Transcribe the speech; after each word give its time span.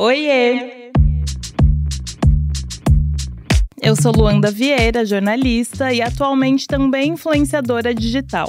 Oiê! 0.00 0.92
Eu 3.82 3.96
sou 3.96 4.12
Luanda 4.12 4.48
Vieira, 4.48 5.04
jornalista 5.04 5.92
e 5.92 6.00
atualmente 6.00 6.68
também 6.68 7.14
influenciadora 7.14 7.92
digital. 7.92 8.48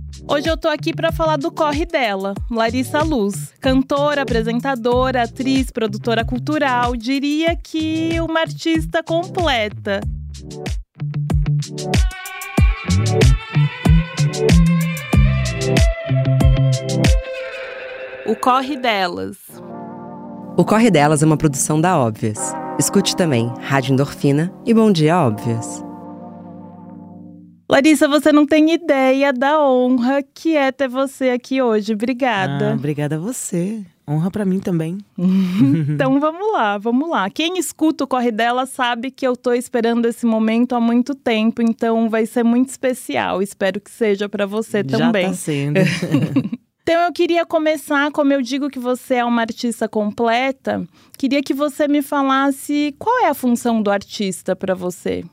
Hoje 0.27 0.49
eu 0.49 0.55
tô 0.57 0.67
aqui 0.67 0.93
para 0.93 1.11
falar 1.11 1.37
do 1.37 1.51
corre 1.51 1.85
dela, 1.85 2.33
Larissa 2.49 3.01
Luz. 3.03 3.53
Cantora, 3.59 4.21
apresentadora, 4.21 5.23
atriz, 5.23 5.71
produtora 5.71 6.23
cultural, 6.23 6.95
diria 6.95 7.55
que 7.55 8.19
uma 8.21 8.41
artista 8.41 9.03
completa. 9.03 10.01
O 18.25 18.35
Corre 18.35 18.77
Delas. 18.77 19.37
O 20.55 20.63
Corre 20.63 20.89
Delas 20.89 21.21
é 21.21 21.25
uma 21.25 21.37
produção 21.37 21.81
da 21.81 21.97
Óbvias. 21.97 22.53
Escute 22.79 23.15
também 23.15 23.51
Rádio 23.59 23.93
Endorfina 23.93 24.53
e 24.65 24.73
Bom 24.73 24.91
Dia 24.91 25.19
Óbvias. 25.19 25.90
Larissa, 27.71 28.05
você 28.05 28.33
não 28.33 28.45
tem 28.45 28.73
ideia 28.73 29.31
da 29.31 29.65
honra 29.65 30.21
que 30.21 30.57
é 30.57 30.73
ter 30.73 30.89
você 30.89 31.29
aqui 31.29 31.61
hoje. 31.61 31.93
Obrigada. 31.93 32.71
Ah, 32.71 32.73
obrigada 32.73 33.15
a 33.15 33.19
você. 33.19 33.81
Honra 34.05 34.29
para 34.29 34.43
mim 34.43 34.59
também. 34.59 34.97
então 35.87 36.19
vamos 36.19 36.51
lá, 36.51 36.77
vamos 36.77 37.09
lá. 37.09 37.29
Quem 37.29 37.57
escuta 37.57 38.03
o 38.03 38.07
Corre 38.07 38.29
Dela 38.29 38.65
sabe 38.65 39.09
que 39.09 39.25
eu 39.25 39.37
tô 39.37 39.53
esperando 39.53 40.05
esse 40.05 40.25
momento 40.25 40.75
há 40.75 40.81
muito 40.81 41.15
tempo, 41.15 41.61
então 41.61 42.09
vai 42.09 42.25
ser 42.25 42.43
muito 42.43 42.67
especial. 42.67 43.41
Espero 43.41 43.79
que 43.79 43.89
seja 43.89 44.27
para 44.27 44.45
você 44.45 44.83
também. 44.83 45.23
Já 45.23 45.29
tá 45.29 45.33
sendo. 45.33 45.79
Então 46.83 46.99
eu 47.03 47.13
queria 47.13 47.45
começar, 47.45 48.11
como 48.11 48.33
eu 48.33 48.41
digo 48.41 48.67
que 48.67 48.79
você 48.79 49.15
é 49.15 49.23
uma 49.23 49.41
artista 49.41 49.87
completa, 49.87 50.83
queria 51.15 51.41
que 51.41 51.53
você 51.53 51.87
me 51.87 52.01
falasse 52.01 52.93
qual 52.97 53.19
é 53.19 53.29
a 53.29 53.35
função 53.35 53.83
do 53.83 53.91
artista 53.91 54.55
para 54.55 54.73
você. 54.73 55.23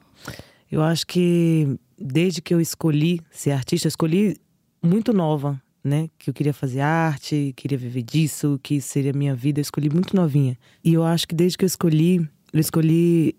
Eu 0.70 0.82
acho 0.82 1.06
que 1.06 1.78
desde 1.98 2.40
que 2.40 2.54
eu 2.54 2.60
escolhi 2.60 3.20
ser 3.30 3.52
artista, 3.52 3.86
eu 3.86 3.90
escolhi 3.90 4.36
muito 4.82 5.12
nova, 5.12 5.60
né? 5.82 6.08
Que 6.18 6.30
eu 6.30 6.34
queria 6.34 6.54
fazer 6.54 6.80
arte, 6.80 7.52
queria 7.56 7.78
viver 7.78 8.02
disso, 8.02 8.58
que 8.62 8.80
seria 8.80 9.12
minha 9.12 9.34
vida. 9.34 9.60
Eu 9.60 9.62
escolhi 9.62 9.90
muito 9.90 10.14
novinha. 10.14 10.56
E 10.84 10.94
eu 10.94 11.04
acho 11.04 11.26
que 11.26 11.34
desde 11.34 11.58
que 11.58 11.64
eu 11.64 11.66
escolhi, 11.66 12.16
eu 12.52 12.60
escolhi 12.60 13.34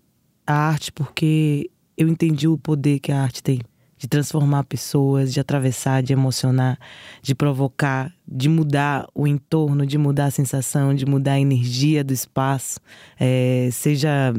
a 0.46 0.54
arte 0.54 0.92
porque 0.92 1.70
eu 1.96 2.08
entendi 2.08 2.48
o 2.48 2.58
poder 2.58 2.98
que 2.98 3.12
a 3.12 3.22
arte 3.22 3.42
tem 3.42 3.60
de 4.00 4.08
transformar 4.08 4.64
pessoas, 4.64 5.30
de 5.30 5.38
atravessar, 5.38 6.02
de 6.02 6.14
emocionar, 6.14 6.78
de 7.20 7.34
provocar, 7.34 8.10
de 8.26 8.48
mudar 8.48 9.06
o 9.14 9.26
entorno, 9.26 9.84
de 9.84 9.98
mudar 9.98 10.24
a 10.24 10.30
sensação, 10.30 10.94
de 10.94 11.04
mudar 11.04 11.32
a 11.32 11.40
energia 11.40 12.02
do 12.02 12.14
espaço, 12.14 12.80
é, 13.18 13.68
seja 13.70 14.32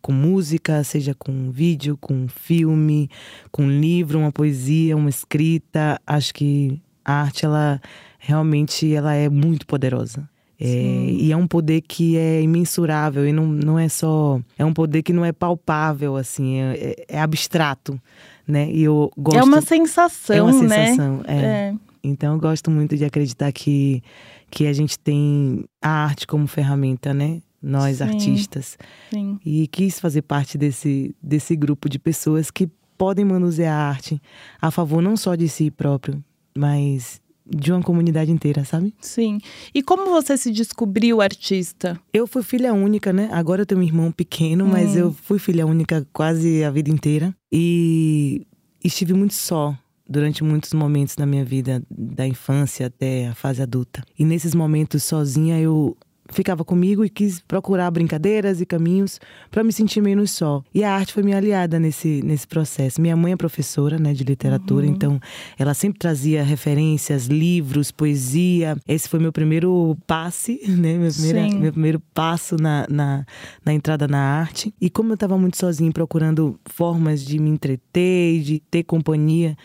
com 0.00 0.12
música, 0.12 0.82
seja 0.82 1.14
com 1.14 1.50
vídeo, 1.50 1.98
com 2.00 2.26
filme, 2.26 3.10
com 3.50 3.68
livro, 3.68 4.18
uma 4.18 4.32
poesia, 4.32 4.96
uma 4.96 5.10
escrita. 5.10 6.00
Acho 6.06 6.32
que 6.32 6.80
a 7.04 7.12
arte, 7.12 7.44
ela 7.44 7.82
realmente 8.18 8.94
ela 8.94 9.12
é 9.12 9.28
muito 9.28 9.66
poderosa. 9.66 10.26
É, 10.58 10.66
e 11.10 11.32
é 11.32 11.36
um 11.36 11.46
poder 11.46 11.82
que 11.82 12.16
é 12.16 12.40
imensurável 12.40 13.26
e 13.26 13.32
não, 13.32 13.46
não 13.46 13.78
é 13.78 13.90
só. 13.90 14.40
É 14.56 14.64
um 14.64 14.72
poder 14.72 15.02
que 15.02 15.12
não 15.12 15.22
é 15.22 15.32
palpável, 15.32 16.16
assim, 16.16 16.60
é, 16.60 16.94
é, 17.08 17.16
é 17.16 17.20
abstrato, 17.20 18.00
né? 18.46 18.70
E 18.70 18.82
eu 18.82 19.10
gosto. 19.16 19.38
É 19.38 19.42
uma 19.42 19.60
sensação, 19.60 20.36
É 20.36 20.42
uma 20.42 20.62
né? 20.62 20.86
sensação, 20.86 21.20
é. 21.26 21.34
É. 21.36 21.74
Então 22.04 22.34
eu 22.34 22.40
gosto 22.40 22.70
muito 22.70 22.96
de 22.96 23.04
acreditar 23.04 23.52
que, 23.52 24.02
que 24.50 24.66
a 24.66 24.72
gente 24.72 24.98
tem 24.98 25.64
a 25.80 25.88
arte 25.88 26.26
como 26.26 26.46
ferramenta, 26.46 27.14
né? 27.14 27.40
Nós, 27.62 27.98
Sim. 27.98 28.04
artistas. 28.04 28.76
Sim. 29.10 29.38
E 29.46 29.68
quis 29.68 30.00
fazer 30.00 30.22
parte 30.22 30.58
desse, 30.58 31.14
desse 31.22 31.54
grupo 31.54 31.88
de 31.88 31.98
pessoas 31.98 32.50
que 32.50 32.68
podem 32.98 33.24
manusear 33.24 33.72
a 33.74 33.88
arte 33.88 34.20
a 34.60 34.70
favor 34.70 35.00
não 35.00 35.16
só 35.16 35.36
de 35.36 35.48
si 35.48 35.70
próprio, 35.70 36.22
mas 36.56 37.20
de 37.46 37.72
uma 37.72 37.82
comunidade 37.82 38.30
inteira, 38.30 38.64
sabe? 38.64 38.94
Sim. 39.00 39.38
E 39.74 39.82
como 39.82 40.06
você 40.10 40.36
se 40.36 40.50
descobriu 40.50 41.20
artista? 41.20 41.98
Eu 42.12 42.26
fui 42.26 42.42
filha 42.42 42.72
única, 42.72 43.12
né? 43.12 43.28
Agora 43.32 43.62
eu 43.62 43.66
tenho 43.66 43.80
um 43.80 43.84
irmão 43.84 44.12
pequeno, 44.12 44.66
mas 44.66 44.92
Hum. 44.94 44.98
eu 44.98 45.12
fui 45.12 45.38
filha 45.38 45.66
única 45.66 46.06
quase 46.12 46.62
a 46.64 46.70
vida 46.70 46.90
inteira. 46.90 47.34
E 47.50 48.46
estive 48.82 49.12
muito 49.14 49.34
só 49.34 49.76
durante 50.08 50.44
muitos 50.44 50.72
momentos 50.74 51.14
da 51.16 51.24
minha 51.24 51.44
vida, 51.44 51.82
da 51.90 52.26
infância 52.26 52.86
até 52.86 53.28
a 53.28 53.34
fase 53.34 53.62
adulta. 53.62 54.02
E 54.18 54.24
nesses 54.24 54.54
momentos 54.54 55.02
sozinha 55.04 55.58
eu 55.58 55.96
ficava 56.32 56.64
comigo 56.64 57.04
e 57.04 57.08
quis 57.10 57.40
procurar 57.40 57.90
brincadeiras 57.90 58.60
e 58.60 58.66
caminhos 58.66 59.20
para 59.50 59.62
me 59.62 59.72
sentir 59.72 60.00
menos 60.00 60.30
só. 60.32 60.62
E 60.74 60.82
a 60.82 60.92
arte 60.92 61.12
foi 61.12 61.22
minha 61.22 61.36
aliada 61.36 61.78
nesse, 61.78 62.22
nesse 62.24 62.46
processo. 62.46 63.00
Minha 63.00 63.16
mãe 63.16 63.32
é 63.32 63.36
professora, 63.36 63.98
né, 63.98 64.12
de 64.14 64.24
literatura, 64.24 64.86
então 64.86 65.20
ela 65.58 65.74
sempre 65.74 65.98
trazia 65.98 66.42
referências, 66.42 67.26
livros, 67.26 67.90
poesia. 67.90 68.76
Esse 68.88 69.08
foi 69.08 69.20
meu 69.20 69.32
primeiro 69.32 69.96
passe, 70.06 70.60
né, 70.68 70.96
meu, 70.98 71.12
primeira- 71.12 71.38
meu 71.60 71.72
primeiro 71.72 72.00
passo 72.14 72.56
na, 72.56 72.86
na, 72.88 73.26
na 73.64 73.72
entrada 73.72 74.08
na 74.08 74.18
arte. 74.20 74.74
E 74.80 74.88
como 74.90 75.10
eu 75.10 75.14
estava 75.14 75.36
muito 75.38 75.56
sozinha, 75.56 75.92
procurando 75.92 76.58
formas 76.66 77.24
de 77.24 77.38
me 77.38 77.50
entreter, 77.50 78.36
e 78.36 78.40
de 78.40 78.58
ter 78.70 78.82
companhia, 78.84 79.56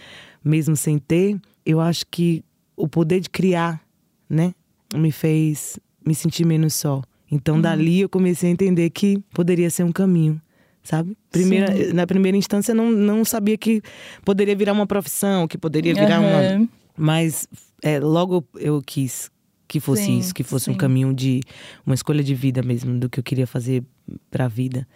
mesmo 0.43 0.75
sem 0.75 0.97
ter, 0.97 1.39
eu 1.65 1.79
acho 1.79 2.05
que 2.09 2.43
o 2.75 2.87
poder 2.87 3.19
de 3.19 3.29
criar, 3.29 3.81
né, 4.29 4.53
me 4.95 5.11
fez 5.11 5.79
me 6.07 6.15
sentir 6.15 6.45
menos 6.45 6.73
só. 6.73 7.01
Então, 7.29 7.59
dali 7.59 8.01
eu 8.01 8.09
comecei 8.09 8.49
a 8.49 8.53
entender 8.53 8.89
que 8.89 9.21
poderia 9.33 9.69
ser 9.69 9.83
um 9.83 9.91
caminho, 9.91 10.41
sabe? 10.81 11.17
Primeira, 11.29 11.75
Sim. 11.75 11.93
na 11.93 12.07
primeira 12.07 12.37
instância, 12.37 12.73
não, 12.73 12.89
não 12.89 13.25
sabia 13.25 13.57
que 13.57 13.81
poderia 14.23 14.55
virar 14.55 14.71
uma 14.71 14.87
profissão, 14.87 15.47
que 15.47 15.57
poderia 15.57 15.93
virar 15.93 16.19
uma. 16.19 16.39
Aham. 16.39 16.69
Mas 16.95 17.47
é, 17.83 17.99
logo 17.99 18.45
eu 18.55 18.81
quis 18.81 19.29
que 19.67 19.81
fosse 19.81 20.03
Sim, 20.03 20.19
isso, 20.19 20.33
que 20.33 20.43
fosse 20.43 20.65
sim. 20.65 20.71
um 20.71 20.75
caminho 20.75 21.13
de 21.13 21.41
uma 21.85 21.93
escolha 21.93 22.23
de 22.23 22.33
vida 22.33 22.63
mesmo, 22.63 22.97
do 22.97 23.09
que 23.09 23.19
eu 23.19 23.23
queria 23.23 23.45
fazer 23.45 23.83
pra 24.31 24.47
vida. 24.47 24.87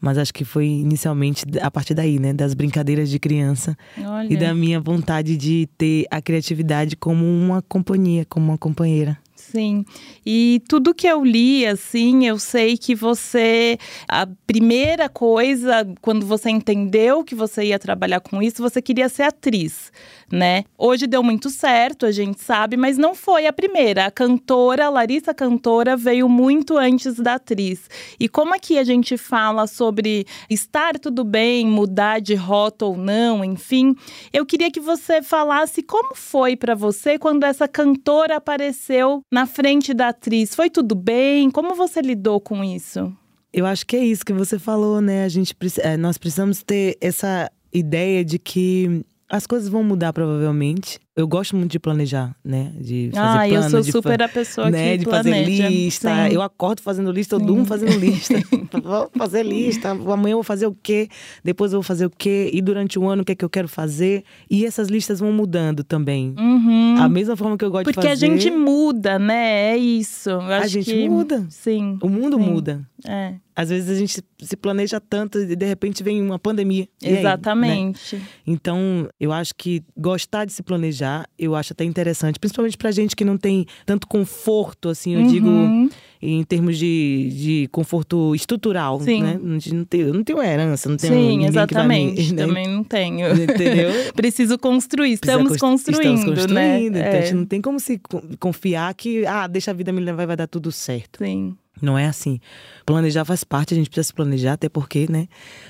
Mas 0.00 0.18
acho 0.18 0.32
que 0.32 0.44
foi 0.44 0.66
inicialmente 0.66 1.44
a 1.60 1.70
partir 1.70 1.94
daí, 1.94 2.18
né? 2.20 2.32
Das 2.32 2.54
brincadeiras 2.54 3.08
de 3.10 3.18
criança 3.18 3.76
Olha. 3.98 4.32
e 4.32 4.36
da 4.36 4.54
minha 4.54 4.78
vontade 4.78 5.36
de 5.36 5.68
ter 5.76 6.06
a 6.10 6.20
criatividade 6.20 6.94
como 6.94 7.24
uma 7.24 7.62
companhia, 7.62 8.24
como 8.24 8.46
uma 8.46 8.58
companheira. 8.58 9.18
Sim. 9.38 9.84
E 10.26 10.60
tudo 10.68 10.92
que 10.92 11.06
eu 11.06 11.24
li, 11.24 11.64
assim, 11.64 12.26
eu 12.26 12.38
sei 12.40 12.76
que 12.76 12.92
você. 12.92 13.78
A 14.08 14.26
primeira 14.46 15.08
coisa, 15.08 15.86
quando 16.02 16.26
você 16.26 16.50
entendeu 16.50 17.22
que 17.22 17.36
você 17.36 17.66
ia 17.66 17.78
trabalhar 17.78 18.20
com 18.20 18.42
isso, 18.42 18.60
você 18.60 18.82
queria 18.82 19.08
ser 19.08 19.22
atriz, 19.22 19.92
né? 20.30 20.64
Hoje 20.76 21.06
deu 21.06 21.22
muito 21.22 21.48
certo, 21.50 22.04
a 22.04 22.10
gente 22.10 22.42
sabe, 22.42 22.76
mas 22.76 22.98
não 22.98 23.14
foi 23.14 23.46
a 23.46 23.52
primeira. 23.52 24.06
A 24.06 24.10
cantora, 24.10 24.86
a 24.86 24.90
Larissa 24.90 25.32
Cantora, 25.32 25.96
veio 25.96 26.28
muito 26.28 26.76
antes 26.76 27.14
da 27.14 27.34
atriz. 27.34 27.88
E 28.18 28.28
como 28.28 28.54
aqui 28.54 28.76
a 28.76 28.84
gente 28.84 29.16
fala 29.16 29.68
sobre 29.68 30.26
estar 30.50 30.98
tudo 30.98 31.22
bem, 31.22 31.64
mudar 31.64 32.20
de 32.20 32.34
rota 32.34 32.84
ou 32.86 32.96
não, 32.96 33.44
enfim, 33.44 33.94
eu 34.32 34.44
queria 34.44 34.70
que 34.70 34.80
você 34.80 35.22
falasse 35.22 35.80
como 35.80 36.16
foi 36.16 36.56
pra 36.56 36.74
você 36.74 37.18
quando 37.18 37.44
essa 37.44 37.68
cantora 37.68 38.36
apareceu 38.36 39.22
na 39.30 39.46
frente 39.46 39.92
da 39.94 40.08
atriz. 40.08 40.54
Foi 40.54 40.70
tudo 40.70 40.94
bem? 40.94 41.50
Como 41.50 41.74
você 41.74 42.00
lidou 42.00 42.40
com 42.40 42.64
isso? 42.64 43.12
Eu 43.52 43.66
acho 43.66 43.86
que 43.86 43.96
é 43.96 44.04
isso 44.04 44.24
que 44.24 44.32
você 44.32 44.58
falou, 44.58 45.00
né? 45.00 45.24
A 45.24 45.28
gente, 45.28 45.56
eh, 45.78 45.96
nós 45.96 46.18
precisamos 46.18 46.62
ter 46.62 46.96
essa 47.00 47.50
ideia 47.72 48.24
de 48.24 48.38
que 48.38 49.04
as 49.28 49.46
coisas 49.46 49.68
vão 49.68 49.82
mudar 49.82 50.12
provavelmente. 50.12 50.98
Eu 51.18 51.26
gosto 51.26 51.56
muito 51.56 51.72
de 51.72 51.80
planejar, 51.80 52.32
né? 52.44 52.72
De 52.80 53.10
fazer 53.12 53.26
ah, 53.26 53.48
plano, 53.48 53.64
eu 53.64 53.70
sou 53.70 53.80
de 53.80 53.90
super 53.90 54.22
a 54.22 54.28
pessoa 54.28 54.70
né? 54.70 54.92
que 54.92 54.98
de 54.98 55.04
planeja. 55.04 55.62
fazer 55.64 55.68
lista. 55.68 56.08
Sim. 56.08 56.32
Eu 56.32 56.42
acordo 56.42 56.80
fazendo 56.80 57.10
lista, 57.10 57.34
eu 57.34 57.40
durmo 57.40 57.64
fazendo 57.64 57.98
lista. 57.98 58.34
vou 58.80 59.10
fazer 59.16 59.42
lista. 59.42 59.90
Amanhã 59.90 60.34
eu 60.34 60.36
vou 60.36 60.44
fazer 60.44 60.68
o 60.68 60.76
quê? 60.80 61.08
Depois 61.42 61.72
eu 61.72 61.78
vou 61.78 61.82
fazer 61.82 62.06
o 62.06 62.10
quê? 62.10 62.50
E 62.52 62.62
durante 62.62 63.00
o 63.00 63.08
ano 63.08 63.22
o 63.22 63.24
que 63.24 63.32
é 63.32 63.34
que 63.34 63.44
eu 63.44 63.50
quero 63.50 63.66
fazer? 63.66 64.22
E 64.48 64.64
essas 64.64 64.86
listas 64.86 65.18
vão 65.18 65.32
mudando 65.32 65.82
também. 65.82 66.36
Uhum. 66.38 66.96
A 67.00 67.08
mesma 67.08 67.34
forma 67.34 67.58
que 67.58 67.64
eu 67.64 67.70
gosto 67.70 67.86
Porque 67.86 68.00
de 68.00 68.08
fazer. 68.08 68.26
a 68.26 68.28
gente 68.28 68.50
muda, 68.52 69.18
né? 69.18 69.72
É 69.72 69.76
isso. 69.76 70.30
Eu 70.30 70.40
a 70.40 70.68
gente 70.68 70.92
que... 70.92 71.08
muda. 71.08 71.46
Sim. 71.50 71.98
O 72.00 72.08
mundo 72.08 72.36
sim. 72.36 72.44
muda. 72.44 72.88
É, 73.06 73.34
Às 73.54 73.68
vezes 73.68 73.88
a 73.88 73.94
gente 73.94 74.20
se 74.40 74.56
planeja 74.56 75.00
tanto 75.00 75.38
e 75.38 75.54
de 75.54 75.66
repente 75.66 76.02
vem 76.02 76.20
uma 76.20 76.38
pandemia. 76.38 76.88
E 77.00 77.06
aí, 77.06 77.12
né? 77.12 77.20
exatamente. 77.20 78.20
Então, 78.46 79.08
eu 79.20 79.32
acho 79.32 79.54
que 79.54 79.84
gostar 79.96 80.44
de 80.44 80.52
se 80.52 80.62
planejar, 80.62 81.07
eu 81.38 81.54
acho 81.54 81.72
até 81.72 81.84
interessante, 81.84 82.38
principalmente 82.38 82.76
pra 82.76 82.90
gente 82.90 83.14
que 83.16 83.24
não 83.24 83.36
tem 83.36 83.66
tanto 83.86 84.06
conforto, 84.06 84.88
assim, 84.88 85.14
eu 85.14 85.26
digo, 85.28 85.48
Uhum. 85.48 85.88
em 86.20 86.42
termos 86.44 86.76
de, 86.78 87.30
de 87.32 87.68
conforto 87.70 88.34
estrutural, 88.34 89.00
Sim. 89.00 89.22
né? 89.22 89.38
Não, 89.42 89.84
tenho, 89.84 90.08
eu 90.08 90.14
não 90.14 90.24
tenho 90.24 90.42
herança, 90.42 90.88
não 90.88 90.96
tenho 90.96 91.12
Sim, 91.14 91.44
exatamente. 91.46 92.22
me, 92.22 92.32
né? 92.32 92.46
Também 92.46 92.66
não 92.68 92.82
tenho. 92.84 93.28
Entendeu? 93.42 93.90
Preciso 94.14 94.58
construir. 94.58 95.12
Estamos 95.12 95.44
Precisa 95.52 95.60
constru- 95.60 95.92
construindo, 95.94 96.18
Estamos 96.18 96.38
construindo. 96.46 96.94
né? 96.94 97.00
Então, 97.00 97.02
a 97.02 97.04
É, 97.16 97.22
gente 97.22 97.34
não 97.34 97.44
tem 97.46 97.60
como 97.60 97.78
se 97.80 97.98
co- 97.98 98.22
confiar 98.40 98.92
que, 98.94 99.24
ah, 99.26 99.46
deixa 99.46 99.70
a 99.70 99.74
vida 99.74 99.92
me 99.92 100.00
levar 100.00 100.24
e 100.24 100.26
vai 100.26 100.36
dar 100.36 100.46
tudo 100.48 100.72
certo. 100.72 101.18
Sim. 101.24 101.56
Não 101.80 101.96
é 101.96 102.06
assim. 102.06 102.40
Planejar 102.84 103.24
faz 103.24 103.44
parte, 103.44 103.72
a 103.72 103.76
gente 103.76 103.88
precisa 103.88 104.08
se 104.08 104.12
planejar, 104.12 104.54
até 104.54 104.68
porque, 104.68 105.06
né? 105.08 105.28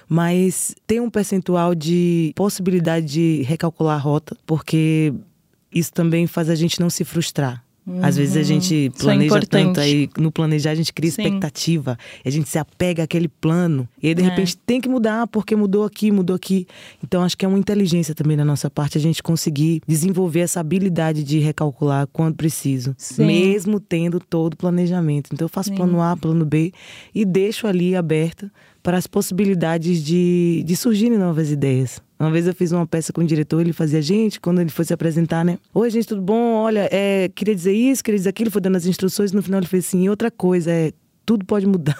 Mas 0.08 0.74
tem 0.86 1.00
um 1.00 1.10
percentual 1.10 1.74
de 1.74 2.32
possibilidade 2.34 3.04
de 3.06 3.42
recalcular 3.42 3.96
a 3.96 4.00
rota, 4.00 4.34
porque 4.46 5.12
isso 5.72 5.92
também 5.92 6.26
faz 6.26 6.48
a 6.50 6.54
gente 6.54 6.80
não 6.80 6.90
se 6.90 7.04
frustrar. 7.04 7.64
Às 8.02 8.18
vezes 8.18 8.36
a 8.36 8.42
gente 8.42 8.74
Isso 8.74 8.98
é 9.00 9.02
planeja 9.02 9.26
importante. 9.34 9.64
tanto, 9.64 9.80
aí 9.80 10.10
no 10.18 10.30
planejar 10.30 10.72
a 10.72 10.74
gente 10.74 10.92
cria 10.92 11.10
Sim. 11.10 11.22
expectativa, 11.22 11.96
a 12.22 12.28
gente 12.28 12.46
se 12.46 12.58
apega 12.58 13.02
àquele 13.04 13.28
plano, 13.28 13.88
e 14.02 14.08
aí 14.08 14.14
de 14.14 14.20
É. 14.20 14.26
repente 14.26 14.58
tem 14.58 14.78
que 14.78 14.90
mudar, 14.90 15.26
porque 15.28 15.56
mudou 15.56 15.84
aqui, 15.84 16.10
mudou 16.10 16.36
aqui. 16.36 16.66
Então 17.02 17.22
acho 17.22 17.34
que 17.34 17.46
é 17.46 17.48
uma 17.48 17.58
inteligência 17.58 18.14
também 18.14 18.36
da 18.36 18.44
nossa 18.44 18.68
parte 18.68 18.98
a 18.98 19.00
gente 19.00 19.22
conseguir 19.22 19.80
desenvolver 19.88 20.40
essa 20.40 20.60
habilidade 20.60 21.24
de 21.24 21.38
recalcular 21.38 22.06
quando 22.12 22.34
preciso, 22.36 22.94
Sim. 22.98 23.24
mesmo 23.24 23.80
tendo 23.80 24.20
todo 24.20 24.52
o 24.52 24.56
planejamento. 24.58 25.30
Então 25.32 25.46
eu 25.46 25.48
faço 25.48 25.70
Sim. 25.70 25.76
plano 25.76 26.02
A, 26.02 26.14
plano 26.14 26.44
B 26.44 26.74
e 27.14 27.24
deixo 27.24 27.66
ali 27.66 27.96
aberto 27.96 28.50
para 28.82 28.98
as 28.98 29.06
possibilidades 29.06 30.04
de, 30.04 30.62
de 30.66 30.76
surgirem 30.76 31.16
novas 31.16 31.50
ideias. 31.50 32.02
Uma 32.18 32.30
vez 32.30 32.46
eu 32.46 32.54
fiz 32.54 32.72
uma 32.72 32.86
peça 32.86 33.12
com 33.12 33.20
o 33.20 33.24
diretor, 33.24 33.60
ele 33.60 33.72
fazia, 33.72 34.02
gente, 34.02 34.40
quando 34.40 34.60
ele 34.60 34.70
foi 34.70 34.84
se 34.84 34.92
apresentar, 34.92 35.44
né? 35.44 35.58
Oi, 35.72 35.88
gente, 35.90 36.06
tudo 36.08 36.20
bom? 36.20 36.54
Olha, 36.54 36.88
é, 36.90 37.30
queria 37.34 37.54
dizer 37.54 37.72
isso, 37.72 38.02
queria 38.02 38.18
dizer 38.18 38.30
aquilo, 38.30 38.50
foi 38.50 38.60
dando 38.60 38.76
as 38.76 38.86
instruções, 38.86 39.30
no 39.32 39.42
final 39.42 39.60
ele 39.60 39.68
fez 39.68 39.86
assim, 39.86 40.02
e 40.04 40.10
outra 40.10 40.30
coisa, 40.30 40.70
é. 40.70 40.92
Tudo 41.24 41.44
pode 41.44 41.66
mudar. 41.66 41.94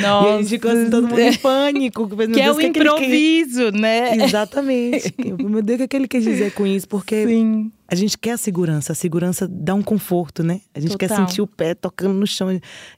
Nossa. 0.00 0.28
E 0.30 0.32
a 0.34 0.36
gente 0.38 0.48
ficou 0.50 0.70
assim, 0.70 0.88
todo 0.88 1.08
mundo 1.08 1.18
em 1.18 1.36
pânico. 1.38 2.08
Que 2.08 2.22
é 2.22 2.26
Deus, 2.44 2.56
o 2.56 2.60
que 2.60 2.70
quer- 2.70 2.82
improviso, 2.86 3.72
né? 3.72 4.14
Exatamente. 4.24 5.12
Meu 5.42 5.60
Deus, 5.60 5.74
o 5.74 5.78
que, 5.78 5.82
é 5.82 5.88
que 5.88 5.96
ele 5.96 6.06
quer 6.06 6.20
dizer 6.20 6.52
com 6.52 6.64
isso? 6.64 6.86
Porque 6.86 7.26
Sim. 7.26 7.72
a 7.88 7.96
gente 7.96 8.16
quer 8.16 8.30
a 8.30 8.36
segurança, 8.36 8.92
a 8.92 8.94
segurança 8.94 9.48
dá 9.50 9.74
um 9.74 9.82
conforto, 9.82 10.44
né? 10.44 10.60
A 10.72 10.78
gente 10.78 10.96
quer 10.96 11.08
Total. 11.08 11.26
sentir 11.26 11.42
o 11.42 11.48
pé 11.48 11.74
tocando 11.74 12.14
no 12.14 12.28
chão. 12.28 12.48
A 12.48 12.52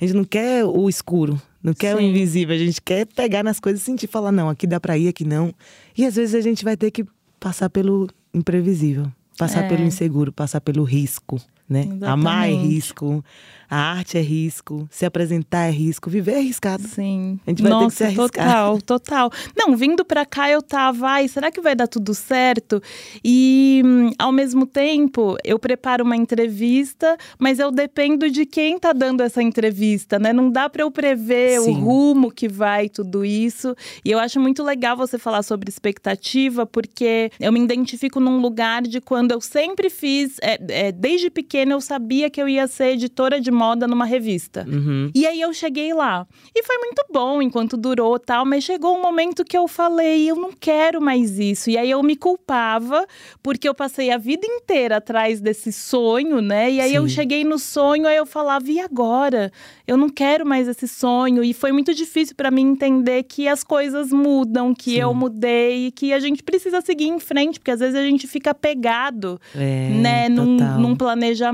gente 0.04 0.12
não 0.14 0.24
quer 0.24 0.62
o 0.62 0.90
escuro, 0.90 1.40
não 1.66 1.74
quer 1.74 1.96
o 1.96 1.98
Sim. 1.98 2.10
invisível, 2.10 2.54
a 2.54 2.58
gente 2.58 2.80
quer 2.80 3.06
pegar 3.06 3.42
nas 3.42 3.58
coisas 3.58 3.82
e 3.82 3.84
sentir, 3.84 4.06
falar, 4.06 4.30
não, 4.30 4.48
aqui 4.48 4.66
dá 4.68 4.78
pra 4.78 4.96
ir, 4.96 5.08
aqui 5.08 5.24
não. 5.24 5.52
E 5.98 6.06
às 6.06 6.14
vezes 6.14 6.34
a 6.34 6.40
gente 6.40 6.64
vai 6.64 6.76
ter 6.76 6.92
que 6.92 7.04
passar 7.40 7.68
pelo 7.68 8.08
imprevisível, 8.32 9.06
passar 9.36 9.64
É. 9.64 9.68
pelo 9.68 9.82
inseguro, 9.82 10.32
passar 10.32 10.60
pelo 10.60 10.84
risco, 10.84 11.40
né? 11.68 11.88
Amar 12.02 12.48
é 12.48 12.52
risco, 12.52 13.24
a 13.68 13.76
arte 13.76 14.16
é 14.16 14.20
risco, 14.20 14.86
se 14.90 15.04
apresentar 15.04 15.66
é 15.66 15.70
risco, 15.70 16.08
viver 16.08 16.32
é 16.32 16.38
arriscado. 16.38 16.86
Sim. 16.86 17.40
A 17.46 17.50
gente 17.50 17.62
vai 17.62 17.72
ter 17.72 17.78
que 17.78 17.84
Nossa, 17.84 17.96
se 17.96 18.04
arriscar. 18.04 18.28
total, 18.28 18.82
total. 18.82 19.30
Não, 19.56 19.76
vindo 19.76 20.04
pra 20.04 20.24
cá 20.24 20.48
eu 20.48 20.62
tava, 20.62 21.08
ai, 21.08 21.28
será 21.28 21.50
que 21.50 21.60
vai 21.60 21.74
dar 21.74 21.88
tudo 21.88 22.14
certo? 22.14 22.80
E 23.24 23.82
hum, 23.84 24.10
ao 24.18 24.30
mesmo 24.30 24.66
tempo, 24.66 25.36
eu 25.44 25.58
preparo 25.58 26.04
uma 26.04 26.16
entrevista, 26.16 27.16
mas 27.38 27.58
eu 27.58 27.72
dependo 27.72 28.30
de 28.30 28.46
quem 28.46 28.78
tá 28.78 28.92
dando 28.92 29.22
essa 29.22 29.42
entrevista, 29.42 30.18
né? 30.18 30.32
Não 30.32 30.50
dá 30.50 30.68
pra 30.68 30.82
eu 30.82 30.90
prever 30.90 31.60
o 31.60 31.64
Sim. 31.64 31.80
rumo 31.80 32.30
que 32.30 32.48
vai 32.48 32.88
tudo 32.88 33.24
isso. 33.24 33.74
E 34.04 34.10
eu 34.10 34.18
acho 34.20 34.38
muito 34.38 34.62
legal 34.62 34.96
você 34.96 35.18
falar 35.18 35.42
sobre 35.42 35.68
expectativa, 35.68 36.64
porque 36.64 37.32
eu 37.40 37.52
me 37.52 37.60
identifico 37.60 38.20
num 38.20 38.40
lugar 38.40 38.82
de 38.82 39.00
quando 39.00 39.32
eu 39.32 39.40
sempre 39.40 39.90
fiz, 39.90 40.36
é, 40.40 40.58
é, 40.68 40.92
desde 40.92 41.30
pequena 41.30 41.55
eu 41.64 41.80
sabia 41.80 42.28
que 42.28 42.40
eu 42.40 42.48
ia 42.48 42.66
ser 42.66 42.92
editora 42.92 43.40
de 43.40 43.50
moda 43.50 43.86
numa 43.86 44.04
revista. 44.04 44.66
Uhum. 44.68 45.10
E 45.14 45.26
aí 45.26 45.40
eu 45.40 45.52
cheguei 45.52 45.92
lá. 45.94 46.26
E 46.54 46.62
foi 46.62 46.78
muito 46.78 47.04
bom 47.12 47.40
enquanto 47.40 47.76
durou 47.76 48.18
tal, 48.18 48.44
mas 48.44 48.64
chegou 48.64 48.96
um 48.96 49.02
momento 49.02 49.44
que 49.44 49.56
eu 49.56 49.66
falei, 49.68 50.30
eu 50.30 50.36
não 50.36 50.50
quero 50.52 51.00
mais 51.00 51.38
isso. 51.38 51.70
E 51.70 51.78
aí 51.78 51.90
eu 51.90 52.02
me 52.02 52.16
culpava, 52.16 53.06
porque 53.42 53.68
eu 53.68 53.74
passei 53.74 54.10
a 54.10 54.18
vida 54.18 54.46
inteira 54.46 54.96
atrás 54.96 55.40
desse 55.40 55.72
sonho, 55.72 56.40
né? 56.40 56.70
E 56.70 56.80
aí 56.80 56.94
eu 56.94 57.08
Sim. 57.08 57.14
cheguei 57.14 57.44
no 57.44 57.58
sonho, 57.58 58.06
aí 58.06 58.16
eu 58.16 58.26
falava, 58.26 58.70
e 58.70 58.80
agora? 58.80 59.50
Eu 59.86 59.96
não 59.96 60.08
quero 60.08 60.44
mais 60.44 60.68
esse 60.68 60.88
sonho. 60.88 61.42
E 61.44 61.54
foi 61.54 61.72
muito 61.72 61.94
difícil 61.94 62.34
para 62.34 62.50
mim 62.50 62.70
entender 62.70 63.22
que 63.22 63.48
as 63.48 63.62
coisas 63.62 64.12
mudam, 64.12 64.74
que 64.74 64.92
Sim. 64.92 65.00
eu 65.00 65.14
mudei, 65.14 65.86
e 65.86 65.90
que 65.92 66.12
a 66.12 66.20
gente 66.20 66.42
precisa 66.42 66.80
seguir 66.80 67.06
em 67.06 67.18
frente, 67.18 67.58
porque 67.58 67.70
às 67.70 67.80
vezes 67.80 67.94
a 67.94 68.02
gente 68.02 68.26
fica 68.26 68.54
pegado 68.54 69.40
É, 69.54 69.88
né, 69.90 70.28
num, 70.28 70.56
num 70.78 70.96
planejamento 70.96 71.45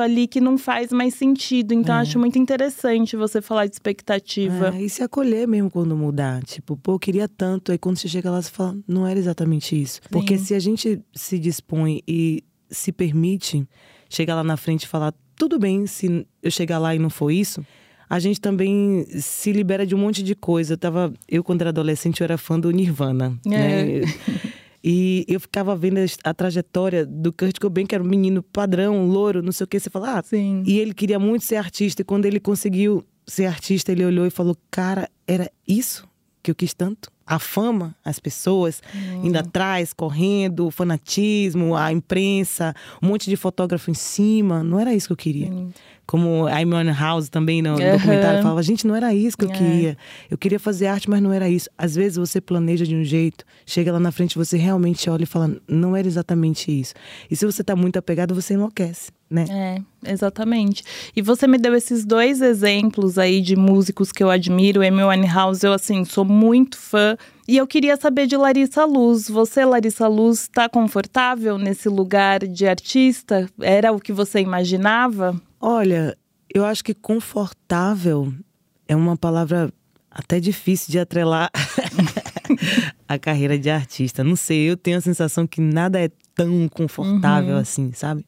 ali 0.00 0.26
que 0.26 0.40
não 0.40 0.56
faz 0.58 0.92
mais 0.92 1.14
sentido. 1.14 1.72
Então, 1.72 1.94
É. 1.96 2.00
acho 2.00 2.18
muito 2.18 2.38
interessante 2.38 3.16
você 3.16 3.40
falar 3.40 3.66
de 3.66 3.72
expectativa. 3.74 4.74
É, 4.76 4.82
e 4.82 4.88
se 4.88 5.02
acolher 5.02 5.46
mesmo 5.48 5.70
quando 5.70 5.96
mudar. 5.96 6.42
Tipo, 6.44 6.76
pô, 6.76 6.92
eu 6.92 6.98
queria 6.98 7.28
tanto. 7.28 7.72
Aí 7.72 7.78
quando 7.78 7.96
você 7.98 8.08
chega 8.08 8.30
lá, 8.30 8.40
você 8.40 8.50
fala, 8.50 8.76
não 8.86 9.06
era 9.06 9.18
exatamente 9.18 9.80
isso. 9.80 10.00
Porque 10.10 10.36
Sim. 10.38 10.44
se 10.44 10.54
a 10.54 10.58
gente 10.60 11.00
se 11.14 11.38
dispõe 11.38 12.00
e 12.06 12.42
se 12.70 12.92
permite 12.92 13.66
chegar 14.08 14.34
lá 14.34 14.44
na 14.44 14.56
frente 14.56 14.84
e 14.84 14.88
falar, 14.88 15.14
tudo 15.36 15.58
bem 15.58 15.86
se 15.86 16.26
eu 16.42 16.50
chegar 16.50 16.78
lá 16.78 16.94
e 16.94 16.98
não 16.98 17.10
for 17.10 17.30
isso. 17.30 17.64
A 18.08 18.18
gente 18.18 18.40
também 18.40 19.06
se 19.20 19.52
libera 19.52 19.86
de 19.86 19.94
um 19.94 19.98
monte 19.98 20.22
de 20.22 20.34
coisa. 20.34 20.74
Eu 20.74 20.78
tava, 20.78 21.12
eu 21.26 21.42
quando 21.42 21.62
era 21.62 21.70
adolescente, 21.70 22.20
eu 22.20 22.24
era 22.24 22.36
fã 22.36 22.60
do 22.60 22.70
Nirvana, 22.70 23.38
É. 23.46 23.50
né? 23.50 24.00
E 24.84 25.24
eu 25.28 25.38
ficava 25.38 25.76
vendo 25.76 25.98
a- 26.24 26.34
trajetória 26.34 27.06
do 27.06 27.32
Kurt 27.32 27.58
Cobain, 27.60 27.86
que 27.86 27.94
era 27.94 28.02
um 28.02 28.06
menino 28.06 28.42
padrão, 28.42 29.06
louro, 29.06 29.42
não 29.42 29.52
sei 29.52 29.64
o 29.64 29.68
que. 29.68 29.78
Você 29.78 29.88
fala, 29.90 30.18
ah, 30.18 30.22
Sim. 30.22 30.62
e 30.66 30.78
ele 30.78 30.92
queria 30.92 31.18
muito 31.18 31.44
ser 31.44 31.56
artista. 31.56 32.02
E 32.02 32.04
quando 32.04 32.26
ele 32.26 32.40
conseguiu 32.40 33.04
ser 33.26 33.46
artista, 33.46 33.92
ele 33.92 34.04
olhou 34.04 34.26
e 34.26 34.30
falou: 34.30 34.56
Cara, 34.70 35.08
era 35.26 35.50
isso 35.66 36.08
que 36.42 36.50
eu 36.50 36.54
quis 36.54 36.74
tanto? 36.74 37.10
A 37.24 37.38
fama, 37.38 37.94
as 38.04 38.18
pessoas 38.18 38.82
indo 39.22 39.38
atrás, 39.38 39.92
correndo, 39.92 40.66
o 40.66 40.70
fanatismo, 40.72 41.76
a 41.76 41.92
imprensa, 41.92 42.74
um 43.00 43.06
monte 43.06 43.30
de 43.30 43.36
fotógrafo 43.36 43.90
em 43.90 43.94
cima. 43.94 44.62
Não 44.64 44.78
era 44.80 44.92
isso 44.92 45.06
que 45.06 45.12
eu 45.12 45.16
queria. 45.16 45.48
Como 46.12 46.46
a 46.46 46.58
Amy 46.58 46.92
House 46.92 47.30
também 47.30 47.62
no 47.62 47.70
Aham. 47.70 47.92
documentário 47.92 48.42
falava: 48.42 48.62
Gente, 48.62 48.86
não 48.86 48.94
era 48.94 49.14
isso 49.14 49.34
que 49.34 49.46
eu 49.46 49.48
É. 49.48 49.52
queria. 49.52 49.96
Eu 50.30 50.36
queria 50.36 50.60
fazer 50.60 50.86
arte, 50.88 51.08
mas 51.08 51.22
não 51.22 51.32
era 51.32 51.48
isso. 51.48 51.70
Às 51.78 51.94
vezes 51.94 52.18
você 52.18 52.38
planeja 52.38 52.84
de 52.84 52.94
um 52.94 53.02
jeito, 53.02 53.46
chega 53.64 53.90
lá 53.90 53.98
na 53.98 54.12
frente, 54.12 54.36
você 54.36 54.58
realmente 54.58 55.08
olha 55.08 55.22
e 55.22 55.26
fala: 55.26 55.56
Não 55.66 55.96
era 55.96 56.06
exatamente 56.06 56.70
isso. 56.70 56.92
E 57.30 57.34
se 57.34 57.46
você 57.46 57.64
tá 57.64 57.74
muito 57.74 57.98
apegado, 57.98 58.34
você 58.34 58.52
enlouquece, 58.52 59.10
né? 59.30 59.46
É, 60.04 60.12
exatamente. 60.12 60.84
E 61.16 61.22
você 61.22 61.46
me 61.46 61.56
deu 61.56 61.74
esses 61.74 62.04
dois 62.04 62.42
exemplos 62.42 63.16
aí 63.16 63.40
de 63.40 63.56
músicos 63.56 64.12
que 64.12 64.22
eu 64.22 64.28
admiro. 64.28 64.86
Amy 64.86 65.02
Winehouse, 65.02 65.64
eu 65.64 65.72
assim, 65.72 66.04
sou 66.04 66.26
muito 66.26 66.76
fã. 66.76 67.16
E 67.48 67.56
eu 67.56 67.66
queria 67.66 67.96
saber 67.96 68.26
de 68.26 68.36
Larissa 68.36 68.84
Luz. 68.84 69.30
Você, 69.30 69.64
Larissa 69.64 70.08
Luz, 70.08 70.42
está 70.42 70.68
confortável 70.68 71.56
nesse 71.56 71.88
lugar 71.88 72.46
de 72.46 72.66
artista? 72.66 73.48
Era 73.62 73.92
o 73.92 73.98
que 73.98 74.12
você 74.12 74.40
imaginava? 74.40 75.40
Olha, 75.64 76.18
eu 76.52 76.64
acho 76.64 76.82
que 76.82 76.92
confortável 76.92 78.34
é 78.88 78.96
uma 78.96 79.16
palavra 79.16 79.72
até 80.10 80.40
difícil 80.40 80.90
de 80.90 80.98
atrelar 80.98 81.50
a 83.06 83.16
carreira 83.16 83.56
de 83.56 83.70
artista. 83.70 84.24
Não 84.24 84.34
sei, 84.34 84.68
eu 84.68 84.76
tenho 84.76 84.98
a 84.98 85.00
sensação 85.00 85.46
que 85.46 85.60
nada 85.60 86.00
é 86.00 86.10
tão 86.34 86.68
confortável 86.68 87.56
assim, 87.56 87.92
sabe? 87.92 88.26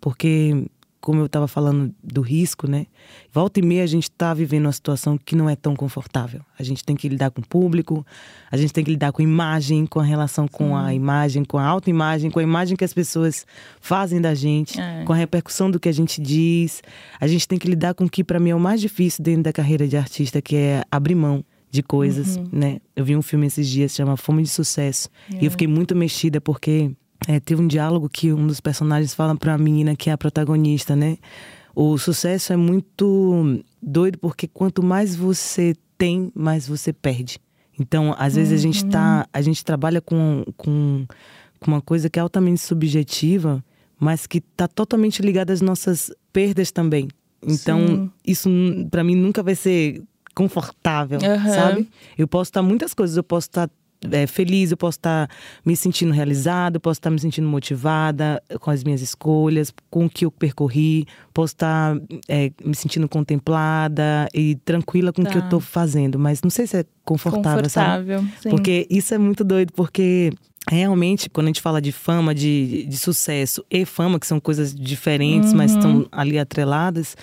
Porque, 0.00 0.66
como 1.04 1.20
eu 1.20 1.26
estava 1.26 1.46
falando 1.46 1.94
do 2.02 2.22
risco, 2.22 2.66
né? 2.66 2.86
Volta 3.30 3.60
e 3.60 3.62
meia 3.62 3.82
a 3.84 3.86
gente 3.86 4.04
está 4.04 4.32
vivendo 4.32 4.64
uma 4.64 4.72
situação 4.72 5.18
que 5.18 5.36
não 5.36 5.50
é 5.50 5.54
tão 5.54 5.76
confortável. 5.76 6.40
A 6.58 6.62
gente 6.62 6.82
tem 6.82 6.96
que 6.96 7.06
lidar 7.10 7.30
com 7.30 7.42
o 7.42 7.46
público, 7.46 8.06
a 8.50 8.56
gente 8.56 8.72
tem 8.72 8.82
que 8.82 8.90
lidar 8.90 9.12
com 9.12 9.20
a 9.20 9.24
imagem, 9.24 9.84
com 9.84 10.00
a 10.00 10.02
relação 10.02 10.48
com 10.48 10.74
a 10.74 10.94
imagem, 10.94 11.44
com 11.44 11.58
a 11.58 11.66
autoimagem, 11.66 12.30
com 12.30 12.38
a 12.38 12.42
imagem 12.42 12.74
que 12.74 12.84
as 12.84 12.94
pessoas 12.94 13.44
fazem 13.82 14.18
da 14.18 14.34
gente, 14.34 14.80
É. 14.80 15.04
com 15.04 15.12
a 15.12 15.16
repercussão 15.16 15.70
do 15.70 15.78
que 15.78 15.90
a 15.90 15.92
gente 15.92 16.22
diz. 16.22 16.82
A 17.20 17.26
gente 17.26 17.46
tem 17.46 17.58
que 17.58 17.68
lidar 17.68 17.92
com 17.92 18.04
o 18.04 18.08
que 18.10 18.24
para 18.24 18.40
mim 18.40 18.48
é 18.50 18.54
o 18.54 18.60
mais 18.60 18.80
difícil 18.80 19.22
dentro 19.22 19.42
da 19.42 19.52
carreira 19.52 19.86
de 19.86 19.98
artista, 19.98 20.40
que 20.40 20.56
é 20.56 20.82
abrir 20.90 21.14
mão 21.14 21.44
de 21.70 21.82
coisas, 21.82 22.38
né? 22.50 22.78
Eu 22.96 23.04
vi 23.04 23.14
um 23.14 23.20
filme 23.20 23.46
esses 23.46 23.68
dias 23.68 23.92
chama 23.92 24.16
Fome 24.16 24.42
de 24.42 24.48
Sucesso 24.48 25.10
e 25.40 25.44
eu 25.44 25.50
fiquei 25.50 25.66
muito 25.66 25.94
mexida 25.94 26.40
porque 26.40 26.92
é, 27.26 27.40
teve 27.40 27.62
um 27.62 27.66
diálogo 27.66 28.08
que 28.08 28.32
um 28.32 28.46
dos 28.46 28.60
personagens 28.60 29.14
fala 29.14 29.36
para 29.36 29.54
a 29.54 29.58
menina 29.58 29.96
que 29.96 30.10
é 30.10 30.12
a 30.12 30.18
protagonista, 30.18 30.94
né? 30.94 31.18
O 31.74 31.98
sucesso 31.98 32.52
é 32.52 32.56
muito 32.56 33.62
doido 33.82 34.18
porque 34.18 34.46
quanto 34.46 34.82
mais 34.82 35.16
você 35.16 35.74
tem, 35.98 36.30
mais 36.34 36.68
você 36.68 36.92
perde. 36.92 37.38
Então, 37.78 38.14
às 38.16 38.36
vezes 38.36 38.52
a 38.52 38.62
gente 38.62 38.84
tá, 38.84 39.20
uhum. 39.20 39.30
a 39.32 39.42
gente 39.42 39.64
trabalha 39.64 40.00
com, 40.00 40.44
com, 40.56 41.06
com 41.58 41.70
uma 41.70 41.80
coisa 41.80 42.08
que 42.08 42.18
é 42.18 42.22
altamente 42.22 42.60
subjetiva, 42.60 43.64
mas 43.98 44.26
que 44.26 44.38
está 44.38 44.68
totalmente 44.68 45.20
ligada 45.20 45.52
às 45.52 45.60
nossas 45.60 46.12
perdas 46.32 46.70
também. 46.70 47.08
Então, 47.42 47.86
Sim. 47.86 48.10
isso 48.24 48.50
para 48.90 49.02
mim 49.02 49.16
nunca 49.16 49.42
vai 49.42 49.54
ser 49.54 50.02
confortável, 50.34 51.18
uhum. 51.18 51.54
sabe? 51.54 51.88
Eu 52.16 52.28
posso 52.28 52.50
estar 52.50 52.62
muitas 52.62 52.94
coisas, 52.94 53.16
eu 53.16 53.24
posso 53.24 53.48
estar 53.48 53.70
é, 54.10 54.26
feliz, 54.26 54.70
eu 54.70 54.76
posso 54.76 54.98
estar 54.98 55.28
me 55.64 55.76
sentindo 55.76 56.12
realizada, 56.12 56.76
eu 56.76 56.80
posso 56.80 56.98
estar 56.98 57.10
me 57.10 57.18
sentindo 57.18 57.48
motivada 57.48 58.42
com 58.60 58.70
as 58.70 58.84
minhas 58.84 59.00
escolhas, 59.00 59.72
com 59.90 60.06
o 60.06 60.10
que 60.10 60.24
eu 60.24 60.30
percorri, 60.30 61.06
posso 61.32 61.54
estar 61.54 61.96
é, 62.28 62.50
me 62.64 62.74
sentindo 62.74 63.08
contemplada 63.08 64.28
e 64.34 64.56
tranquila 64.64 65.12
com 65.12 65.22
tá. 65.22 65.28
o 65.28 65.32
que 65.32 65.38
eu 65.38 65.44
estou 65.44 65.60
tá. 65.60 65.66
fazendo, 65.66 66.18
mas 66.18 66.42
não 66.42 66.50
sei 66.50 66.66
se 66.66 66.78
é 66.78 66.84
confortável, 67.04 67.62
confortável 67.62 68.18
sabe? 68.18 68.32
Sim. 68.40 68.50
Porque 68.50 68.86
isso 68.90 69.14
é 69.14 69.18
muito 69.18 69.44
doido, 69.44 69.72
porque 69.72 70.32
realmente, 70.70 71.28
quando 71.28 71.46
a 71.46 71.50
gente 71.50 71.60
fala 71.60 71.80
de 71.80 71.92
fama, 71.92 72.34
de, 72.34 72.86
de 72.86 72.96
sucesso 72.96 73.64
e 73.70 73.84
fama, 73.84 74.18
que 74.18 74.26
são 74.26 74.40
coisas 74.40 74.74
diferentes, 74.74 75.50
uhum. 75.50 75.58
mas 75.58 75.72
estão 75.72 76.06
ali 76.10 76.38
atreladas, 76.38 77.16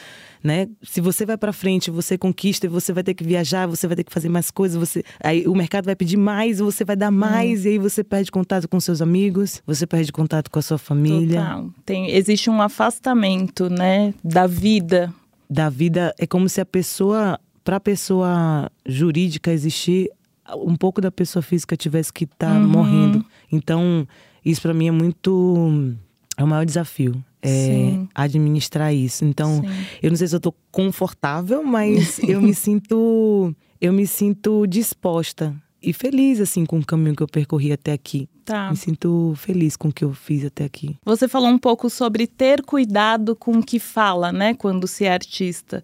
né? 0.43 0.67
Se 0.83 1.01
você 1.01 1.25
vai 1.25 1.37
para 1.37 1.53
frente, 1.53 1.89
você 1.89 2.17
conquista, 2.17 2.67
você 2.67 2.93
vai 2.93 3.03
ter 3.03 3.13
que 3.13 3.23
viajar, 3.23 3.67
você 3.67 3.87
vai 3.87 3.95
ter 3.95 4.03
que 4.03 4.13
fazer 4.13 4.29
mais 4.29 4.51
coisas, 4.51 4.77
você 4.77 5.03
aí 5.23 5.47
o 5.47 5.55
mercado 5.55 5.85
vai 5.85 5.95
pedir 5.95 6.17
mais, 6.17 6.59
você 6.59 6.83
vai 6.83 6.95
dar 6.95 7.11
mais 7.11 7.61
hum. 7.61 7.67
e 7.67 7.69
aí 7.69 7.77
você 7.77 8.03
perde 8.03 8.31
contato 8.31 8.67
com 8.67 8.79
seus 8.79 9.01
amigos, 9.01 9.61
você 9.65 9.85
perde 9.85 10.11
contato 10.11 10.49
com 10.49 10.59
a 10.59 10.61
sua 10.61 10.77
família. 10.77 11.41
Total. 11.41 11.69
Tem 11.85 12.11
existe 12.11 12.49
um 12.49 12.61
afastamento, 12.61 13.69
né, 13.69 14.13
da 14.23 14.47
vida. 14.47 15.13
Da 15.49 15.69
vida 15.69 16.13
é 16.17 16.25
como 16.25 16.47
se 16.47 16.61
a 16.61 16.65
pessoa 16.65 17.39
para 17.63 17.75
a 17.75 17.79
pessoa 17.79 18.71
jurídica 18.85 19.51
existir, 19.51 20.09
um 20.55 20.75
pouco 20.75 21.01
da 21.01 21.11
pessoa 21.11 21.41
física 21.41 21.75
tivesse 21.77 22.11
que 22.11 22.25
estar 22.25 22.53
tá 22.53 22.59
uhum. 22.59 22.67
morrendo. 22.67 23.25
Então, 23.51 24.07
isso 24.43 24.61
para 24.61 24.73
mim 24.73 24.87
é 24.87 24.91
muito 24.91 25.93
é 26.37 26.43
o 26.43 26.47
maior 26.47 26.65
desafio 26.65 27.23
é, 27.41 27.99
administrar 28.13 28.93
isso. 28.93 29.25
Então, 29.25 29.61
Sim. 29.61 29.69
eu 30.01 30.09
não 30.09 30.17
sei 30.17 30.27
se 30.27 30.35
eu 30.35 30.37
estou 30.37 30.55
confortável, 30.71 31.63
mas 31.63 32.19
eu 32.19 32.41
me 32.41 32.53
sinto 32.55 33.53
eu 33.79 33.91
me 33.91 34.05
sinto 34.05 34.67
disposta 34.67 35.55
e 35.81 35.91
feliz 35.91 36.39
assim 36.39 36.65
com 36.65 36.77
o 36.77 36.85
caminho 36.85 37.15
que 37.15 37.23
eu 37.23 37.27
percorri 37.27 37.71
até 37.71 37.91
aqui. 37.91 38.29
Tá. 38.43 38.69
Me 38.69 38.77
sinto 38.77 39.33
feliz 39.37 39.75
com 39.75 39.89
o 39.89 39.93
que 39.93 40.03
eu 40.03 40.13
fiz 40.13 40.43
até 40.45 40.63
aqui. 40.63 40.95
Você 41.05 41.27
falou 41.27 41.49
um 41.49 41.57
pouco 41.57 41.89
sobre 41.89 42.25
ter 42.25 42.63
cuidado 42.63 43.35
com 43.35 43.51
o 43.51 43.63
que 43.63 43.79
fala, 43.79 44.31
né, 44.31 44.53
quando 44.53 44.87
se 44.87 45.05
é 45.05 45.13
artista. 45.13 45.83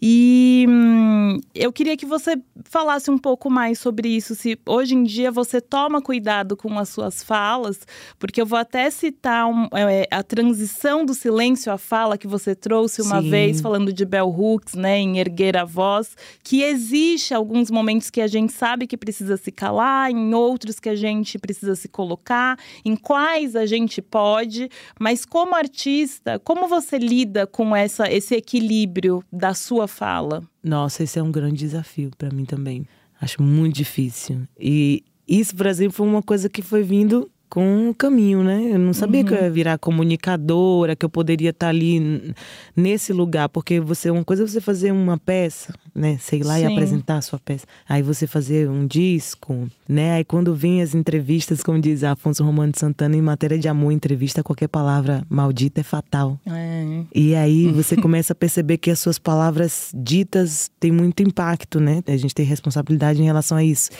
E 0.00 0.66
hum, 0.68 1.40
eu 1.54 1.72
queria 1.72 1.96
que 1.96 2.06
você 2.06 2.40
falasse 2.64 3.10
um 3.10 3.18
pouco 3.18 3.50
mais 3.50 3.78
sobre 3.78 4.08
isso. 4.08 4.34
Se 4.34 4.58
hoje 4.66 4.94
em 4.94 5.02
dia 5.02 5.30
você 5.30 5.60
toma 5.60 6.02
cuidado 6.02 6.56
com 6.56 6.78
as 6.78 6.90
suas 6.90 7.22
falas, 7.22 7.80
porque 8.18 8.40
eu 8.40 8.46
vou 8.46 8.58
até 8.58 8.90
citar 8.90 9.46
um, 9.46 9.66
é, 9.72 10.06
a 10.10 10.22
transição 10.22 11.04
do 11.04 11.14
silêncio 11.14 11.72
à 11.72 11.78
fala 11.78 12.18
que 12.18 12.26
você 12.26 12.54
trouxe 12.54 13.02
uma 13.02 13.22
Sim. 13.22 13.30
vez, 13.30 13.60
falando 13.60 13.92
de 13.92 14.04
Bell 14.04 14.28
Hooks, 14.28 14.74
né, 14.74 14.98
em 14.98 15.18
erguer 15.18 15.56
a 15.56 15.64
voz, 15.64 16.16
que 16.42 16.62
existe 16.62 17.34
alguns 17.34 17.70
momentos 17.70 18.10
que 18.10 18.20
a 18.20 18.26
gente 18.26 18.52
sabe 18.52 18.86
que 18.86 18.96
precisa 18.96 19.36
se 19.36 19.50
calar, 19.50 20.10
em 20.10 20.34
outros 20.34 20.78
que 20.78 20.88
a 20.88 20.96
gente 20.96 21.38
precisa 21.38 21.74
se 21.74 21.88
colocar, 21.96 22.58
em 22.84 22.94
quais 22.94 23.56
a 23.56 23.64
gente 23.64 24.02
pode, 24.02 24.68
mas 25.00 25.24
como 25.24 25.54
artista, 25.54 26.38
como 26.38 26.68
você 26.68 26.98
lida 26.98 27.46
com 27.46 27.74
essa, 27.74 28.12
esse 28.12 28.34
equilíbrio 28.34 29.24
da 29.32 29.54
sua 29.54 29.88
fala? 29.88 30.42
Nossa, 30.62 31.02
esse 31.02 31.18
é 31.18 31.22
um 31.22 31.32
grande 31.32 31.56
desafio 31.56 32.10
para 32.18 32.28
mim 32.30 32.44
também. 32.44 32.86
Acho 33.18 33.42
muito 33.42 33.74
difícil. 33.74 34.42
E 34.60 35.02
isso, 35.26 35.56
por 35.56 35.64
exemplo, 35.64 35.94
foi 35.94 36.06
uma 36.06 36.22
coisa 36.22 36.50
que 36.50 36.60
foi 36.60 36.82
vindo 36.82 37.30
com 37.48 37.90
o 37.90 37.94
caminho, 37.94 38.42
né? 38.42 38.72
Eu 38.72 38.78
não 38.78 38.92
sabia 38.92 39.20
uhum. 39.20 39.26
que 39.26 39.34
eu 39.34 39.42
ia 39.42 39.50
virar 39.50 39.78
comunicadora, 39.78 40.96
que 40.96 41.04
eu 41.04 41.08
poderia 41.08 41.50
estar 41.50 41.68
ali 41.68 42.34
nesse 42.74 43.12
lugar, 43.12 43.48
porque 43.48 43.80
você 43.80 44.10
uma 44.10 44.24
coisa 44.24 44.42
é 44.42 44.46
você 44.46 44.60
fazer 44.60 44.92
uma 44.92 45.16
peça, 45.18 45.72
né? 45.94 46.18
Sei 46.20 46.42
lá 46.42 46.56
Sim. 46.56 46.62
e 46.62 46.66
apresentar 46.66 47.16
a 47.18 47.22
sua 47.22 47.38
peça. 47.38 47.66
Aí 47.88 48.02
você 48.02 48.26
fazer 48.26 48.68
um 48.68 48.86
disco, 48.86 49.68
né? 49.88 50.14
Aí 50.14 50.24
quando 50.24 50.54
vem 50.54 50.82
as 50.82 50.94
entrevistas, 50.94 51.62
como 51.62 51.80
diz 51.80 52.04
Afonso 52.04 52.44
Romano 52.44 52.72
de 52.72 52.78
Santana, 52.78 53.16
em 53.16 53.22
matéria 53.22 53.58
de 53.58 53.68
amor, 53.68 53.92
entrevista, 53.92 54.42
qualquer 54.42 54.68
palavra 54.68 55.24
maldita 55.28 55.80
é 55.80 55.84
fatal. 55.84 56.38
É. 56.46 57.02
E 57.14 57.34
aí 57.34 57.68
você 57.72 57.96
começa 57.96 58.32
a 58.32 58.36
perceber 58.36 58.78
que 58.78 58.90
as 58.90 58.98
suas 58.98 59.18
palavras 59.18 59.92
ditas 59.94 60.70
têm 60.80 60.92
muito 60.92 61.22
impacto, 61.22 61.80
né? 61.80 62.02
A 62.06 62.16
gente 62.16 62.34
tem 62.34 62.44
responsabilidade 62.44 63.20
em 63.20 63.24
relação 63.24 63.56
a 63.56 63.64
isso. 63.64 63.90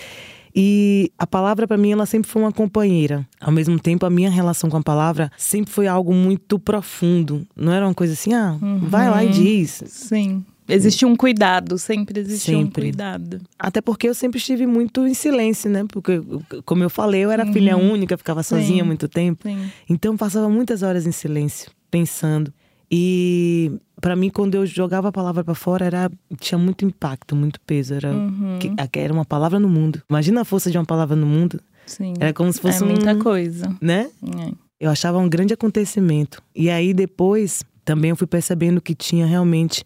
E 0.59 1.13
a 1.19 1.27
palavra 1.27 1.69
para 1.69 1.77
mim 1.77 1.93
ela 1.93 2.07
sempre 2.07 2.31
foi 2.31 2.41
uma 2.41 2.51
companheira. 2.51 3.29
Ao 3.39 3.53
mesmo 3.53 3.79
tempo 3.79 4.07
a 4.07 4.11
minha 4.11 4.31
relação 4.31 4.71
com 4.71 4.79
a 4.79 4.83
palavra 4.83 5.31
sempre 5.37 5.71
foi 5.71 5.87
algo 5.87 6.15
muito 6.15 6.59
profundo. 6.59 7.47
Não 7.55 7.71
era 7.71 7.87
uma 7.87 7.93
coisa 7.93 8.15
assim, 8.15 8.33
ah, 8.33 8.57
uhum. 8.63 8.79
vai 8.89 9.11
lá 9.11 9.23
e 9.23 9.29
diz. 9.29 9.83
Sim. 9.87 10.43
Existe 10.69 11.05
um 11.05 11.15
cuidado, 11.15 11.79
sempre 11.79 12.19
existe 12.21 12.47
sempre. 12.47 12.87
um 12.87 12.87
cuidado. 12.87 13.41
Até 13.59 13.81
porque 13.81 14.09
eu 14.09 14.15
sempre 14.15 14.39
estive 14.39 14.67
muito 14.67 15.07
em 15.07 15.15
silêncio, 15.15 15.71
né? 15.71 15.85
Porque, 15.89 16.21
como 16.65 16.83
eu 16.83 16.91
falei, 16.91 17.25
eu 17.25 17.31
era 17.31 17.45
uhum. 17.45 17.53
filha 17.53 17.77
única, 17.77 18.17
ficava 18.17 18.43
sozinha 18.43 18.83
há 18.83 18.87
muito 18.87 19.07
tempo. 19.09 19.49
Sim. 19.49 19.71
Então 19.89 20.17
passava 20.17 20.49
muitas 20.49 20.83
horas 20.83 21.07
em 21.07 21.13
silêncio, 21.13 21.71
pensando. 21.89 22.53
E 22.91 23.73
para 24.01 24.15
mim, 24.15 24.29
quando 24.31 24.55
eu 24.55 24.67
jogava 24.67 25.09
a 25.09 25.13
palavra 25.13 25.43
para 25.43 25.55
fora, 25.55 25.85
era 25.85 26.11
tinha 26.39 26.59
muito 26.59 26.85
impacto, 26.85 27.35
muito 27.35 27.61
peso. 27.61 27.95
Era, 27.95 28.13
uhum. 28.13 28.59
que, 28.59 28.99
era 28.99 29.13
uma 29.13 29.25
palavra 29.25 29.59
no 29.59 29.69
mundo. 29.69 30.03
Imagina 30.09 30.43
a 30.43 30.45
força 30.45 30.71
de 30.71 30.77
uma 30.77 30.85
palavra 30.85 31.17
no 31.17 31.27
mundo. 31.27 31.61
Sim. 31.87 32.15
Era 32.19 32.33
como 32.33 32.53
se 32.53 32.61
fosse 32.61 32.83
é 32.83 32.87
muita 32.87 33.13
um, 33.13 33.19
coisa. 33.19 33.75
Né? 33.81 34.11
É. 34.23 34.53
Eu 34.79 34.91
achava 34.91 35.19
um 35.19 35.29
grande 35.29 35.55
acontecimento. 35.55 36.43
E 36.55 36.69
aí 36.69 36.93
depois 36.93 37.65
também 37.85 38.11
eu 38.11 38.17
fui 38.17 38.27
percebendo 38.27 38.81
que 38.81 38.95
tinha 38.95 39.25
realmente 39.25 39.85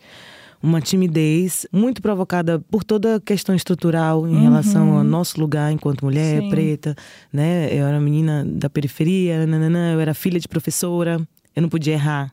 uma 0.63 0.81
timidez 0.81 1.67
muito 1.73 2.03
provocada 2.03 2.59
por 2.71 2.85
toda 2.85 3.17
a 3.17 3.21
questão 3.21 3.55
estrutural 3.55 4.27
em 4.27 4.35
uhum. 4.35 4.43
relação 4.43 4.99
ao 4.99 5.05
nosso 5.05 5.41
lugar 5.41 5.73
enquanto 5.73 6.05
mulher 6.05 6.43
Sim. 6.43 6.51
preta, 6.51 6.97
né? 7.33 7.73
Eu 7.73 7.87
era 7.87 7.99
menina 8.01 8.45
da 8.45 8.69
periferia, 8.69 9.47
nananã, 9.47 9.93
eu 9.93 10.01
era 10.01 10.13
filha 10.13 10.39
de 10.39 10.49
professora, 10.49 11.21
eu 11.55 11.63
não 11.63 11.69
podia 11.69 11.95
errar. 11.95 12.33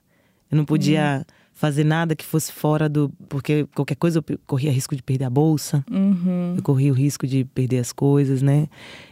Eu 0.50 0.57
não 0.57 0.65
podia 0.65 1.17
uhum. 1.19 1.37
Fazer 1.57 1.83
nada 1.83 2.15
que 2.15 2.23
fosse 2.23 2.51
fora 2.51 2.87
do. 2.87 3.11
Porque 3.27 3.67
qualquer 3.73 3.95
coisa 3.95 4.19
eu 4.19 4.39
corria 4.45 4.71
risco 4.71 4.95
de 4.95 5.01
perder 5.01 5.25
a 5.25 5.29
bolsa, 5.29 5.83
uhum. 5.89 6.53
eu 6.55 6.61
corria 6.61 6.91
o 6.91 6.95
risco 6.95 7.25
de 7.25 7.43
perder 7.45 7.79
as 7.79 7.91
coisas, 7.91 8.43
né? 8.43 8.67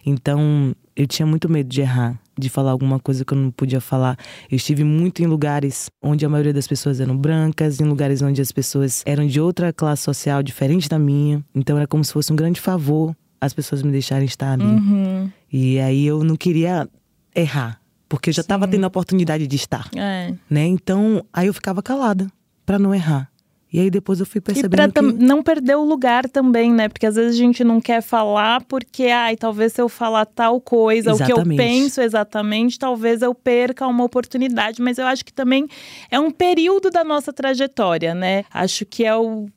Então 0.05 0.75
eu 0.95 1.07
tinha 1.07 1.25
muito 1.25 1.49
medo 1.49 1.67
de 1.67 1.81
errar, 1.81 2.17
de 2.37 2.47
falar 2.47 2.71
alguma 2.71 2.99
coisa 2.99 3.25
que 3.25 3.33
eu 3.33 3.37
não 3.37 3.49
podia 3.49 3.81
falar. 3.81 4.15
Eu 4.49 4.57
estive 4.57 4.83
muito 4.83 5.23
em 5.23 5.25
lugares 5.25 5.89
onde 6.01 6.23
a 6.23 6.29
maioria 6.29 6.53
das 6.53 6.67
pessoas 6.67 6.99
eram 6.99 7.17
brancas, 7.17 7.81
em 7.81 7.85
lugares 7.85 8.21
onde 8.21 8.39
as 8.39 8.51
pessoas 8.51 9.01
eram 9.07 9.25
de 9.25 9.41
outra 9.41 9.73
classe 9.73 10.03
social 10.03 10.43
diferente 10.43 10.87
da 10.87 10.99
minha. 10.99 11.43
Então 11.53 11.75
era 11.77 11.87
como 11.87 12.03
se 12.03 12.13
fosse 12.13 12.31
um 12.31 12.35
grande 12.35 12.61
favor 12.61 13.15
as 13.41 13.53
pessoas 13.53 13.81
me 13.81 13.91
deixarem 13.91 14.25
estar 14.25 14.53
ali. 14.53 14.63
Uhum. 14.63 15.31
E 15.51 15.79
aí 15.79 16.05
eu 16.05 16.23
não 16.23 16.35
queria 16.35 16.87
errar 17.35 17.79
porque 18.07 18.29
eu 18.29 18.33
já 18.33 18.41
estava 18.41 18.67
tendo 18.67 18.83
a 18.83 18.87
oportunidade 18.87 19.47
de 19.47 19.55
estar. 19.55 19.89
É. 19.95 20.33
Né? 20.49 20.65
Então, 20.65 21.25
aí 21.33 21.47
eu 21.47 21.53
ficava 21.53 21.81
calada 21.81 22.27
para 22.65 22.79
não 22.79 22.93
errar. 22.93 23.29
E 23.75 23.79
aí 23.81 23.89
depois 23.89 24.21
eu 24.21 24.25
fui 24.25 24.39
percebendo 24.39 24.73
e 24.73 24.91
pra 24.91 25.03
que... 25.03 25.11
não 25.21 25.43
perder 25.43 25.75
o 25.75 25.83
lugar 25.83 26.29
também, 26.29 26.71
né? 26.71 26.87
Porque 26.87 27.05
às 27.05 27.15
vezes 27.15 27.33
a 27.33 27.37
gente 27.37 27.61
não 27.61 27.81
quer 27.81 28.01
falar 28.01 28.63
porque, 28.63 29.07
ai, 29.07 29.35
talvez 29.35 29.73
se 29.73 29.81
eu 29.81 29.89
falar 29.89 30.25
tal 30.25 30.61
coisa, 30.61 31.11
exatamente. 31.11 31.33
o 31.33 31.43
que 31.43 31.51
eu 31.51 31.57
penso 31.57 31.99
exatamente, 31.99 32.79
talvez 32.79 33.21
eu 33.21 33.35
perca 33.35 33.85
uma 33.85 34.05
oportunidade. 34.05 34.81
Mas 34.81 34.97
eu 34.97 35.05
acho 35.05 35.25
que 35.25 35.33
também 35.33 35.67
é 36.09 36.17
um 36.17 36.31
período 36.31 36.89
da 36.89 37.03
nossa 37.03 37.33
trajetória, 37.33 38.15
né? 38.15 38.45
Acho 38.49 38.85
que 38.85 39.03
é 39.03 39.13
o, 39.13 39.49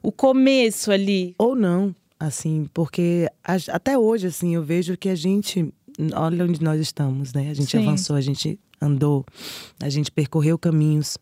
o 0.00 0.12
começo 0.12 0.92
ali. 0.92 1.34
Ou 1.36 1.56
não, 1.56 1.92
assim, 2.20 2.68
porque 2.72 3.28
até 3.42 3.98
hoje, 3.98 4.28
assim, 4.28 4.54
eu 4.54 4.62
vejo 4.62 4.96
que 4.96 5.08
a 5.08 5.16
gente 5.16 5.74
olha 6.14 6.44
onde 6.44 6.62
nós 6.62 6.80
estamos, 6.80 7.32
né? 7.32 7.50
A 7.50 7.54
gente 7.54 7.70
Sim. 7.70 7.86
avançou, 7.86 8.16
a 8.16 8.20
gente 8.20 8.58
andou, 8.80 9.24
a 9.80 9.88
gente 9.88 10.10
percorreu 10.10 10.58
caminhos. 10.58 11.16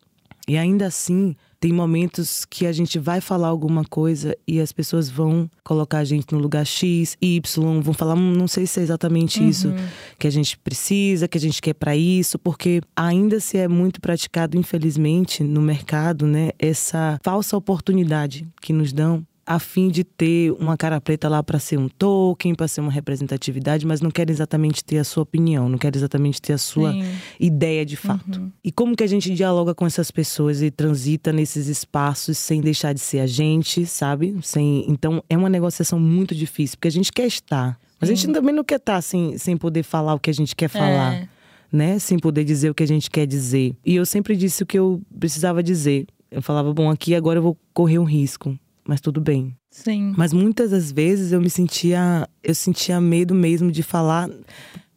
E 0.48 0.58
ainda 0.58 0.86
assim, 0.86 1.36
tem 1.60 1.72
momentos 1.72 2.44
que 2.44 2.66
a 2.66 2.72
gente 2.72 2.98
vai 2.98 3.20
falar 3.20 3.46
alguma 3.46 3.84
coisa 3.84 4.36
e 4.48 4.60
as 4.60 4.72
pessoas 4.72 5.08
vão 5.08 5.48
colocar 5.62 5.98
a 5.98 6.04
gente 6.04 6.32
no 6.32 6.40
lugar 6.40 6.66
X, 6.66 7.16
Y, 7.22 7.80
vão 7.80 7.94
falar, 7.94 8.14
hum, 8.14 8.32
não 8.32 8.48
sei 8.48 8.66
se 8.66 8.80
é 8.80 8.82
exatamente 8.82 9.38
uhum. 9.38 9.48
isso 9.48 9.72
que 10.18 10.26
a 10.26 10.30
gente 10.30 10.58
precisa, 10.58 11.28
que 11.28 11.38
a 11.38 11.40
gente 11.40 11.62
quer 11.62 11.74
para 11.74 11.96
isso, 11.96 12.36
porque 12.40 12.80
ainda 12.96 13.38
se 13.38 13.56
é 13.56 13.68
muito 13.68 14.00
praticado, 14.00 14.58
infelizmente, 14.58 15.44
no 15.44 15.62
mercado, 15.62 16.26
né, 16.26 16.50
essa 16.58 17.20
falsa 17.22 17.56
oportunidade 17.56 18.44
que 18.60 18.72
nos 18.72 18.92
dão 18.92 19.24
a 19.44 19.58
fim 19.58 19.88
de 19.88 20.04
ter 20.04 20.52
uma 20.52 20.76
cara 20.76 21.00
preta 21.00 21.28
lá 21.28 21.42
para 21.42 21.58
ser 21.58 21.78
um 21.78 21.88
token, 21.88 22.54
para 22.54 22.68
ser 22.68 22.80
uma 22.80 22.92
representatividade, 22.92 23.84
mas 23.84 24.00
não 24.00 24.10
quer 24.10 24.30
exatamente 24.30 24.84
ter 24.84 24.98
a 24.98 25.04
sua 25.04 25.24
opinião, 25.24 25.68
não 25.68 25.78
quer 25.78 25.94
exatamente 25.94 26.40
ter 26.40 26.52
a 26.52 26.58
sua 26.58 26.92
Sim. 26.92 27.04
ideia 27.40 27.84
de 27.84 27.96
fato. 27.96 28.40
Uhum. 28.40 28.52
E 28.62 28.70
como 28.70 28.96
que 28.96 29.02
a 29.02 29.06
gente 29.06 29.32
dialoga 29.34 29.74
com 29.74 29.84
essas 29.84 30.10
pessoas 30.10 30.62
e 30.62 30.70
transita 30.70 31.32
nesses 31.32 31.66
espaços 31.66 32.38
sem 32.38 32.60
deixar 32.60 32.92
de 32.92 33.00
ser 33.00 33.18
a 33.18 33.26
gente, 33.26 33.84
sabe? 33.84 34.36
Sem, 34.42 34.84
então 34.88 35.22
é 35.28 35.36
uma 35.36 35.50
negociação 35.50 35.98
muito 35.98 36.34
difícil, 36.34 36.76
porque 36.76 36.88
a 36.88 36.92
gente 36.92 37.12
quer 37.12 37.26
estar, 37.26 37.78
mas 38.00 38.08
Sim. 38.08 38.14
a 38.14 38.16
gente 38.16 38.32
também 38.32 38.54
não 38.54 38.64
quer 38.64 38.76
estar 38.76 39.02
sem, 39.02 39.36
sem 39.38 39.56
poder 39.56 39.82
falar 39.82 40.14
o 40.14 40.20
que 40.20 40.30
a 40.30 40.34
gente 40.34 40.54
quer 40.54 40.68
falar. 40.68 41.14
É. 41.14 41.28
Né? 41.72 41.98
Sem 41.98 42.18
poder 42.18 42.44
dizer 42.44 42.68
o 42.68 42.74
que 42.74 42.82
a 42.82 42.86
gente 42.86 43.10
quer 43.10 43.26
dizer. 43.26 43.74
E 43.82 43.96
eu 43.96 44.04
sempre 44.04 44.36
disse 44.36 44.62
o 44.62 44.66
que 44.66 44.78
eu 44.78 45.00
precisava 45.18 45.62
dizer. 45.62 46.06
Eu 46.30 46.42
falava, 46.42 46.70
bom, 46.74 46.90
aqui 46.90 47.14
agora 47.14 47.38
eu 47.38 47.42
vou 47.42 47.56
correr 47.72 47.98
um 47.98 48.04
risco 48.04 48.58
mas 48.86 49.00
tudo 49.00 49.20
bem. 49.20 49.56
Sim. 49.70 50.12
Mas 50.16 50.32
muitas 50.32 50.70
das 50.70 50.92
vezes 50.92 51.32
eu 51.32 51.40
me 51.40 51.50
sentia, 51.50 52.28
eu 52.42 52.54
sentia 52.54 53.00
medo 53.00 53.34
mesmo 53.34 53.70
de 53.70 53.82
falar 53.82 54.28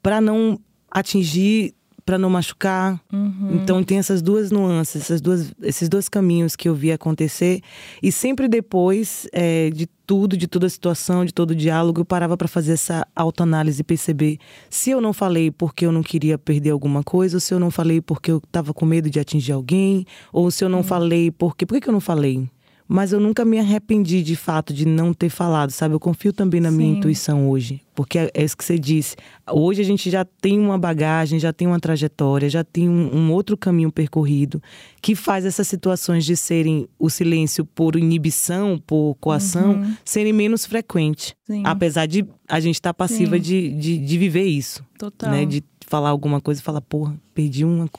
para 0.01 0.19
não 0.19 0.59
atingir, 0.89 1.73
para 2.05 2.17
não 2.17 2.29
machucar. 2.29 3.01
Uhum. 3.11 3.59
Então 3.61 3.83
tem 3.83 3.97
essas 3.97 4.21
duas 4.21 4.51
nuances, 4.51 5.01
essas 5.01 5.19
duas, 5.19 5.51
esses 5.61 5.89
dois 5.89 6.07
caminhos 6.07 6.55
que 6.55 6.69
eu 6.69 6.75
vi 6.75 6.91
acontecer 6.91 7.61
e 8.01 8.11
sempre 8.11 8.47
depois 8.47 9.27
é, 9.31 9.69
de 9.71 9.87
tudo, 10.05 10.37
de 10.37 10.47
toda 10.47 10.67
a 10.67 10.69
situação, 10.69 11.25
de 11.25 11.33
todo 11.33 11.51
o 11.51 11.55
diálogo, 11.55 12.01
eu 12.01 12.05
parava 12.05 12.37
para 12.37 12.47
fazer 12.47 12.73
essa 12.73 13.07
autoanálise 13.15 13.81
e 13.81 13.83
perceber 13.83 14.37
se 14.69 14.91
eu 14.91 15.01
não 15.01 15.13
falei 15.13 15.49
porque 15.49 15.85
eu 15.85 15.91
não 15.91 16.03
queria 16.03 16.37
perder 16.37 16.69
alguma 16.69 17.01
coisa, 17.01 17.37
ou 17.37 17.41
se 17.41 17.53
eu 17.53 17.59
não 17.59 17.71
falei 17.71 17.99
porque 17.99 18.31
eu 18.31 18.37
estava 18.37 18.73
com 18.73 18.85
medo 18.85 19.09
de 19.09 19.19
atingir 19.19 19.51
alguém, 19.53 20.05
ou 20.31 20.51
se 20.51 20.63
eu 20.63 20.69
não 20.69 20.79
uhum. 20.79 20.83
falei 20.83 21.31
porque. 21.31 21.65
Por 21.65 21.73
que, 21.73 21.81
que 21.81 21.89
eu 21.89 21.93
não 21.93 21.99
falei? 21.99 22.47
Mas 22.87 23.11
eu 23.11 23.19
nunca 23.19 23.43
me 23.43 23.59
arrependi 23.59 24.21
de 24.21 24.35
fato 24.35 24.71
de 24.71 24.85
não 24.85 25.11
ter 25.11 25.29
falado, 25.29 25.71
sabe? 25.71 25.95
Eu 25.95 25.99
confio 25.99 26.31
também 26.31 26.61
na 26.61 26.69
Sim. 26.69 26.77
minha 26.77 26.97
intuição 26.97 27.49
hoje. 27.49 27.81
Porque 27.95 28.19
é, 28.19 28.29
é 28.31 28.43
isso 28.43 28.55
que 28.55 28.63
você 28.63 28.77
disse. 28.77 29.15
Hoje 29.51 29.81
a 29.81 29.83
gente 29.83 30.09
já 30.09 30.23
tem 30.23 30.59
uma 30.59 30.77
bagagem, 30.77 31.39
já 31.39 31.51
tem 31.51 31.67
uma 31.67 31.79
trajetória, 31.79 32.47
já 32.47 32.63
tem 32.63 32.87
um, 32.87 33.15
um 33.15 33.31
outro 33.31 33.57
caminho 33.57 33.91
percorrido 33.91 34.61
que 35.01 35.15
faz 35.15 35.45
essas 35.45 35.67
situações 35.67 36.23
de 36.25 36.37
serem 36.37 36.87
o 36.99 37.09
silêncio 37.09 37.65
por 37.65 37.95
inibição, 37.95 38.81
por 38.85 39.15
coação, 39.19 39.73
uhum. 39.73 39.95
serem 40.05 40.33
menos 40.33 40.65
frequentes. 40.65 41.33
Sim. 41.45 41.63
Apesar 41.65 42.05
de 42.05 42.23
a 42.47 42.59
gente 42.59 42.75
estar 42.75 42.93
tá 42.93 42.93
passiva 42.93 43.39
de, 43.39 43.69
de, 43.69 43.97
de, 43.97 44.17
viver 44.17 44.45
isso. 44.45 44.85
Total. 44.99 45.31
Né? 45.31 45.45
De 45.45 45.63
falar 45.87 46.09
alguma 46.09 46.39
coisa 46.39 46.61
e 46.61 46.63
falar, 46.63 46.81
porra, 46.81 47.15
perdi 47.33 47.65
uma, 47.65 47.89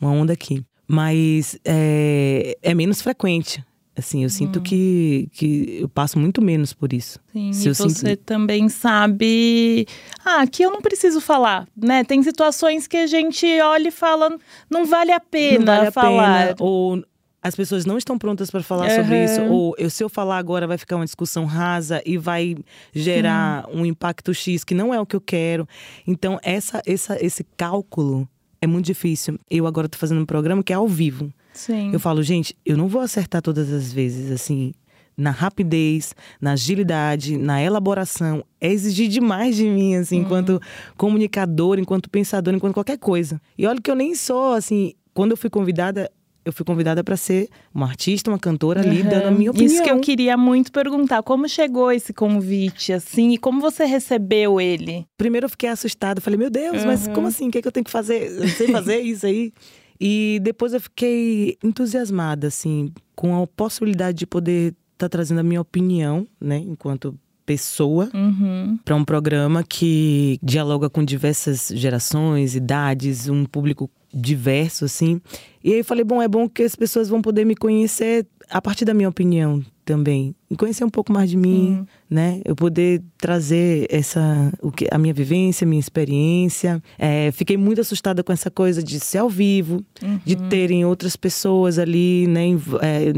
uma 0.00 0.12
onda 0.12 0.32
aqui. 0.32 0.64
Mas 0.86 1.58
é, 1.64 2.56
é 2.62 2.74
menos 2.74 3.00
frequente 3.02 3.64
Assim, 3.96 4.22
eu 4.22 4.30
sinto 4.30 4.60
hum. 4.60 4.62
que, 4.62 5.28
que 5.32 5.78
eu 5.80 5.88
passo 5.88 6.18
muito 6.18 6.40
menos 6.40 6.72
por 6.72 6.92
isso. 6.92 7.18
Sim, 7.32 7.52
Se 7.52 7.68
e 7.68 7.74
você 7.74 7.90
sinto... 7.90 8.16
também 8.24 8.68
sabe. 8.68 9.86
Ah, 10.24 10.42
aqui 10.42 10.62
eu 10.62 10.70
não 10.70 10.80
preciso 10.80 11.20
falar, 11.20 11.66
né? 11.76 12.04
Tem 12.04 12.22
situações 12.22 12.86
que 12.86 12.96
a 12.96 13.06
gente 13.06 13.46
olha 13.60 13.88
e 13.88 13.90
fala, 13.90 14.38
não 14.70 14.86
vale 14.86 15.12
a 15.12 15.20
pena 15.20 15.76
vale 15.76 15.88
a 15.88 15.92
falar. 15.92 16.46
Pena, 16.48 16.56
ou 16.60 17.02
as 17.42 17.54
pessoas 17.54 17.86
não 17.86 17.96
estão 17.96 18.18
prontas 18.18 18.50
para 18.50 18.62
falar 18.62 18.88
uhum. 18.88 18.96
sobre 18.96 19.24
isso, 19.24 19.42
ou 19.44 19.74
eu, 19.78 19.88
se 19.88 20.04
eu 20.04 20.08
falar 20.08 20.36
agora 20.36 20.66
vai 20.66 20.76
ficar 20.76 20.96
uma 20.96 21.04
discussão 21.04 21.46
rasa 21.46 22.02
e 22.04 22.18
vai 22.18 22.56
gerar 22.94 23.64
Sim. 23.64 23.80
um 23.80 23.86
impacto 23.86 24.34
X 24.34 24.62
que 24.62 24.74
não 24.74 24.92
é 24.92 25.00
o 25.00 25.06
que 25.06 25.16
eu 25.16 25.20
quero. 25.20 25.66
Então, 26.06 26.38
essa, 26.42 26.82
essa, 26.86 27.16
esse 27.24 27.44
cálculo 27.56 28.28
é 28.60 28.66
muito 28.66 28.86
difícil. 28.86 29.38
Eu 29.50 29.66
agora 29.66 29.86
estou 29.86 29.98
fazendo 29.98 30.20
um 30.20 30.26
programa 30.26 30.62
que 30.62 30.72
é 30.72 30.76
ao 30.76 30.86
vivo. 30.86 31.32
Sim. 31.52 31.92
Eu 31.92 32.00
falo, 32.00 32.22
gente, 32.22 32.56
eu 32.64 32.76
não 32.76 32.88
vou 32.88 33.00
acertar 33.00 33.42
todas 33.42 33.72
as 33.72 33.92
vezes, 33.92 34.30
assim, 34.30 34.72
na 35.16 35.30
rapidez, 35.30 36.14
na 36.40 36.52
agilidade, 36.52 37.36
na 37.36 37.62
elaboração. 37.62 38.44
É 38.60 38.72
exigir 38.72 39.08
demais 39.08 39.56
de 39.56 39.64
mim, 39.64 39.96
assim, 39.96 40.16
uhum. 40.16 40.22
enquanto 40.22 40.62
comunicador, 40.96 41.78
enquanto 41.78 42.08
pensador, 42.08 42.54
enquanto 42.54 42.74
qualquer 42.74 42.98
coisa. 42.98 43.40
E 43.56 43.66
olha 43.66 43.80
que 43.80 43.90
eu 43.90 43.94
nem 43.94 44.14
sou, 44.14 44.54
assim, 44.54 44.94
quando 45.12 45.32
eu 45.32 45.36
fui 45.36 45.50
convidada, 45.50 46.10
eu 46.42 46.52
fui 46.52 46.64
convidada 46.64 47.04
para 47.04 47.16
ser 47.16 47.48
uma 47.74 47.86
artista, 47.86 48.30
uma 48.30 48.38
cantora 48.38 48.80
ali, 48.80 49.02
dando 49.02 49.26
a 49.26 49.30
minha 49.30 49.50
opinião. 49.50 49.74
Isso 49.74 49.82
que 49.82 49.90
eu 49.90 50.00
queria 50.00 50.36
muito 50.36 50.72
perguntar. 50.72 51.22
Como 51.22 51.46
chegou 51.46 51.92
esse 51.92 52.14
convite, 52.14 52.92
assim, 52.92 53.32
e 53.32 53.38
como 53.38 53.60
você 53.60 53.84
recebeu 53.84 54.58
ele? 54.58 55.04
Primeiro 55.18 55.44
eu 55.44 55.50
fiquei 55.50 55.68
assustada. 55.68 56.20
Falei, 56.20 56.38
meu 56.38 56.50
Deus, 56.50 56.78
uhum. 56.78 56.86
mas 56.86 57.06
como 57.08 57.26
assim? 57.26 57.48
O 57.48 57.50
que, 57.50 57.58
é 57.58 57.62
que 57.62 57.68
eu 57.68 57.72
tenho 57.72 57.84
que 57.84 57.90
fazer? 57.90 58.30
Eu 58.40 58.48
sei 58.48 58.68
fazer 58.68 59.00
isso 59.00 59.26
aí. 59.26 59.52
E 60.00 60.40
depois 60.42 60.72
eu 60.72 60.80
fiquei 60.80 61.58
entusiasmada, 61.62 62.46
assim, 62.46 62.92
com 63.14 63.42
a 63.42 63.46
possibilidade 63.46 64.18
de 64.18 64.26
poder 64.26 64.68
estar 64.92 65.06
tá 65.06 65.08
trazendo 65.08 65.40
a 65.40 65.42
minha 65.42 65.60
opinião, 65.60 66.26
né, 66.40 66.56
enquanto 66.56 67.18
pessoa, 67.44 68.08
uhum. 68.14 68.78
para 68.84 68.94
um 68.94 69.04
programa 69.04 69.64
que 69.64 70.38
dialoga 70.42 70.88
com 70.88 71.04
diversas 71.04 71.68
gerações, 71.74 72.54
idades, 72.54 73.28
um 73.28 73.44
público 73.44 73.90
diverso, 74.12 74.84
assim. 74.84 75.20
E 75.62 75.72
aí 75.72 75.78
eu 75.80 75.84
falei, 75.84 76.04
bom, 76.04 76.22
é 76.22 76.28
bom 76.28 76.48
que 76.48 76.62
as 76.62 76.76
pessoas 76.76 77.08
vão 77.08 77.20
poder 77.20 77.44
me 77.44 77.56
conhecer 77.56 78.26
a 78.48 78.62
partir 78.62 78.84
da 78.84 78.94
minha 78.94 79.08
opinião 79.08 79.62
também. 79.90 80.36
Conhecer 80.56 80.84
um 80.84 80.90
pouco 80.90 81.12
mais 81.12 81.28
de 81.28 81.36
mim, 81.36 81.78
uhum. 81.78 81.86
né? 82.08 82.40
Eu 82.44 82.54
poder 82.54 83.02
trazer 83.18 83.86
essa, 83.90 84.52
o 84.60 84.70
que, 84.70 84.86
a 84.90 84.98
minha 84.98 85.12
vivência, 85.12 85.64
a 85.64 85.68
minha 85.68 85.80
experiência. 85.80 86.82
É, 86.98 87.30
fiquei 87.32 87.56
muito 87.56 87.80
assustada 87.80 88.22
com 88.22 88.32
essa 88.32 88.50
coisa 88.50 88.82
de 88.82 89.00
ser 89.00 89.18
ao 89.18 89.28
vivo, 89.28 89.84
uhum. 90.02 90.20
de 90.24 90.36
terem 90.48 90.84
outras 90.84 91.16
pessoas 91.16 91.78
ali, 91.78 92.26
né? 92.28 92.50
É, 92.82 93.12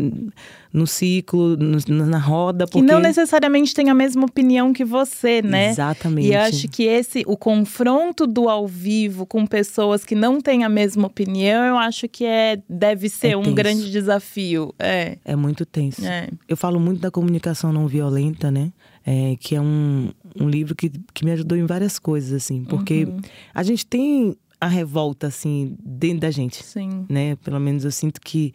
no 0.73 0.87
ciclo, 0.87 1.57
no, 1.57 2.07
na 2.07 2.19
roda. 2.19 2.67
Porque... 2.67 2.81
Que 2.81 2.93
não 2.93 2.99
necessariamente 2.99 3.75
tem 3.75 3.91
a 3.91 3.95
mesma 3.95 4.25
opinião 4.25 4.73
que 4.73 4.85
você, 4.85 5.43
né? 5.43 5.69
Exatamente. 5.69 6.29
E 6.29 6.35
acho 6.35 6.69
que 6.69 6.85
esse, 6.85 7.23
o 7.27 7.37
confronto 7.37 8.27
do 8.27 8.49
ao 8.49 8.67
vivo 8.67 9.27
com 9.27 9.47
pessoas 9.47 10.05
que 10.05 10.15
não 10.15 10.41
têm 10.41 10.65
a 10.65 10.69
mesma 10.69 11.07
opinião, 11.07 11.65
eu 11.65 11.77
acho 11.77 12.09
que 12.09 12.25
é, 12.25 12.59
deve 12.69 13.09
ser 13.09 13.33
é 13.33 13.37
um 13.37 13.53
grande 13.53 13.91
desafio. 13.91 14.75
É, 14.79 15.19
é 15.25 15.37
muito 15.37 15.67
tenso. 15.67 16.05
É. 16.07 16.29
Eu 16.49 16.57
falo 16.63 16.79
muito 16.79 17.01
da 17.01 17.11
comunicação 17.11 17.73
não 17.73 17.89
violenta, 17.89 18.49
né? 18.49 18.73
É, 19.05 19.35
que 19.41 19.57
é 19.57 19.61
um, 19.61 20.13
um 20.41 20.49
livro 20.49 20.77
que, 20.77 20.93
que 21.13 21.25
me 21.25 21.33
ajudou 21.33 21.59
em 21.59 21.67
várias 21.67 21.99
coisas, 21.99 22.33
assim. 22.33 22.63
Porque 22.65 23.05
uhum. 23.05 23.21
a 23.53 23.65
gente 23.65 23.85
tem 23.85 24.37
a 24.61 24.69
revolta, 24.69 25.27
assim, 25.27 25.77
dentro 25.85 26.21
da 26.21 26.31
gente. 26.31 26.63
Sim. 26.63 27.05
Né? 27.09 27.35
Pelo 27.35 27.59
menos 27.59 27.85
eu 27.85 27.91
sinto 27.91 28.21
que 28.21 28.53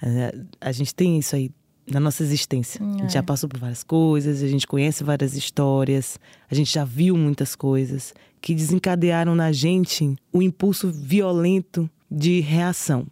é, 0.00 0.32
a 0.60 0.70
gente 0.70 0.94
tem 0.94 1.18
isso 1.18 1.34
aí 1.34 1.50
na 1.90 1.98
nossa 1.98 2.22
existência. 2.22 2.80
É. 2.80 2.86
A 2.86 2.98
gente 2.98 3.12
já 3.12 3.18
é. 3.18 3.22
passou 3.22 3.48
por 3.48 3.58
várias 3.58 3.82
coisas, 3.82 4.40
a 4.40 4.46
gente 4.46 4.64
conhece 4.64 5.02
várias 5.02 5.34
histórias, 5.34 6.20
a 6.48 6.54
gente 6.54 6.72
já 6.72 6.84
viu 6.84 7.16
muitas 7.16 7.56
coisas 7.56 8.14
que 8.40 8.54
desencadearam 8.54 9.34
na 9.34 9.50
gente 9.50 10.14
o 10.32 10.40
impulso 10.40 10.92
violento 10.92 11.90
de 12.08 12.38
reação. 12.38 13.04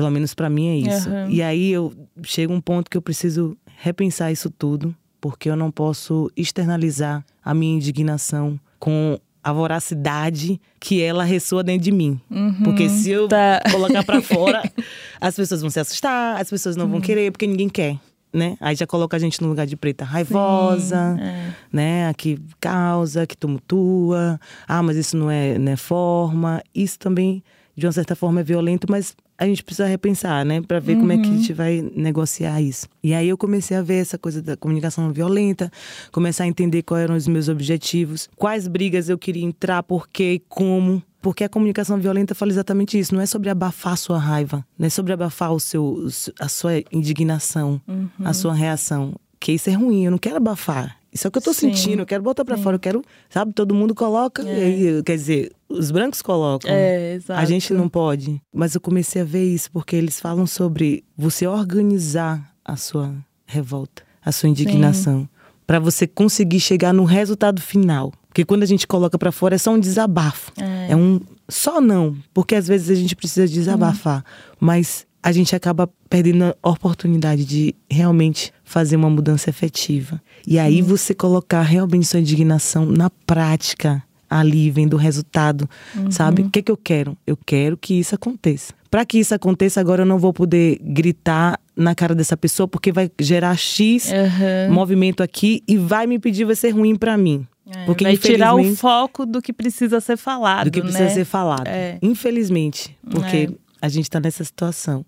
Pelo 0.00 0.10
menos 0.10 0.34
para 0.34 0.48
mim 0.48 0.68
é 0.68 0.76
isso. 0.76 1.10
Uhum. 1.10 1.30
E 1.30 1.42
aí 1.42 1.70
eu 1.70 1.92
chego 2.22 2.54
um 2.54 2.60
ponto 2.60 2.90
que 2.90 2.96
eu 2.96 3.02
preciso 3.02 3.56
repensar 3.80 4.30
isso 4.30 4.50
tudo, 4.50 4.94
porque 5.20 5.48
eu 5.48 5.56
não 5.56 5.70
posso 5.70 6.30
externalizar 6.36 7.24
a 7.42 7.54
minha 7.54 7.74
indignação 7.74 8.60
com 8.78 9.18
a 9.42 9.52
voracidade 9.54 10.60
que 10.78 11.00
ela 11.00 11.24
ressoa 11.24 11.64
dentro 11.64 11.84
de 11.84 11.90
mim. 11.90 12.20
Uhum, 12.30 12.62
porque 12.62 12.90
se 12.90 13.10
eu 13.10 13.26
tá. 13.26 13.62
colocar 13.70 14.04
para 14.04 14.20
fora, 14.20 14.62
as 15.18 15.34
pessoas 15.34 15.62
vão 15.62 15.70
se 15.70 15.80
assustar, 15.80 16.38
as 16.38 16.50
pessoas 16.50 16.76
não 16.76 16.84
uhum. 16.84 16.92
vão 16.92 17.00
querer, 17.00 17.32
porque 17.32 17.46
ninguém 17.46 17.68
quer. 17.70 17.98
Né? 18.32 18.56
Aí 18.60 18.76
já 18.76 18.86
coloca 18.86 19.16
a 19.16 19.20
gente 19.20 19.42
no 19.42 19.48
lugar 19.48 19.66
de 19.66 19.76
preta 19.76 20.04
raivosa, 20.04 21.16
Sim, 21.16 21.22
é. 21.22 21.54
né? 21.72 22.08
A 22.08 22.14
que 22.14 22.38
causa, 22.60 23.26
que 23.26 23.36
tumultua. 23.36 24.38
Ah, 24.68 24.82
mas 24.84 24.96
isso 24.96 25.16
não 25.16 25.28
é, 25.28 25.58
não 25.58 25.72
é 25.72 25.76
forma. 25.76 26.62
Isso 26.72 26.96
também, 26.96 27.42
de 27.74 27.86
uma 27.86 27.92
certa 27.92 28.14
forma, 28.14 28.40
é 28.40 28.44
violento, 28.44 28.86
mas 28.88 29.16
a 29.40 29.46
gente 29.46 29.64
precisa 29.64 29.88
repensar, 29.88 30.44
né? 30.44 30.60
Para 30.60 30.78
ver 30.78 30.92
uhum. 30.92 31.00
como 31.00 31.12
é 31.12 31.16
que 31.16 31.24
a 31.24 31.30
uhum. 31.30 31.38
gente 31.38 31.52
vai 31.54 31.90
negociar 31.96 32.60
isso. 32.60 32.86
E 33.02 33.14
aí 33.14 33.26
eu 33.26 33.38
comecei 33.38 33.74
a 33.74 33.80
ver 33.80 33.94
essa 33.94 34.18
coisa 34.18 34.42
da 34.42 34.54
comunicação 34.54 35.10
violenta, 35.10 35.72
começar 36.12 36.44
a 36.44 36.46
entender 36.46 36.82
quais 36.82 37.04
eram 37.04 37.16
os 37.16 37.26
meus 37.26 37.48
objetivos, 37.48 38.28
quais 38.36 38.68
brigas 38.68 39.08
eu 39.08 39.16
queria 39.16 39.42
entrar, 39.42 39.82
por 39.82 40.06
quê 40.06 40.34
e 40.34 40.38
como. 40.40 41.02
Porque 41.22 41.42
a 41.42 41.48
comunicação 41.48 41.98
violenta 41.98 42.34
fala 42.34 42.50
exatamente 42.50 42.98
isso. 42.98 43.14
Não 43.14 43.22
é 43.22 43.26
sobre 43.26 43.48
abafar 43.48 43.94
a 43.94 43.96
sua 43.96 44.18
raiva, 44.18 44.64
não 44.78 44.86
é 44.86 44.90
sobre 44.90 45.14
abafar 45.14 45.54
o 45.54 45.60
seu, 45.60 46.06
a 46.38 46.48
sua 46.48 46.74
indignação, 46.92 47.80
uhum. 47.88 48.08
a 48.22 48.34
sua 48.34 48.52
reação. 48.52 49.14
Que 49.38 49.52
isso 49.52 49.70
é 49.70 49.72
ruim, 49.72 50.04
eu 50.04 50.10
não 50.10 50.18
quero 50.18 50.36
abafar. 50.36 50.99
Isso 51.12 51.26
é 51.26 51.28
o 51.28 51.30
que 51.30 51.38
eu 51.38 51.42
tô 51.42 51.52
Sim. 51.52 51.74
sentindo, 51.74 52.02
eu 52.02 52.06
quero 52.06 52.22
botar 52.22 52.44
para 52.44 52.56
fora, 52.56 52.76
eu 52.76 52.80
quero, 52.80 53.02
sabe, 53.28 53.52
todo 53.52 53.74
mundo 53.74 53.94
coloca, 53.94 54.42
é. 54.42 54.58
e 54.58 54.88
aí, 54.88 55.02
quer 55.02 55.16
dizer, 55.16 55.52
os 55.68 55.90
brancos 55.90 56.22
colocam. 56.22 56.70
É, 56.70 57.14
exato. 57.14 57.40
A 57.40 57.44
gente 57.44 57.72
não 57.72 57.88
pode. 57.88 58.40
Mas 58.52 58.74
eu 58.74 58.80
comecei 58.80 59.22
a 59.22 59.24
ver 59.24 59.44
isso 59.44 59.70
porque 59.72 59.96
eles 59.96 60.20
falam 60.20 60.46
sobre 60.46 61.04
você 61.16 61.46
organizar 61.46 62.54
a 62.64 62.76
sua 62.76 63.14
revolta, 63.44 64.02
a 64.24 64.30
sua 64.30 64.48
indignação, 64.48 65.28
para 65.66 65.80
você 65.80 66.06
conseguir 66.06 66.60
chegar 66.60 66.92
no 66.92 67.04
resultado 67.04 67.60
final. 67.60 68.12
Porque 68.28 68.44
quando 68.44 68.62
a 68.62 68.66
gente 68.66 68.86
coloca 68.86 69.18
para 69.18 69.32
fora 69.32 69.56
é 69.56 69.58
só 69.58 69.72
um 69.72 69.78
desabafo. 69.80 70.52
É. 70.56 70.92
é. 70.92 70.96
um 70.96 71.20
só 71.48 71.80
não, 71.80 72.16
porque 72.32 72.54
às 72.54 72.68
vezes 72.68 72.90
a 72.90 72.94
gente 72.94 73.16
precisa 73.16 73.48
desabafar, 73.48 74.20
hum. 74.20 74.56
mas 74.60 75.04
a 75.22 75.32
gente 75.32 75.54
acaba 75.54 75.88
perdendo 76.08 76.54
a 76.62 76.70
oportunidade 76.70 77.44
de 77.44 77.74
realmente 77.90 78.52
fazer 78.64 78.96
uma 78.96 79.10
mudança 79.10 79.50
efetiva. 79.50 80.20
E 80.46 80.58
aí 80.58 80.80
você 80.80 81.14
colocar 81.14 81.62
realmente 81.62 82.06
sua 82.06 82.20
indignação 82.20 82.86
na 82.86 83.10
prática 83.26 84.02
ali, 84.28 84.70
vendo 84.70 84.94
o 84.94 84.96
resultado, 84.96 85.68
uhum. 85.96 86.10
sabe? 86.10 86.42
O 86.42 86.50
que, 86.50 86.62
que 86.62 86.70
eu 86.70 86.76
quero? 86.76 87.16
Eu 87.26 87.36
quero 87.36 87.76
que 87.76 87.94
isso 87.94 88.14
aconteça. 88.14 88.72
Para 88.88 89.04
que 89.04 89.18
isso 89.18 89.34
aconteça, 89.34 89.80
agora 89.80 90.02
eu 90.02 90.06
não 90.06 90.18
vou 90.18 90.32
poder 90.32 90.78
gritar 90.82 91.58
na 91.76 91.94
cara 91.94 92.14
dessa 92.14 92.36
pessoa 92.36 92.68
porque 92.68 92.92
vai 92.92 93.10
gerar 93.20 93.56
X 93.56 94.10
uhum. 94.10 94.72
movimento 94.72 95.22
aqui 95.22 95.62
e 95.66 95.76
vai 95.76 96.06
me 96.06 96.18
pedir, 96.18 96.44
vai 96.44 96.54
ser 96.54 96.70
ruim 96.70 96.96
para 96.96 97.16
mim. 97.16 97.46
É, 97.72 97.84
porque 97.84 98.04
vai 98.04 98.16
tirar 98.16 98.54
o 98.54 98.74
foco 98.74 99.24
do 99.24 99.40
que 99.40 99.52
precisa 99.52 100.00
ser 100.00 100.16
falado. 100.16 100.64
Do 100.64 100.70
que 100.70 100.80
precisa 100.80 101.04
né? 101.04 101.10
ser 101.10 101.24
falado. 101.24 101.66
É. 101.66 101.98
Infelizmente. 102.02 102.96
Porque 103.08 103.36
é. 103.36 103.69
A 103.80 103.88
gente 103.88 104.04
está 104.04 104.20
nessa 104.20 104.44
situação. 104.44 105.04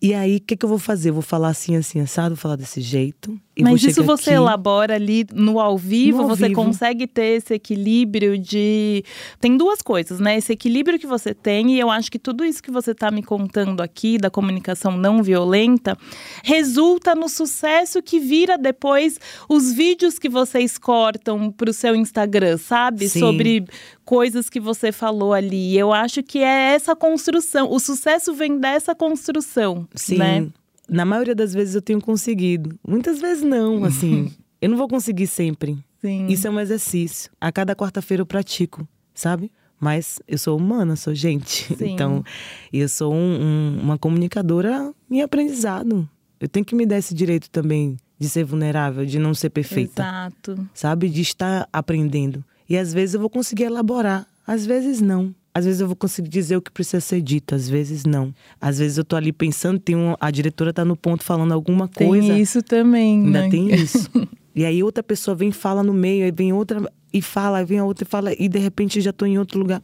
E 0.00 0.14
aí, 0.14 0.36
o 0.36 0.40
que, 0.40 0.56
que 0.56 0.64
eu 0.64 0.68
vou 0.68 0.78
fazer? 0.78 1.10
Eu 1.10 1.14
vou 1.14 1.22
falar 1.22 1.48
assim, 1.48 1.74
assim, 1.74 2.00
assado, 2.00 2.30
vou 2.30 2.36
falar 2.36 2.54
desse 2.54 2.80
jeito. 2.80 3.38
Mas 3.60 3.82
isso 3.82 4.04
você 4.04 4.30
aqui... 4.30 4.36
elabora 4.36 4.94
ali 4.94 5.26
no 5.32 5.58
ao 5.58 5.76
vivo, 5.76 6.18
no 6.18 6.22
ao 6.24 6.28
você 6.28 6.46
vivo. 6.48 6.62
consegue 6.62 7.06
ter 7.06 7.38
esse 7.38 7.54
equilíbrio 7.54 8.38
de. 8.38 9.04
Tem 9.40 9.56
duas 9.56 9.82
coisas, 9.82 10.20
né? 10.20 10.36
Esse 10.36 10.52
equilíbrio 10.52 10.98
que 10.98 11.06
você 11.06 11.34
tem, 11.34 11.74
e 11.74 11.80
eu 11.80 11.90
acho 11.90 12.12
que 12.12 12.18
tudo 12.18 12.44
isso 12.44 12.62
que 12.62 12.70
você 12.70 12.92
está 12.92 13.10
me 13.10 13.22
contando 13.24 13.80
aqui, 13.80 14.18
da 14.18 14.30
comunicação 14.30 14.96
não 14.96 15.20
violenta, 15.20 15.98
resulta 16.44 17.16
no 17.16 17.28
sucesso 17.28 18.00
que 18.00 18.20
vira 18.20 18.56
depois 18.56 19.18
os 19.48 19.72
vídeos 19.72 20.16
que 20.16 20.28
vocês 20.28 20.78
cortam 20.78 21.50
para 21.50 21.70
o 21.70 21.72
seu 21.72 21.96
Instagram, 21.96 22.56
sabe? 22.56 23.08
Sim. 23.08 23.18
Sobre 23.18 23.64
coisas 24.04 24.48
que 24.48 24.60
você 24.60 24.92
falou 24.92 25.32
ali. 25.32 25.76
Eu 25.76 25.92
acho 25.92 26.22
que 26.22 26.38
é 26.38 26.74
essa 26.74 26.94
construção. 26.94 27.70
O 27.70 27.80
sucesso 27.80 28.32
vem 28.32 28.58
dessa 28.58 28.94
construção. 28.94 29.87
Sim. 29.94 30.18
Né? 30.18 30.48
Na 30.88 31.04
maioria 31.04 31.34
das 31.34 31.52
vezes 31.52 31.74
eu 31.74 31.82
tenho 31.82 32.00
conseguido. 32.00 32.78
Muitas 32.86 33.20
vezes 33.20 33.42
não, 33.42 33.84
assim. 33.84 34.32
eu 34.60 34.68
não 34.68 34.76
vou 34.76 34.88
conseguir 34.88 35.26
sempre. 35.26 35.78
Sim. 36.00 36.26
Isso 36.28 36.46
é 36.46 36.50
um 36.50 36.60
exercício. 36.60 37.30
A 37.40 37.50
cada 37.50 37.74
quarta-feira 37.74 38.22
eu 38.22 38.26
pratico, 38.26 38.86
sabe? 39.12 39.50
Mas 39.80 40.20
eu 40.26 40.38
sou 40.38 40.56
humana, 40.56 40.96
sou 40.96 41.14
gente. 41.14 41.64
Sim. 41.76 41.92
Então, 41.92 42.24
eu 42.72 42.88
sou 42.88 43.12
um, 43.12 43.16
um, 43.16 43.80
uma 43.82 43.98
comunicadora 43.98 44.92
em 45.10 45.22
aprendizado. 45.22 46.08
Eu 46.40 46.48
tenho 46.48 46.64
que 46.64 46.74
me 46.74 46.86
dar 46.86 46.98
esse 46.98 47.14
direito 47.14 47.50
também 47.50 47.96
de 48.18 48.28
ser 48.28 48.44
vulnerável, 48.44 49.06
de 49.06 49.18
não 49.18 49.34
ser 49.34 49.50
perfeita. 49.50 50.02
Exato. 50.02 50.68
Sabe? 50.74 51.08
De 51.08 51.20
estar 51.20 51.68
aprendendo. 51.72 52.44
E 52.68 52.76
às 52.76 52.92
vezes 52.92 53.14
eu 53.14 53.20
vou 53.20 53.30
conseguir 53.30 53.64
elaborar, 53.64 54.26
às 54.46 54.66
vezes 54.66 55.00
não. 55.00 55.34
Às 55.58 55.64
vezes 55.64 55.80
eu 55.80 55.86
vou 55.88 55.96
conseguir 55.96 56.28
dizer 56.28 56.56
o 56.56 56.62
que 56.62 56.70
precisa 56.70 57.00
ser 57.00 57.20
dito, 57.20 57.54
às 57.54 57.68
vezes 57.68 58.04
não. 58.04 58.32
Às 58.60 58.78
vezes 58.78 58.96
eu 58.96 59.04
tô 59.04 59.16
ali 59.16 59.32
pensando, 59.32 59.78
tem 59.78 59.96
um, 59.96 60.14
a 60.20 60.30
diretora 60.30 60.72
tá 60.72 60.84
no 60.84 60.96
ponto 60.96 61.24
falando 61.24 61.52
alguma 61.52 61.88
coisa. 61.88 62.28
Tem 62.28 62.40
isso 62.40 62.62
também, 62.62 63.24
Ainda 63.24 63.42
né? 63.42 63.48
tem 63.48 63.68
isso. 63.74 64.08
e 64.54 64.64
aí 64.64 64.82
outra 64.82 65.02
pessoa 65.02 65.34
vem 65.34 65.50
fala 65.50 65.82
no 65.82 65.92
meio, 65.92 66.24
aí 66.24 66.30
vem 66.30 66.52
outra 66.52 66.80
e 67.12 67.20
fala, 67.20 67.58
aí 67.58 67.64
vem 67.64 67.78
a 67.78 67.84
outra 67.84 68.04
e 68.04 68.08
fala, 68.08 68.32
e 68.38 68.48
de 68.48 68.58
repente 68.58 69.00
já 69.00 69.12
tô 69.12 69.26
em 69.26 69.36
outro 69.36 69.58
lugar. 69.58 69.82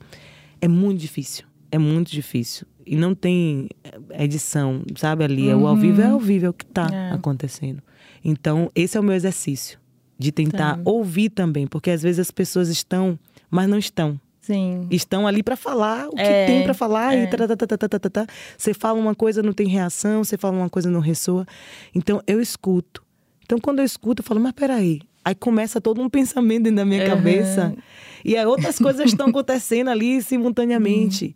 É 0.60 0.68
muito 0.68 1.00
difícil. 1.00 1.44
É 1.72 1.78
muito 1.78 2.10
difícil. 2.12 2.66
E 2.86 2.94
não 2.94 3.14
tem 3.14 3.68
é, 4.10 4.24
edição, 4.24 4.82
sabe? 4.96 5.24
Ali, 5.24 5.52
uhum. 5.52 5.62
o 5.62 5.66
ao 5.66 5.76
vivo 5.76 6.00
é 6.00 6.06
ao 6.06 6.20
vivo, 6.20 6.46
é 6.46 6.48
o 6.50 6.52
que 6.52 6.66
tá 6.66 6.88
é. 6.92 7.10
acontecendo. 7.12 7.82
Então, 8.24 8.70
esse 8.74 8.96
é 8.96 9.00
o 9.00 9.02
meu 9.02 9.14
exercício 9.14 9.78
de 10.18 10.30
tentar 10.30 10.76
tá. 10.76 10.80
ouvir 10.84 11.30
também, 11.30 11.66
porque 11.66 11.90
às 11.90 12.02
vezes 12.02 12.20
as 12.20 12.30
pessoas 12.30 12.68
estão, 12.68 13.18
mas 13.50 13.68
não 13.68 13.78
estão. 13.78 14.20
Sim. 14.44 14.86
Estão 14.90 15.26
ali 15.26 15.42
para 15.42 15.56
falar 15.56 16.06
o 16.08 16.14
que 16.14 16.20
é, 16.20 16.46
tem 16.46 16.62
para 16.64 16.74
falar 16.74 17.14
é. 17.14 17.24
e 17.24 17.26
tá, 17.28 17.56
tá, 17.56 18.10
tá, 18.10 18.26
Você 18.58 18.74
fala 18.74 18.98
uma 18.98 19.14
coisa, 19.14 19.42
não 19.42 19.54
tem 19.54 19.66
reação, 19.66 20.22
você 20.22 20.36
fala 20.36 20.54
uma 20.54 20.68
coisa, 20.68 20.90
não 20.90 21.00
ressoa. 21.00 21.46
Então 21.94 22.20
eu 22.26 22.42
escuto. 22.42 23.02
Então 23.42 23.58
quando 23.58 23.78
eu 23.78 23.86
escuto, 23.86 24.20
eu 24.20 24.24
falo, 24.24 24.40
mas 24.40 24.52
peraí. 24.52 25.00
Aí 25.24 25.34
começa 25.34 25.80
todo 25.80 26.02
um 26.02 26.08
pensamento 26.10 26.64
dentro 26.64 26.76
da 26.76 26.84
minha 26.84 27.04
uhum. 27.04 27.08
cabeça. 27.08 27.74
E 28.22 28.36
aí 28.36 28.44
outras 28.44 28.78
coisas 28.78 29.06
estão 29.06 29.28
acontecendo 29.28 29.88
ali 29.88 30.20
simultaneamente. 30.20 31.26
Uhum. 31.26 31.34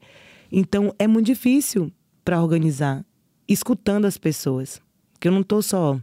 Então 0.53 0.95
é 0.99 1.07
muito 1.07 1.27
difícil 1.27 1.91
para 2.23 2.43
organizar, 2.43 3.03
escutando 3.49 4.05
as 4.05 4.19
pessoas. 4.19 4.83
Porque 5.15 5.29
eu 5.29 5.33
não 5.33 5.43
tô 5.43 5.63
só 5.63 5.99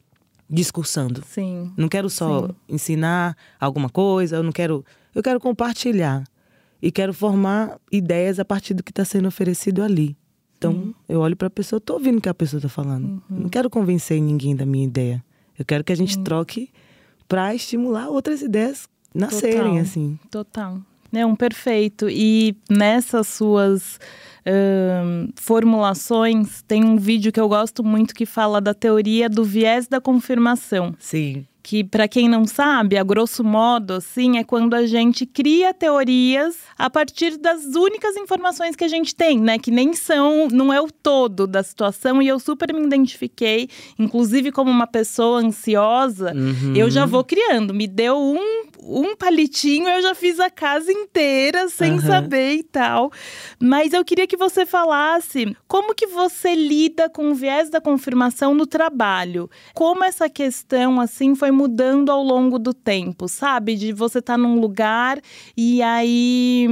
discursando. 0.49 1.23
Sim. 1.23 1.71
Não 1.77 1.87
quero 1.87 2.09
só 2.09 2.47
Sim. 2.47 2.55
ensinar 2.67 3.37
alguma 3.59 3.89
coisa, 3.89 4.37
eu 4.37 4.43
não 4.43 4.51
quero. 4.51 4.83
Eu 5.13 5.21
quero 5.21 5.39
compartilhar. 5.39 6.23
E 6.85 6.91
quero 6.91 7.15
formar 7.15 7.79
ideias 7.91 8.39
a 8.39 8.45
partir 8.45 8.75
do 8.75 8.83
que 8.83 8.91
está 8.91 9.03
sendo 9.03 9.27
oferecido 9.27 9.81
ali. 9.81 10.15
Então, 10.55 10.71
Sim. 10.71 10.95
eu 11.09 11.19
olho 11.19 11.35
para 11.35 11.47
a 11.47 11.49
pessoa, 11.49 11.79
estou 11.79 11.95
ouvindo 11.95 12.19
o 12.19 12.21
que 12.21 12.29
a 12.29 12.33
pessoa 12.33 12.59
está 12.59 12.69
falando. 12.69 13.23
Uhum. 13.27 13.39
Não 13.39 13.49
quero 13.49 13.71
convencer 13.71 14.21
ninguém 14.21 14.55
da 14.55 14.67
minha 14.67 14.85
ideia. 14.85 15.25
Eu 15.57 15.65
quero 15.65 15.83
que 15.83 15.91
a 15.91 15.95
gente 15.95 16.19
troque 16.19 16.69
para 17.27 17.55
estimular 17.55 18.07
outras 18.09 18.43
ideias 18.43 18.87
nascerem, 19.15 19.61
Total. 19.61 19.77
assim. 19.79 20.19
Total. 20.29 20.79
É 21.11 21.25
um 21.25 21.35
perfeito. 21.35 22.07
E 22.07 22.55
nessas 22.69 23.29
suas 23.29 23.99
formulações, 25.37 26.61
tem 26.67 26.85
um 26.85 26.97
vídeo 26.97 27.31
que 27.31 27.39
eu 27.39 27.49
gosto 27.49 27.83
muito 27.83 28.13
que 28.13 28.27
fala 28.27 28.61
da 28.61 28.75
teoria 28.75 29.27
do 29.27 29.43
viés 29.43 29.87
da 29.87 29.99
confirmação. 29.99 30.93
Sim 30.99 31.47
que 31.65 31.83
para 31.83 32.07
quem 32.07 32.29
não 32.29 32.45
sabe, 32.45 32.95
a 32.95 33.03
grosso 33.03 33.43
modo, 33.43 33.93
assim, 33.95 34.37
é 34.37 34.43
quando 34.43 34.75
a 34.75 34.85
gente 34.85 35.25
cria 35.25 35.73
teorias 35.73 36.57
a 36.77 36.91
partir 36.91 37.37
das 37.37 37.65
únicas 37.73 38.15
informações 38.17 38.75
que 38.75 38.83
a 38.83 38.87
gente 38.87 39.15
tem, 39.15 39.39
né? 39.39 39.57
Que 39.57 39.71
nem 39.71 39.91
são, 39.95 40.47
não 40.47 40.71
é 40.71 40.79
o 40.79 40.91
todo 40.91 41.47
da 41.47 41.63
situação. 41.63 42.21
E 42.21 42.27
eu 42.27 42.39
super 42.39 42.71
me 42.71 42.85
identifiquei, 42.85 43.67
inclusive 43.97 44.51
como 44.51 44.69
uma 44.69 44.85
pessoa 44.85 45.39
ansiosa, 45.39 46.33
uhum. 46.35 46.75
eu 46.75 46.87
já 46.91 47.07
vou 47.07 47.23
criando. 47.23 47.73
Me 47.73 47.87
deu 47.87 48.15
um, 48.15 48.65
um 48.83 49.15
palitinho, 49.15 49.89
eu 49.89 50.03
já 50.03 50.13
fiz 50.13 50.39
a 50.39 50.51
casa 50.51 50.91
inteira 50.91 51.67
sem 51.67 51.93
uhum. 51.93 52.01
saber 52.01 52.57
e 52.57 52.63
tal. 52.63 53.11
Mas 53.59 53.91
eu 53.91 54.05
queria 54.05 54.27
que 54.27 54.37
você 54.37 54.67
falasse 54.67 55.57
como 55.67 55.95
que 55.95 56.05
você 56.05 56.53
lida 56.53 57.09
com 57.09 57.31
o 57.31 57.33
viés 57.33 57.71
da 57.71 57.81
confirmação 57.81 58.53
no 58.53 58.67
trabalho. 58.67 59.49
Como 59.73 60.03
essa 60.03 60.29
questão, 60.29 61.01
assim, 61.01 61.33
foi 61.33 61.54
mudando 61.55 62.11
ao 62.11 62.21
longo 62.21 62.59
do 62.59 62.73
tempo, 62.73 63.27
sabe? 63.27 63.75
De 63.75 63.93
você 63.93 64.19
estar 64.19 64.33
tá 64.33 64.37
num 64.37 64.59
lugar 64.59 65.19
e 65.55 65.81
aí. 65.81 66.67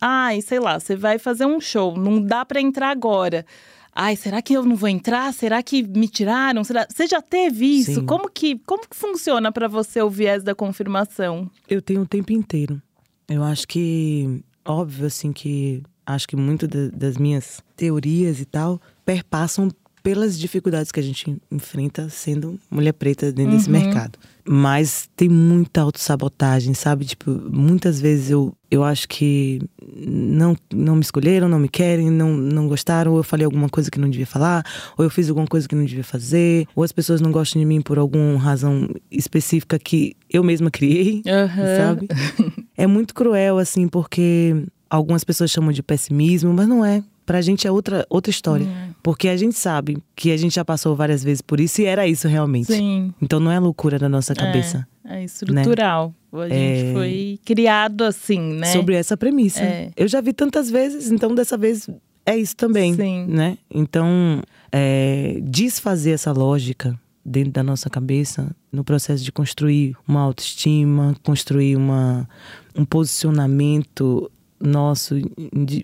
Ai, 0.00 0.42
sei 0.42 0.58
lá, 0.58 0.80
você 0.80 0.96
vai 0.96 1.18
fazer 1.18 1.46
um 1.46 1.60
show, 1.60 1.96
não 1.96 2.20
dá 2.20 2.44
para 2.44 2.60
entrar 2.60 2.90
agora. 2.90 3.46
Ai, 3.94 4.16
será 4.16 4.40
que 4.40 4.54
eu 4.54 4.64
não 4.64 4.74
vou 4.74 4.88
entrar? 4.88 5.32
Será 5.34 5.62
que 5.62 5.82
me 5.82 6.08
tiraram? 6.08 6.64
Será... 6.64 6.86
Você 6.90 7.06
já 7.06 7.20
teve 7.20 7.66
isso? 7.66 8.02
Como 8.04 8.28
que, 8.28 8.58
como 8.66 8.88
que 8.88 8.96
funciona 8.96 9.52
para 9.52 9.68
você 9.68 10.00
o 10.00 10.08
viés 10.08 10.42
da 10.42 10.54
confirmação? 10.54 11.50
Eu 11.68 11.82
tenho 11.82 12.00
o 12.00 12.06
tempo 12.06 12.32
inteiro. 12.32 12.80
Eu 13.28 13.44
acho 13.44 13.68
que, 13.68 14.42
óbvio, 14.64 15.06
assim, 15.06 15.30
que 15.30 15.82
acho 16.06 16.26
que 16.26 16.36
muito 16.36 16.66
das 16.66 17.18
minhas 17.18 17.62
teorias 17.76 18.40
e 18.40 18.44
tal 18.46 18.80
perpassam 19.04 19.68
pelas 20.02 20.38
dificuldades 20.38 20.90
que 20.90 20.98
a 20.98 21.02
gente 21.02 21.36
enfrenta 21.50 22.08
sendo 22.08 22.58
mulher 22.70 22.92
preta 22.92 23.32
dentro 23.32 23.52
uhum. 23.52 23.58
desse 23.58 23.70
mercado. 23.70 24.18
Mas 24.44 25.08
tem 25.14 25.28
muita 25.28 25.82
autossabotagem, 25.82 26.74
sabe? 26.74 27.04
Tipo, 27.04 27.30
muitas 27.30 28.00
vezes 28.00 28.30
eu, 28.30 28.52
eu 28.68 28.82
acho 28.82 29.08
que 29.08 29.60
não, 29.96 30.56
não 30.74 30.96
me 30.96 31.02
escolheram, 31.02 31.48
não 31.48 31.60
me 31.60 31.68
querem, 31.68 32.10
não, 32.10 32.36
não 32.36 32.66
gostaram, 32.66 33.12
ou 33.12 33.18
eu 33.18 33.22
falei 33.22 33.44
alguma 33.44 33.68
coisa 33.68 33.88
que 33.88 34.00
não 34.00 34.10
devia 34.10 34.26
falar, 34.26 34.64
ou 34.98 35.04
eu 35.04 35.10
fiz 35.10 35.28
alguma 35.28 35.46
coisa 35.46 35.68
que 35.68 35.76
não 35.76 35.84
devia 35.84 36.02
fazer, 36.02 36.66
ou 36.74 36.82
as 36.82 36.90
pessoas 36.90 37.20
não 37.20 37.30
gostam 37.30 37.60
de 37.60 37.66
mim 37.66 37.80
por 37.80 37.98
alguma 37.98 38.36
razão 38.36 38.88
específica 39.10 39.78
que 39.78 40.16
eu 40.28 40.42
mesma 40.42 40.70
criei, 40.70 41.22
uhum. 41.24 41.76
sabe? 41.76 42.08
é 42.76 42.86
muito 42.88 43.14
cruel, 43.14 43.58
assim, 43.58 43.86
porque 43.86 44.64
algumas 44.90 45.22
pessoas 45.22 45.52
chamam 45.52 45.70
de 45.70 45.84
pessimismo, 45.84 46.52
mas 46.52 46.66
não 46.66 46.84
é 46.84 47.04
pra 47.24 47.40
gente 47.40 47.66
é 47.66 47.70
outra, 47.70 48.06
outra 48.10 48.30
história. 48.30 48.66
Uhum. 48.66 48.91
Porque 49.02 49.28
a 49.28 49.36
gente 49.36 49.58
sabe 49.58 49.98
que 50.14 50.30
a 50.30 50.36
gente 50.36 50.54
já 50.54 50.64
passou 50.64 50.94
várias 50.94 51.24
vezes 51.24 51.42
por 51.42 51.58
isso 51.58 51.82
e 51.82 51.86
era 51.86 52.06
isso 52.06 52.28
realmente. 52.28 52.72
Sim. 52.72 53.12
Então 53.20 53.40
não 53.40 53.50
é 53.50 53.58
loucura 53.58 53.98
da 53.98 54.08
nossa 54.08 54.34
cabeça. 54.34 54.86
É, 55.04 55.20
é 55.20 55.24
estrutural. 55.24 56.14
Né? 56.32 56.44
A 56.44 56.48
gente 56.48 56.90
é... 56.90 56.92
foi 56.92 57.40
criado 57.44 58.04
assim, 58.04 58.40
né? 58.40 58.66
Sobre 58.66 58.94
essa 58.94 59.16
premissa. 59.16 59.60
É. 59.60 59.90
Eu 59.96 60.06
já 60.06 60.20
vi 60.20 60.32
tantas 60.32 60.70
vezes, 60.70 61.10
então 61.10 61.34
dessa 61.34 61.58
vez 61.58 61.88
é 62.24 62.36
isso 62.36 62.56
também. 62.56 62.94
Sim. 62.94 63.26
Né? 63.26 63.58
Então, 63.70 64.42
é, 64.70 65.40
desfazer 65.42 66.12
essa 66.12 66.30
lógica 66.32 66.98
dentro 67.24 67.52
da 67.52 67.62
nossa 67.62 67.88
cabeça 67.90 68.54
no 68.70 68.84
processo 68.84 69.22
de 69.24 69.32
construir 69.32 69.96
uma 70.06 70.20
autoestima, 70.20 71.14
construir 71.22 71.76
uma, 71.76 72.28
um 72.74 72.84
posicionamento 72.84 74.30
nosso 74.62 75.16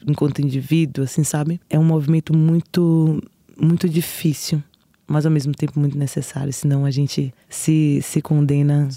enquanto 0.07 0.41
indivíduo, 0.41 1.05
assim, 1.05 1.25
sabe? 1.25 1.61
É 1.69 1.79
um 1.79 1.85
movimento 1.85 2.37
muito, 2.37 3.23
muito 3.61 3.89
difícil, 3.89 4.63
mas 5.07 5.27
ao 5.27 5.33
mesmo 5.33 5.53
tempo 5.55 5.79
muito 5.79 5.97
necessário, 5.97 6.53
senão 6.53 6.85
a 6.85 6.91
gente 6.91 7.35
se, 7.49 8.01
se 8.03 8.21
condena 8.21 8.89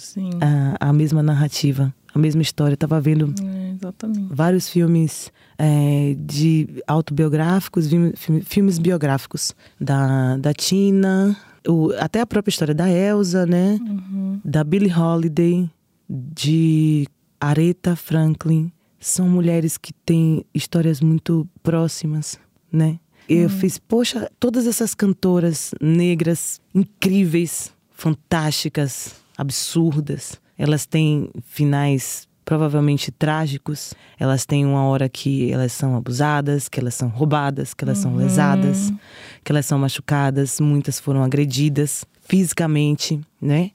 à, 0.80 0.90
à 0.90 0.94
mesma 0.94 1.24
narrativa, 1.24 1.94
a 2.14 2.20
mesma 2.20 2.42
história. 2.42 2.74
Eu 2.74 2.78
tava 2.78 3.00
vendo. 3.00 3.34
É. 3.42 3.72
Vários 4.30 4.70
filmes 4.70 5.32
é, 5.58 6.16
de 6.20 6.68
autobiográficos, 6.88 7.90
filmes 8.46 8.78
biográficos 8.78 9.56
da, 9.80 10.38
da 10.38 10.54
Tina, 10.54 11.36
o, 11.68 11.92
até 12.00 12.22
a 12.22 12.26
própria 12.26 12.52
história 12.52 12.74
da 12.74 12.90
Elsa, 12.90 13.46
né? 13.46 13.80
Uhum. 13.82 14.40
Da 14.44 14.64
Billie 14.64 14.94
Holiday, 14.94 15.70
de 16.10 17.08
Aretha 17.40 17.96
Franklin. 17.96 18.72
São 19.02 19.28
mulheres 19.28 19.78
que 19.78 19.92
têm 19.92 20.46
histórias 20.54 21.02
muito 21.02 21.48
próximas, 21.64 22.40
né? 22.72 23.00
Eu 23.28 23.44
uhum. 23.44 23.50
fiz, 23.50 23.80
poxa, 23.80 24.30
todas 24.40 24.68
essas 24.68 24.94
cantoras 24.94 25.74
negras 25.82 26.62
incríveis, 26.74 27.74
fantásticas, 27.92 29.16
absurdas, 29.36 30.40
elas 30.58 30.86
têm 30.86 31.32
finais 31.44 32.28
provavelmente 32.46 33.12
trágicos. 33.12 33.94
Elas 34.20 34.46
têm 34.46 34.66
uma 34.66 34.84
hora 34.84 35.10
que 35.10 35.52
elas 35.52 35.72
são 35.72 35.96
abusadas, 35.96 36.70
que 36.70 36.80
elas 36.80 36.94
são 36.94 37.08
roubadas, 37.08 37.74
que 37.74 37.84
elas 37.84 37.98
uhum. 37.98 38.04
são 38.04 38.16
lesadas, 38.16 38.94
que 39.44 39.52
elas 39.52 39.66
são 39.66 39.80
machucadas, 39.80 40.60
muitas 40.60 41.00
foram 41.00 41.24
agredidas 41.24 42.06
fisicamente, 42.22 43.20
né? 43.42 43.72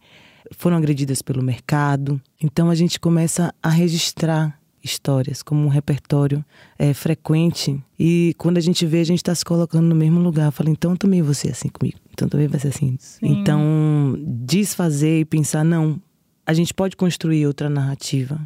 Foram 0.52 0.76
agredidas 0.76 1.22
pelo 1.22 1.42
mercado. 1.42 2.20
Então 2.40 2.70
a 2.70 2.74
gente 2.74 3.00
começa 3.00 3.52
a 3.60 3.68
registrar 3.68 4.56
histórias 4.86 5.42
como 5.42 5.64
um 5.64 5.68
repertório 5.68 6.44
é, 6.78 6.94
frequente 6.94 7.78
e 7.98 8.34
quando 8.38 8.56
a 8.56 8.60
gente 8.60 8.86
vê 8.86 9.00
a 9.00 9.04
gente 9.04 9.18
está 9.18 9.34
se 9.34 9.44
colocando 9.44 9.86
no 9.86 9.94
mesmo 9.94 10.20
lugar. 10.20 10.46
Eu 10.46 10.52
falo, 10.52 10.70
então 10.70 10.96
também 10.96 11.22
vou 11.22 11.34
ser 11.34 11.50
assim 11.50 11.68
comigo. 11.68 11.98
Então 12.12 12.28
também 12.28 12.46
vai 12.46 12.58
ser 12.58 12.68
assim. 12.68 12.96
Sim. 12.98 13.26
Então 13.26 14.16
desfazer 14.18 15.20
e 15.20 15.24
pensar 15.24 15.64
não, 15.64 16.00
a 16.46 16.54
gente 16.54 16.72
pode 16.72 16.96
construir 16.96 17.46
outra 17.46 17.68
narrativa 17.68 18.40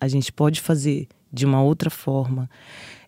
a 0.00 0.08
gente 0.08 0.32
pode 0.32 0.60
fazer 0.60 1.08
de 1.32 1.44
uma 1.44 1.62
outra 1.62 1.90
forma. 1.90 2.48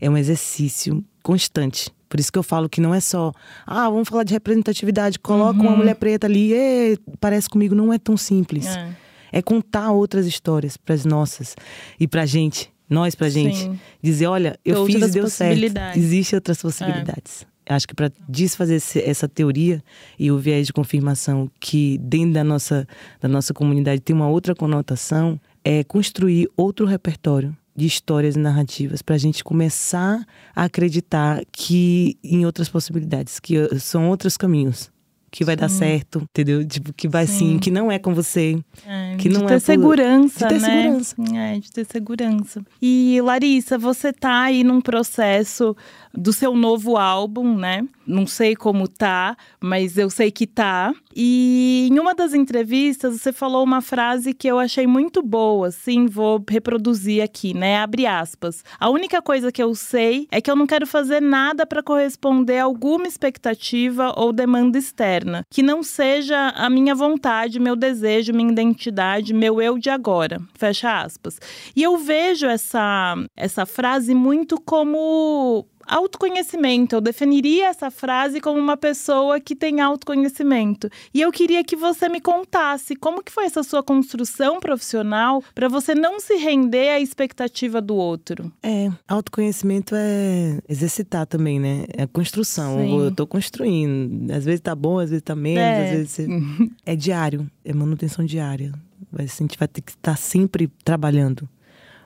É 0.00 0.08
um 0.08 0.16
exercício 0.16 1.04
constante. 1.22 1.90
Por 2.08 2.18
isso 2.18 2.32
que 2.32 2.38
eu 2.38 2.42
falo 2.42 2.68
que 2.68 2.80
não 2.80 2.94
é 2.94 3.00
só, 3.00 3.32
ah, 3.66 3.88
vamos 3.88 4.08
falar 4.08 4.24
de 4.24 4.32
representatividade, 4.32 5.18
coloca 5.18 5.58
uhum. 5.58 5.66
uma 5.66 5.76
mulher 5.76 5.94
preta 5.94 6.26
ali, 6.26 6.52
e, 6.54 6.98
parece 7.20 7.48
comigo, 7.48 7.74
não 7.74 7.92
é 7.92 7.98
tão 7.98 8.16
simples. 8.16 8.66
É, 8.66 8.94
é 9.32 9.42
contar 9.42 9.90
outras 9.92 10.26
histórias 10.26 10.76
para 10.76 10.94
as 10.94 11.04
nossas 11.04 11.54
e 12.00 12.08
para 12.08 12.22
a 12.22 12.26
gente, 12.26 12.72
nós 12.88 13.14
para 13.14 13.26
a 13.26 13.30
gente. 13.30 13.70
Dizer, 14.02 14.26
olha, 14.26 14.58
eu 14.64 14.86
fiz 14.86 14.96
e 14.96 15.10
deu 15.10 15.28
certo. 15.28 15.98
Existem 15.98 16.36
outras 16.36 16.60
possibilidades. 16.62 17.46
É. 17.66 17.74
Acho 17.74 17.86
que 17.86 17.94
para 17.94 18.10
desfazer 18.26 18.82
essa 19.04 19.28
teoria 19.28 19.82
e 20.18 20.30
o 20.30 20.38
viés 20.38 20.66
de 20.66 20.72
confirmação 20.72 21.50
que 21.60 21.98
dentro 21.98 22.32
da 22.32 22.42
nossa, 22.42 22.88
da 23.20 23.28
nossa 23.28 23.52
comunidade 23.52 24.00
tem 24.00 24.16
uma 24.16 24.28
outra 24.28 24.54
conotação, 24.54 25.38
é 25.62 25.84
construir 25.84 26.48
outro 26.56 26.86
repertório 26.86 27.54
de 27.76 27.86
histórias 27.86 28.36
e 28.36 28.38
narrativas 28.38 29.02
para 29.02 29.14
a 29.14 29.18
gente 29.18 29.44
começar 29.44 30.24
a 30.56 30.64
acreditar 30.64 31.42
que 31.52 32.16
em 32.24 32.46
outras 32.46 32.68
possibilidades, 32.68 33.38
que 33.38 33.54
são 33.78 34.08
outros 34.08 34.36
caminhos 34.36 34.90
que 35.30 35.44
vai 35.44 35.54
sim. 35.54 35.60
dar 35.60 35.68
certo, 35.68 36.22
entendeu? 36.22 36.66
Tipo, 36.66 36.92
que 36.92 37.08
vai 37.08 37.26
sim, 37.26 37.52
sim 37.52 37.58
que 37.58 37.70
não 37.70 37.90
é 37.90 37.98
com 37.98 38.14
você. 38.14 38.58
É, 38.86 39.16
que 39.16 39.28
não 39.28 39.46
ter 39.46 39.54
é 39.54 39.58
segurança, 39.58 40.46
de 40.46 40.54
ter 40.54 40.60
né? 40.60 41.00
segurança. 41.02 41.36
É, 41.36 41.58
de 41.58 41.72
ter 41.72 41.86
segurança. 41.86 42.62
E 42.80 43.20
Larissa, 43.22 43.78
você 43.78 44.12
tá 44.12 44.42
aí 44.42 44.64
num 44.64 44.80
processo 44.80 45.76
do 46.14 46.32
seu 46.32 46.54
novo 46.54 46.96
álbum, 46.96 47.56
né? 47.56 47.84
Não 48.08 48.26
sei 48.26 48.56
como 48.56 48.88
tá, 48.88 49.36
mas 49.60 49.98
eu 49.98 50.08
sei 50.08 50.30
que 50.30 50.46
tá. 50.46 50.94
E 51.14 51.88
em 51.92 51.98
uma 51.98 52.14
das 52.14 52.32
entrevistas 52.32 53.20
você 53.20 53.32
falou 53.32 53.62
uma 53.62 53.82
frase 53.82 54.32
que 54.32 54.48
eu 54.48 54.58
achei 54.58 54.86
muito 54.86 55.22
boa, 55.22 55.68
assim, 55.68 56.06
vou 56.06 56.42
reproduzir 56.48 57.22
aqui, 57.22 57.52
né? 57.52 57.76
Abre 57.76 58.06
aspas. 58.06 58.64
A 58.80 58.88
única 58.88 59.20
coisa 59.20 59.52
que 59.52 59.62
eu 59.62 59.74
sei 59.74 60.26
é 60.30 60.40
que 60.40 60.50
eu 60.50 60.56
não 60.56 60.66
quero 60.66 60.86
fazer 60.86 61.20
nada 61.20 61.66
para 61.66 61.82
corresponder 61.82 62.58
a 62.58 62.64
alguma 62.64 63.06
expectativa 63.06 64.14
ou 64.16 64.32
demanda 64.32 64.78
externa, 64.78 65.44
que 65.50 65.62
não 65.62 65.82
seja 65.82 66.48
a 66.56 66.70
minha 66.70 66.94
vontade, 66.94 67.60
meu 67.60 67.76
desejo, 67.76 68.32
minha 68.32 68.50
identidade, 68.50 69.34
meu 69.34 69.60
eu 69.60 69.76
de 69.78 69.90
agora. 69.90 70.40
Fecha 70.54 71.02
aspas. 71.02 71.38
E 71.76 71.82
eu 71.82 71.98
vejo 71.98 72.46
essa 72.46 73.16
essa 73.36 73.66
frase 73.66 74.14
muito 74.14 74.60
como 74.60 75.66
autoconhecimento. 75.88 76.94
Eu 76.94 77.00
definiria 77.00 77.68
essa 77.68 77.90
frase 77.90 78.40
como 78.40 78.58
uma 78.58 78.76
pessoa 78.76 79.40
que 79.40 79.56
tem 79.56 79.80
autoconhecimento. 79.80 80.88
E 81.12 81.20
eu 81.20 81.32
queria 81.32 81.64
que 81.64 81.74
você 81.74 82.08
me 82.08 82.20
contasse 82.20 82.94
como 82.94 83.22
que 83.22 83.32
foi 83.32 83.44
essa 83.44 83.62
sua 83.62 83.82
construção 83.82 84.60
profissional 84.60 85.42
para 85.54 85.68
você 85.68 85.94
não 85.94 86.20
se 86.20 86.34
render 86.36 86.90
à 86.90 87.00
expectativa 87.00 87.80
do 87.80 87.96
outro. 87.96 88.52
É, 88.62 88.90
autoconhecimento 89.08 89.94
é 89.96 90.58
exercitar 90.68 91.26
também, 91.26 91.58
né? 91.58 91.84
É 91.88 92.06
construção. 92.06 92.78
Sim. 92.78 92.98
Eu 93.00 93.14
tô 93.14 93.26
construindo. 93.26 94.30
Às 94.30 94.44
vezes 94.44 94.60
tá 94.60 94.74
bom, 94.74 94.98
às 94.98 95.10
vezes 95.10 95.22
tá 95.22 95.34
menos, 95.34 95.62
é. 95.62 95.84
às 95.84 95.90
vezes 95.90 96.10
você... 96.10 96.28
é 96.84 96.94
diário, 96.94 97.50
é 97.64 97.72
manutenção 97.72 98.24
diária. 98.24 98.72
A 99.16 99.24
gente 99.24 99.58
vai 99.58 99.68
ter 99.68 99.80
que 99.80 99.92
estar 99.92 100.16
sempre 100.16 100.68
trabalhando 100.84 101.48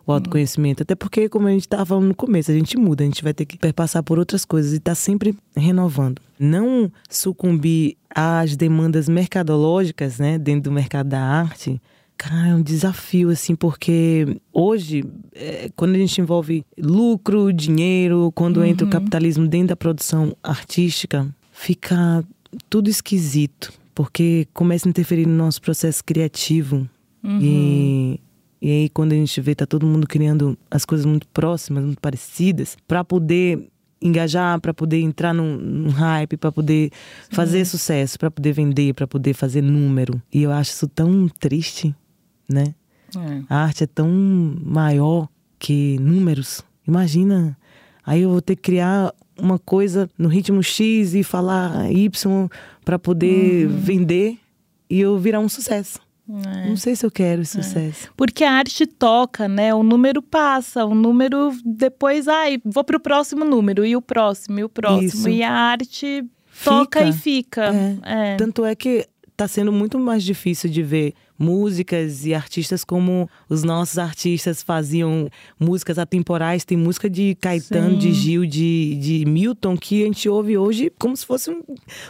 o 0.07 0.13
autoconhecimento. 0.13 0.83
Até 0.83 0.95
porque, 0.95 1.29
como 1.29 1.49
a 1.49 1.51
gente 1.51 1.63
estava 1.63 1.87
falando 1.87 2.09
no 2.09 2.15
começo, 2.15 2.51
a 2.51 2.55
gente 2.55 2.77
muda, 2.77 3.03
a 3.03 3.07
gente 3.07 3.23
vai 3.23 3.33
ter 3.33 3.45
que 3.45 3.59
perpassar 3.59 4.03
por 4.03 4.19
outras 4.19 4.45
coisas 4.45 4.73
e 4.73 4.81
tá 4.81 4.95
sempre 4.95 5.37
renovando. 5.57 6.21
Não 6.39 6.91
sucumbir 7.09 7.97
às 8.11 8.57
demandas 8.57 9.09
mercadológicas, 9.09 10.19
né, 10.19 10.39
dentro 10.39 10.71
do 10.71 10.73
mercado 10.73 11.09
da 11.09 11.21
arte, 11.21 11.81
cara, 12.17 12.49
é 12.49 12.55
um 12.55 12.63
desafio, 12.63 13.31
assim, 13.31 13.55
porque 13.55 14.41
hoje, 14.53 15.05
é, 15.35 15.71
quando 15.75 15.95
a 15.95 15.99
gente 15.99 16.21
envolve 16.21 16.65
lucro, 16.79 17.53
dinheiro, 17.53 18.31
quando 18.35 18.59
uhum. 18.59 18.65
entra 18.65 18.87
o 18.87 18.91
capitalismo 18.91 19.47
dentro 19.49 19.69
da 19.69 19.77
produção 19.77 20.37
artística, 20.43 21.27
fica 21.53 22.25
tudo 22.69 22.89
esquisito, 22.89 23.73
porque 23.95 24.47
começa 24.53 24.89
a 24.89 24.91
interferir 24.91 25.27
no 25.27 25.37
nosso 25.37 25.61
processo 25.61 26.05
criativo. 26.05 26.89
Uhum. 27.25 27.39
E 27.41 28.21
e 28.63 28.71
aí, 28.71 28.89
quando 28.89 29.11
a 29.11 29.17
gente 29.17 29.41
vê, 29.41 29.57
tá 29.57 29.67
todo 29.67 29.85
mundo 29.85 30.07
criando 30.07 30.57
as 30.71 30.85
coisas 30.85 31.05
muito 31.05 31.27
próximas, 31.27 31.85
muito 31.85 32.01
parecidas, 32.01 32.77
para 32.87 33.03
poder 33.03 33.69
engajar, 34.01 34.61
para 34.61 34.73
poder 34.73 35.01
entrar 35.01 35.35
num, 35.35 35.57
num 35.57 35.89
hype, 35.89 36.37
para 36.37 36.53
poder 36.53 36.91
Sim. 37.29 37.35
fazer 37.35 37.65
sucesso, 37.65 38.17
para 38.17 38.31
poder 38.31 38.53
vender, 38.53 38.95
para 38.95 39.05
poder 39.05 39.35
fazer 39.35 39.63
número. 39.63 40.23
E 40.33 40.45
eu 40.45 40.53
acho 40.53 40.71
isso 40.71 40.87
tão 40.87 41.29
triste, 41.41 41.93
né? 42.49 42.73
É. 43.17 43.43
A 43.49 43.65
arte 43.65 43.83
é 43.83 43.87
tão 43.89 44.09
maior 44.65 45.29
que 45.59 45.99
números. 45.99 46.63
Imagina, 46.87 47.59
aí 48.07 48.23
eu 48.23 48.31
vou 48.31 48.41
ter 48.41 48.55
que 48.55 48.63
criar 48.63 49.13
uma 49.37 49.59
coisa 49.59 50.09
no 50.17 50.29
ritmo 50.29 50.63
X 50.63 51.15
e 51.15 51.25
falar 51.25 51.91
Y 51.91 52.49
para 52.85 52.97
poder 52.97 53.67
uhum. 53.67 53.77
vender 53.77 54.39
e 54.89 55.01
eu 55.01 55.19
virar 55.19 55.41
um 55.41 55.49
sucesso. 55.49 55.99
É. 56.47 56.69
Não 56.69 56.77
sei 56.77 56.97
se 56.97 57.05
eu 57.05 57.11
quero 57.11 57.43
esse 57.43 57.59
é. 57.59 57.63
sucesso. 57.63 58.11
Porque 58.17 58.45
a 58.45 58.53
arte 58.53 58.87
toca, 58.87 59.49
né? 59.49 59.75
O 59.75 59.83
número 59.83 60.23
passa, 60.23 60.85
o 60.85 60.95
número 60.95 61.53
depois, 61.65 62.27
ai, 62.29 62.61
vou 62.65 62.85
pro 62.85 62.99
próximo 63.01 63.45
número, 63.45 63.85
e 63.85 63.95
o 63.95 64.01
próximo, 64.01 64.59
e 64.59 64.65
o 64.65 64.69
próximo. 64.69 65.05
Isso. 65.05 65.29
E 65.29 65.43
a 65.43 65.53
arte 65.53 66.25
toca 66.65 67.01
fica. 67.01 67.09
e 67.09 67.13
fica. 67.13 67.75
É. 68.05 68.33
é. 68.33 68.37
Tanto 68.37 68.65
é 68.65 68.75
que 68.75 69.07
tá 69.37 69.47
sendo 69.47 69.73
muito 69.73 69.99
mais 69.99 70.23
difícil 70.23 70.71
de 70.71 70.83
ver 70.83 71.15
músicas 71.43 72.25
e 72.25 72.33
artistas 72.33 72.85
como 72.85 73.29
os 73.49 73.65
nossos 73.65 73.99
artistas 73.99 74.63
faziam 74.63 75.29
músicas 75.59 75.99
atemporais. 75.99 76.65
Tem 76.65 76.79
música 76.79 77.11
de 77.11 77.35
Caetano, 77.41 77.93
Sim. 77.93 77.99
de 77.99 78.13
Gil, 78.13 78.47
de, 78.47 78.97
de 79.01 79.25
Milton, 79.27 79.77
que 79.77 80.03
a 80.03 80.07
gente 80.07 80.29
ouve 80.29 80.57
hoje 80.57 80.93
como 80.99 81.17
se 81.17 81.27
fosse 81.27 81.51
um, 81.51 81.61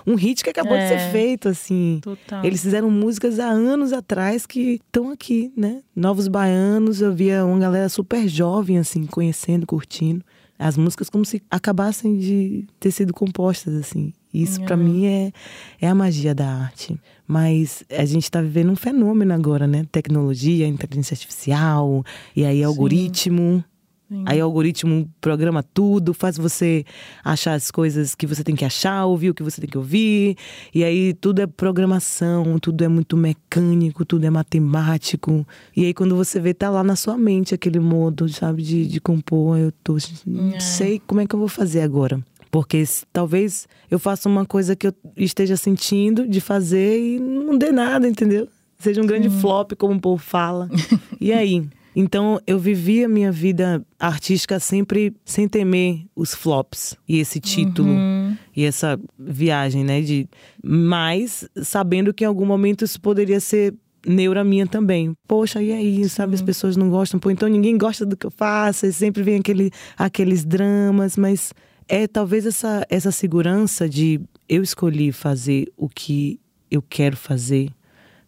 um 0.06 0.14
hit 0.14 0.44
que 0.44 0.50
acabou 0.50 0.76
é. 0.76 0.82
de 0.82 0.88
ser 0.88 1.00
é. 1.00 1.10
feito, 1.10 1.48
assim. 1.48 2.00
Total. 2.02 2.44
Eles 2.44 2.60
fizeram 2.60 2.90
músicas 2.90 3.40
há 3.40 3.48
anos 3.48 3.92
atrás 3.92 4.44
que 4.44 4.80
estão 4.86 5.10
aqui, 5.10 5.50
né? 5.56 5.80
Novos 5.96 6.28
Baianos, 6.28 7.00
eu 7.00 7.14
via 7.14 7.44
uma 7.44 7.58
galera 7.58 7.88
super 7.88 8.28
jovem, 8.28 8.78
assim, 8.78 9.06
conhecendo, 9.06 9.66
curtindo 9.66 10.22
as 10.58 10.76
músicas 10.76 11.10
como 11.10 11.24
se 11.24 11.42
acabassem 11.50 12.18
de 12.18 12.66
ter 12.78 12.92
sido 12.92 13.12
compostas 13.12 13.74
assim. 13.74 14.12
Isso 14.32 14.62
para 14.62 14.76
uhum. 14.76 14.84
mim 14.84 15.06
é, 15.06 15.32
é 15.80 15.88
a 15.88 15.94
magia 15.94 16.34
da 16.34 16.48
arte. 16.48 16.98
Mas 17.32 17.82
a 17.90 18.04
gente 18.04 18.24
está 18.24 18.42
vivendo 18.42 18.70
um 18.70 18.76
fenômeno 18.76 19.32
agora, 19.32 19.66
né? 19.66 19.86
Tecnologia, 19.90 20.66
inteligência 20.66 21.14
artificial, 21.14 22.04
e 22.36 22.44
aí 22.44 22.62
algoritmo. 22.62 23.64
Sim. 24.06 24.24
Aí 24.26 24.38
o 24.42 24.44
algoritmo 24.44 25.08
programa 25.18 25.62
tudo, 25.62 26.12
faz 26.12 26.36
você 26.36 26.84
achar 27.24 27.54
as 27.54 27.70
coisas 27.70 28.14
que 28.14 28.26
você 28.26 28.44
tem 28.44 28.54
que 28.54 28.66
achar, 28.66 29.06
ouvir 29.06 29.30
o 29.30 29.34
que 29.34 29.42
você 29.42 29.62
tem 29.62 29.70
que 29.70 29.78
ouvir. 29.78 30.36
E 30.74 30.84
aí 30.84 31.14
tudo 31.14 31.40
é 31.40 31.46
programação, 31.46 32.58
tudo 32.58 32.84
é 32.84 32.88
muito 32.88 33.16
mecânico, 33.16 34.04
tudo 34.04 34.26
é 34.26 34.30
matemático. 34.30 35.46
E 35.74 35.86
aí 35.86 35.94
quando 35.94 36.14
você 36.14 36.38
vê, 36.38 36.52
tá 36.52 36.68
lá 36.68 36.84
na 36.84 36.96
sua 36.96 37.16
mente 37.16 37.54
aquele 37.54 37.80
modo, 37.80 38.28
sabe, 38.28 38.62
de, 38.62 38.86
de 38.86 39.00
compor. 39.00 39.58
Eu 39.58 39.72
tô. 39.82 39.96
Não 40.26 40.56
é. 40.56 40.60
sei 40.60 41.00
como 41.06 41.22
é 41.22 41.26
que 41.26 41.34
eu 41.34 41.38
vou 41.38 41.48
fazer 41.48 41.80
agora. 41.80 42.22
Porque 42.52 42.84
talvez 43.10 43.66
eu 43.90 43.98
faça 43.98 44.28
uma 44.28 44.44
coisa 44.44 44.76
que 44.76 44.86
eu 44.86 44.92
esteja 45.16 45.56
sentindo 45.56 46.28
de 46.28 46.38
fazer 46.38 47.00
e 47.00 47.18
não 47.18 47.56
dê 47.56 47.72
nada, 47.72 48.06
entendeu? 48.06 48.46
Seja 48.78 49.00
um 49.00 49.06
grande 49.06 49.30
flop, 49.30 49.72
como 49.78 49.94
o 49.94 50.00
povo 50.00 50.22
fala. 50.22 50.68
e 51.18 51.32
aí? 51.32 51.66
Então 51.96 52.38
eu 52.46 52.58
vivi 52.58 53.02
a 53.04 53.08
minha 53.08 53.32
vida 53.32 53.82
artística 53.98 54.60
sempre 54.60 55.14
sem 55.24 55.48
temer 55.48 56.04
os 56.14 56.34
flops 56.34 56.94
e 57.08 57.18
esse 57.18 57.40
título 57.40 57.88
Uhum. 57.88 58.36
e 58.54 58.64
essa 58.64 59.00
viagem, 59.18 59.82
né? 59.82 60.02
De, 60.02 60.28
mas 60.62 61.48
sabendo 61.62 62.12
que 62.12 62.22
em 62.22 62.26
algum 62.26 62.44
momento 62.46 62.84
isso 62.84 63.00
poderia 63.00 63.40
ser 63.40 63.74
neura 64.06 64.44
minha 64.44 64.66
também. 64.66 65.12
Poxa, 65.26 65.62
e 65.62 65.72
aí, 65.72 66.06
sabe? 66.08 66.34
As 66.34 66.42
pessoas 66.42 66.76
não 66.76 66.90
gostam, 66.90 67.18
pô, 67.18 67.30
então 67.30 67.48
ninguém 67.48 67.78
gosta 67.78 68.04
do 68.04 68.16
que 68.16 68.26
eu 68.26 68.30
faço, 68.30 68.84
e 68.84 68.92
sempre 68.92 69.22
vem 69.22 69.36
aquele, 69.36 69.70
aqueles 69.96 70.44
dramas, 70.44 71.16
mas 71.16 71.52
é 71.94 72.06
talvez 72.06 72.46
essa, 72.46 72.86
essa 72.88 73.10
segurança 73.12 73.86
de 73.86 74.18
eu 74.48 74.62
escolhi 74.62 75.12
fazer 75.12 75.70
o 75.76 75.88
que 75.90 76.40
eu 76.70 76.80
quero 76.80 77.16
fazer 77.18 77.68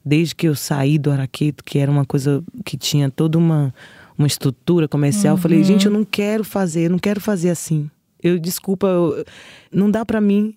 desde 0.05 0.35
que 0.35 0.46
eu 0.46 0.55
saí 0.55 0.98
do 0.98 1.11
Araqueto, 1.11 1.64
que 1.64 1.79
era 1.79 1.90
uma 1.90 2.05
coisa 2.05 2.44
que 2.62 2.77
tinha 2.77 3.11
toda 3.11 3.38
uma, 3.38 3.74
uma 4.18 4.27
estrutura 4.27 4.87
comercial, 4.87 5.35
eu 5.37 5.40
falei, 5.40 5.64
gente, 5.64 5.87
eu 5.87 5.92
não 5.92 6.05
quero 6.05 6.44
fazer, 6.44 6.83
eu 6.87 6.90
não 6.90 6.98
quero 6.98 7.22
fazer 7.22 7.48
assim. 7.48 7.90
Eu, 8.22 8.38
desculpa, 8.38 8.87
eu- 8.87 9.24
não 9.72 9.90
dá 9.90 10.05
pra 10.05 10.20
mim. 10.20 10.55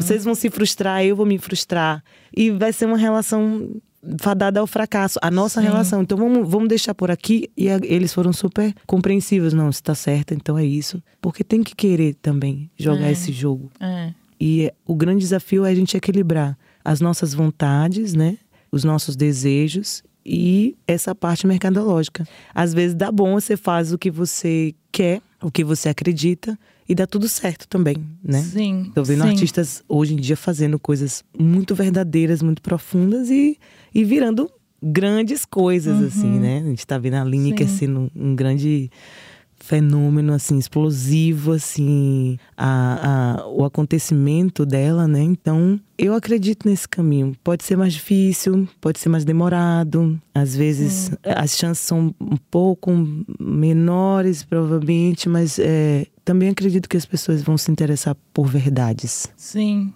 Vocês 0.00 0.24
vão 0.24 0.34
se 0.34 0.48
frustrar, 0.48 1.04
eu 1.04 1.14
vou 1.14 1.26
me 1.26 1.36
frustrar. 1.36 2.02
E 2.34 2.50
vai 2.50 2.72
ser 2.72 2.86
uma 2.86 2.96
relação 2.96 3.76
fadada 4.18 4.60
ao 4.60 4.66
fracasso, 4.66 5.18
a 5.22 5.30
nossa 5.30 5.60
Sim. 5.60 5.66
relação. 5.68 6.02
Então 6.02 6.18
vamos, 6.18 6.48
vamos 6.48 6.68
deixar 6.68 6.94
por 6.94 7.10
aqui. 7.10 7.48
E 7.56 7.68
a- 7.70 7.80
eles 7.82 8.12
foram 8.12 8.32
super 8.32 8.74
compreensivos. 8.86 9.52
Não, 9.52 9.70
se 9.70 9.82
tá 9.82 9.94
certo, 9.94 10.34
então 10.34 10.58
é 10.58 10.64
isso. 10.64 11.02
Porque 11.20 11.44
tem 11.44 11.62
que 11.62 11.74
querer 11.74 12.14
também 12.14 12.70
jogar 12.76 13.06
É. 13.08 13.12
esse 13.12 13.32
jogo. 13.32 13.70
É. 13.80 14.12
E 14.40 14.72
o 14.86 14.94
grande 14.96 15.20
desafio 15.20 15.64
é 15.64 15.70
a 15.70 15.74
gente 15.74 15.96
equilibrar 15.96 16.58
as 16.84 17.00
nossas 17.00 17.32
vontades, 17.32 18.12
né? 18.14 18.38
Os 18.72 18.82
nossos 18.82 19.14
desejos 19.14 20.02
e 20.26 20.76
essa 20.86 21.14
parte 21.14 21.46
mercadológica. 21.46 22.26
Às 22.54 22.74
vezes 22.74 22.94
dá 22.96 23.10
bom, 23.12 23.34
você 23.34 23.56
faz 23.56 23.92
o 23.92 23.98
que 23.98 24.10
você 24.10 24.74
quer, 24.90 25.20
o 25.40 25.50
que 25.50 25.62
você 25.62 25.88
acredita 25.88 26.58
e 26.92 26.94
dá 26.94 27.06
tudo 27.06 27.26
certo 27.26 27.66
também, 27.66 27.96
né? 28.22 28.42
Sim. 28.42 28.92
Tô 28.94 29.02
vendo 29.02 29.22
sim. 29.22 29.28
artistas 29.30 29.82
hoje 29.88 30.12
em 30.12 30.16
dia 30.16 30.36
fazendo 30.36 30.78
coisas 30.78 31.24
muito 31.38 31.74
verdadeiras, 31.74 32.42
muito 32.42 32.60
profundas 32.60 33.30
e, 33.30 33.58
e 33.94 34.04
virando 34.04 34.50
grandes 34.82 35.46
coisas, 35.46 36.02
assim, 36.02 36.38
né? 36.38 36.58
A 36.58 36.68
gente 36.68 36.86
tá 36.86 36.98
vendo 36.98 37.14
a 37.14 37.24
Lineker 37.24 37.66
Uhum. 37.66 37.72
Sim. 37.72 37.78
sendo 37.78 38.10
um 38.14 38.34
grande 38.34 38.90
fenômeno, 39.62 40.32
assim, 40.34 40.58
explosivo, 40.58 41.52
assim, 41.52 42.36
a, 42.56 43.36
a, 43.40 43.46
o 43.48 43.64
acontecimento 43.64 44.66
dela, 44.66 45.06
né? 45.06 45.22
Então, 45.22 45.78
eu 45.96 46.14
acredito 46.14 46.68
nesse 46.68 46.88
caminho. 46.88 47.32
Pode 47.44 47.62
ser 47.62 47.76
mais 47.76 47.92
difícil, 47.92 48.68
pode 48.80 48.98
ser 48.98 49.08
mais 49.08 49.24
demorado. 49.24 50.20
Às 50.34 50.56
vezes, 50.56 51.12
as 51.24 51.56
chances 51.56 51.86
são 51.86 52.12
um 52.20 52.36
pouco 52.50 52.90
menores, 53.38 54.42
provavelmente, 54.42 55.28
mas 55.28 55.60
é, 55.60 56.06
também 56.24 56.48
acredito 56.48 56.88
que 56.88 56.96
as 56.96 57.06
pessoas 57.06 57.42
vão 57.42 57.56
se 57.58 57.70
interessar 57.70 58.16
por 58.32 58.46
verdades. 58.48 59.32
Sim. 59.36 59.92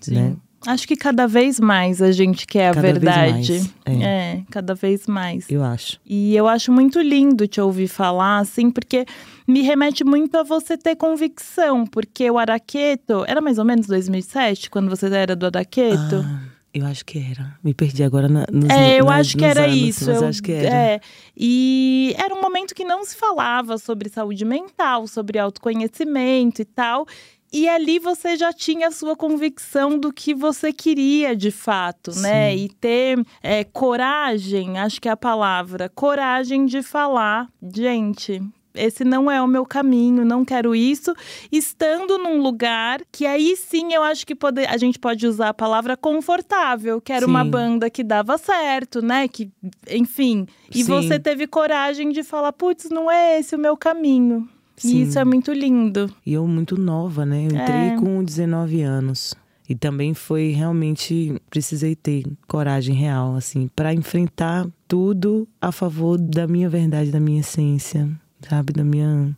Sim. 0.00 0.14
Né? 0.14 0.36
Acho 0.66 0.88
que 0.88 0.96
cada 0.96 1.28
vez 1.28 1.60
mais 1.60 2.02
a 2.02 2.10
gente 2.10 2.46
quer 2.46 2.70
a 2.70 2.74
Cada 2.74 2.82
vez 2.82 2.94
verdade. 2.94 3.52
mais, 3.52 3.74
é. 3.84 4.02
é, 4.02 4.42
cada 4.50 4.74
vez 4.74 5.06
mais. 5.06 5.46
Eu 5.48 5.62
acho. 5.62 6.00
E 6.04 6.34
eu 6.34 6.48
acho 6.48 6.72
muito 6.72 7.00
lindo 7.00 7.46
te 7.46 7.60
ouvir 7.60 7.86
falar, 7.86 8.38
assim, 8.38 8.70
porque 8.70 9.06
me 9.46 9.62
remete 9.62 10.02
muito 10.02 10.36
a 10.36 10.42
você 10.42 10.76
ter 10.76 10.96
convicção, 10.96 11.86
porque 11.86 12.28
o 12.30 12.36
Araqueto 12.38 13.24
era 13.28 13.40
mais 13.40 13.58
ou 13.58 13.64
menos 13.64 13.86
2007, 13.86 14.68
quando 14.68 14.88
você 14.88 15.06
era 15.06 15.36
do 15.36 15.46
Araqueto. 15.46 16.24
Ah, 16.24 16.40
eu 16.78 16.86
acho 16.86 17.04
que 17.04 17.18
era. 17.18 17.56
Me 17.62 17.72
perdi 17.74 18.02
agora 18.02 18.28
na, 18.28 18.46
nos 18.52 18.70
É, 18.70 19.00
eu 19.00 19.04
nas- 19.06 19.20
acho 19.20 19.36
que 19.36 19.44
era 19.44 19.64
anos, 19.64 19.76
isso. 19.76 20.10
Eu- 20.10 20.26
acho 20.28 20.42
que 20.42 20.52
era. 20.52 20.68
É, 20.74 21.00
e 21.36 22.14
era 22.18 22.34
um 22.34 22.40
momento 22.40 22.74
que 22.74 22.84
não 22.84 23.04
se 23.04 23.16
falava 23.16 23.78
sobre 23.78 24.08
saúde 24.08 24.44
mental, 24.44 25.06
sobre 25.06 25.38
autoconhecimento 25.38 26.62
e 26.62 26.64
tal. 26.64 27.06
E 27.52 27.68
ali 27.68 27.98
você 28.00 28.36
já 28.36 28.52
tinha 28.52 28.88
a 28.88 28.90
sua 28.90 29.14
convicção 29.16 29.98
do 29.98 30.12
que 30.12 30.34
você 30.34 30.72
queria 30.72 31.34
de 31.36 31.50
fato, 31.52 32.10
né? 32.18 32.50
Sim. 32.56 32.64
E 32.64 32.68
ter 32.68 33.24
é, 33.42 33.62
coragem, 33.64 34.78
acho 34.78 35.00
que 35.00 35.08
é 35.08 35.12
a 35.12 35.16
palavra, 35.16 35.88
coragem 35.94 36.66
de 36.66 36.82
falar, 36.82 37.48
gente. 37.74 38.42
Esse 38.76 39.04
não 39.04 39.30
é 39.30 39.40
o 39.42 39.46
meu 39.46 39.64
caminho, 39.64 40.24
não 40.24 40.44
quero 40.44 40.74
isso. 40.74 41.14
Estando 41.50 42.18
num 42.18 42.40
lugar 42.40 43.00
que 43.10 43.26
aí 43.26 43.56
sim 43.56 43.92
eu 43.92 44.02
acho 44.02 44.26
que 44.26 44.34
pode, 44.34 44.64
a 44.64 44.76
gente 44.76 44.98
pode 44.98 45.26
usar 45.26 45.48
a 45.50 45.54
palavra 45.54 45.96
confortável, 45.96 47.00
que 47.00 47.12
era 47.12 47.26
uma 47.26 47.44
Sim. 47.44 47.50
banda 47.50 47.90
que 47.90 48.02
dava 48.04 48.36
certo, 48.38 49.00
né? 49.02 49.28
Que, 49.28 49.50
enfim. 49.90 50.46
E 50.74 50.84
Sim. 50.84 50.92
você 50.92 51.18
teve 51.18 51.46
coragem 51.46 52.10
de 52.10 52.22
falar, 52.22 52.52
putz, 52.52 52.88
não 52.90 53.10
é 53.10 53.38
esse 53.38 53.54
o 53.54 53.58
meu 53.58 53.76
caminho. 53.76 54.48
Sim. 54.76 54.96
E 54.98 55.02
isso 55.02 55.18
é 55.18 55.24
muito 55.24 55.52
lindo. 55.52 56.10
E 56.24 56.34
eu 56.34 56.46
muito 56.46 56.78
nova, 56.78 57.24
né? 57.24 57.42
Eu 57.46 57.56
entrei 57.56 57.88
É. 57.92 57.96
com 57.96 58.22
19 58.22 58.82
anos. 58.82 59.34
E 59.68 59.74
também 59.74 60.14
foi 60.14 60.50
realmente 60.52 61.34
precisei 61.50 61.96
ter 61.96 62.22
coragem 62.46 62.94
real 62.94 63.34
assim 63.34 63.68
para 63.74 63.92
enfrentar 63.92 64.64
tudo 64.86 65.48
a 65.60 65.72
favor 65.72 66.16
da 66.18 66.46
minha 66.46 66.68
verdade, 66.68 67.10
da 67.10 67.18
minha 67.18 67.40
essência, 67.40 68.08
sabe, 68.48 68.72
da 68.72 68.84
minha 68.84 69.36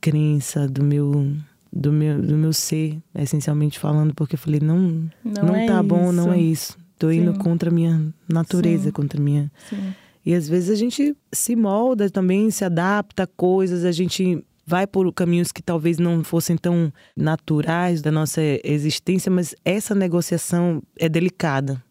crença, 0.00 0.68
do 0.68 0.82
meu 0.82 1.34
do 1.72 1.92
meu 1.92 2.20
do 2.20 2.36
meu 2.36 2.52
ser, 2.52 2.98
essencialmente 3.14 3.78
falando, 3.78 4.14
porque 4.14 4.34
eu 4.34 4.38
falei 4.38 4.60
não 4.60 5.08
Não, 5.24 5.42
não, 5.46 5.56
é 5.56 5.66
tá 5.66 5.82
bom, 5.82 6.12
não 6.12 6.32
é 6.32 6.38
isso. 6.38 6.72
isso. 6.72 6.78
Tô 6.98 7.10
indo 7.10 7.32
Sim. 7.32 7.38
contra 7.38 7.70
a 7.70 7.72
minha 7.72 8.12
natureza, 8.28 8.84
Sim. 8.84 8.90
contra 8.92 9.20
a 9.20 9.22
minha 9.22 9.50
Sim. 9.68 9.94
e 10.24 10.34
às 10.34 10.48
vezes 10.48 10.70
a 10.70 10.74
gente 10.74 11.16
se 11.32 11.54
molda 11.54 12.10
também, 12.10 12.50
se 12.50 12.64
adapta 12.64 13.24
a 13.24 13.26
coisas, 13.26 13.84
a 13.84 13.92
gente 13.92 14.42
vai 14.66 14.86
por 14.86 15.10
caminhos 15.14 15.50
que 15.50 15.62
talvez 15.62 15.98
não 15.98 16.22
fossem 16.22 16.54
tão 16.56 16.92
naturais 17.16 18.02
da 18.02 18.12
nossa 18.12 18.42
existência, 18.62 19.30
mas 19.30 19.54
essa 19.64 19.94
negociação 19.94 20.82
é 20.98 21.08
delicada. 21.08 21.82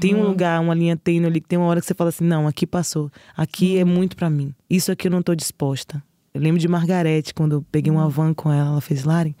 Tem 0.00 0.14
um 0.14 0.28
lugar, 0.28 0.60
uma 0.60 0.74
linha 0.74 0.96
tênue 0.96 1.26
ali 1.26 1.40
que 1.40 1.48
tem 1.48 1.58
uma 1.58 1.66
hora 1.68 1.80
que 1.80 1.86
você 1.86 1.94
fala 1.94 2.08
assim: 2.10 2.24
não, 2.24 2.46
aqui 2.46 2.66
passou, 2.66 3.10
aqui 3.36 3.78
é 3.78 3.84
muito 3.84 4.16
pra 4.16 4.28
mim. 4.30 4.54
Isso 4.68 4.90
aqui 4.92 5.06
eu 5.08 5.10
não 5.10 5.22
tô 5.22 5.34
disposta. 5.34 6.02
Eu 6.34 6.40
lembro 6.40 6.60
de 6.60 6.68
Margarete, 6.68 7.32
quando 7.32 7.52
eu 7.56 7.64
peguei 7.72 7.90
uma 7.90 8.08
van 8.08 8.34
com 8.34 8.52
ela, 8.52 8.70
ela 8.70 8.80
fez 8.80 9.04
Laren. 9.04 9.32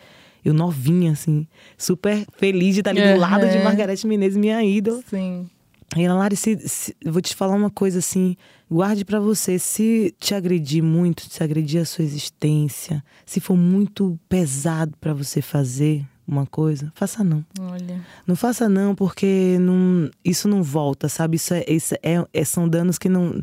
Eu 0.44 0.54
novinha, 0.54 1.12
assim, 1.12 1.46
super 1.76 2.24
feliz 2.38 2.74
de 2.74 2.80
estar 2.80 2.90
ali 2.90 3.00
do 3.14 3.20
lado 3.20 3.46
de. 3.48 3.58
Margarete 3.58 4.06
Menezes, 4.06 4.36
minha 4.38 4.62
ídola. 4.64 5.02
Sim. 5.10 5.48
E 5.96 6.02
ela, 6.02 6.14
Lari, 6.18 6.36
se, 6.36 6.56
se- 6.68 6.96
vou 7.04 7.20
te 7.22 7.34
falar 7.34 7.54
uma 7.54 7.70
coisa 7.70 7.98
assim, 8.00 8.36
guarde 8.70 9.04
pra 9.04 9.20
você, 9.20 9.58
se 9.58 10.14
te 10.18 10.34
agredir 10.34 10.82
muito, 10.82 11.22
se 11.30 11.42
agredir 11.42 11.80
a 11.80 11.84
sua 11.84 12.04
existência, 12.04 13.02
se 13.24 13.40
for 13.40 13.56
muito 13.56 14.18
pesado 14.28 14.94
pra 15.00 15.12
você 15.14 15.40
fazer 15.40 16.04
uma 16.26 16.46
coisa, 16.46 16.92
faça 16.94 17.22
não. 17.22 17.44
Olha. 17.60 18.00
Não 18.26 18.34
faça 18.36 18.68
não, 18.68 18.94
porque 18.94 19.56
não, 19.60 20.10
isso 20.24 20.48
não 20.48 20.62
volta, 20.62 21.08
sabe? 21.08 21.36
Isso, 21.36 21.54
é, 21.54 21.64
isso 21.68 21.94
é- 22.02 22.24
é- 22.32 22.44
são 22.44 22.68
danos 22.68 22.98
que 22.98 23.08
não 23.08 23.40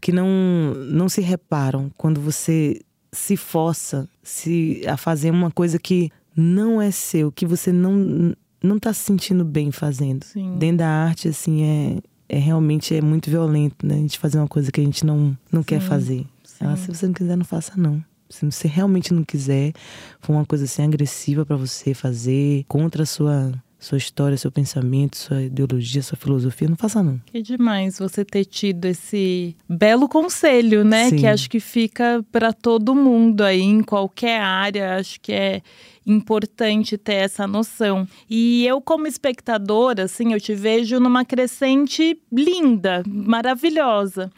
que 0.00 0.10
não 0.12 0.26
não 0.90 1.08
se 1.08 1.20
reparam 1.20 1.90
quando 1.96 2.20
você 2.20 2.80
se 3.12 3.36
força 3.36 4.08
se 4.22 4.82
a 4.88 4.96
fazer 4.96 5.30
uma 5.30 5.50
coisa 5.50 5.78
que 5.78 6.10
não 6.36 6.80
é 6.82 6.90
seu, 6.90 7.30
que 7.30 7.46
você 7.46 7.70
não 7.72 8.34
não 8.62 8.78
tá 8.78 8.92
se 8.92 9.00
sentindo 9.00 9.44
bem 9.44 9.70
fazendo. 9.72 10.24
Sim. 10.24 10.56
Dentro 10.58 10.78
da 10.78 10.88
arte 10.88 11.28
assim 11.28 11.62
é 11.64 11.98
é 12.28 12.38
realmente 12.38 12.94
é 12.94 13.00
muito 13.02 13.28
violento, 13.30 13.86
né? 13.86 13.94
A 13.94 13.98
gente 13.98 14.18
fazer 14.18 14.38
uma 14.38 14.48
coisa 14.48 14.72
que 14.72 14.80
a 14.80 14.84
gente 14.84 15.04
não 15.04 15.36
não 15.52 15.62
quer 15.62 15.80
Sim, 15.80 15.86
fazer. 15.88 16.26
Ela, 16.60 16.76
sim. 16.76 16.82
se 16.84 16.94
você 16.94 17.06
não 17.06 17.12
quiser, 17.14 17.36
não 17.36 17.44
faça 17.44 17.72
não. 17.76 18.02
Se 18.32 18.44
você 18.44 18.66
realmente 18.66 19.12
não 19.12 19.22
quiser, 19.22 19.72
for 20.20 20.32
uma 20.32 20.44
coisa 20.44 20.64
assim 20.64 20.82
agressiva 20.82 21.44
pra 21.44 21.56
você 21.56 21.94
fazer, 21.94 22.64
contra 22.68 23.02
a 23.02 23.06
sua 23.06 23.52
sua 23.82 23.98
história, 23.98 24.38
seu 24.38 24.52
pensamento, 24.52 25.16
sua 25.16 25.42
ideologia, 25.42 26.00
sua 26.04 26.16
filosofia, 26.16 26.68
não 26.68 26.76
faça 26.76 27.02
não. 27.02 27.20
Que 27.26 27.42
demais 27.42 27.98
você 27.98 28.24
ter 28.24 28.44
tido 28.44 28.84
esse 28.84 29.56
belo 29.68 30.08
conselho, 30.08 30.84
né? 30.84 31.10
Sim. 31.10 31.16
Que 31.16 31.26
acho 31.26 31.50
que 31.50 31.58
fica 31.58 32.24
para 32.30 32.52
todo 32.52 32.94
mundo 32.94 33.42
aí, 33.42 33.60
em 33.60 33.82
qualquer 33.82 34.40
área. 34.40 34.94
Acho 34.98 35.20
que 35.20 35.32
é 35.32 35.62
importante 36.06 36.96
ter 36.96 37.14
essa 37.14 37.44
noção. 37.44 38.06
E 38.30 38.64
eu, 38.64 38.80
como 38.80 39.08
espectadora, 39.08 40.04
assim, 40.04 40.32
eu 40.32 40.40
te 40.40 40.54
vejo 40.54 41.00
numa 41.00 41.24
crescente 41.24 42.16
linda, 42.30 43.02
maravilhosa. 43.04 44.30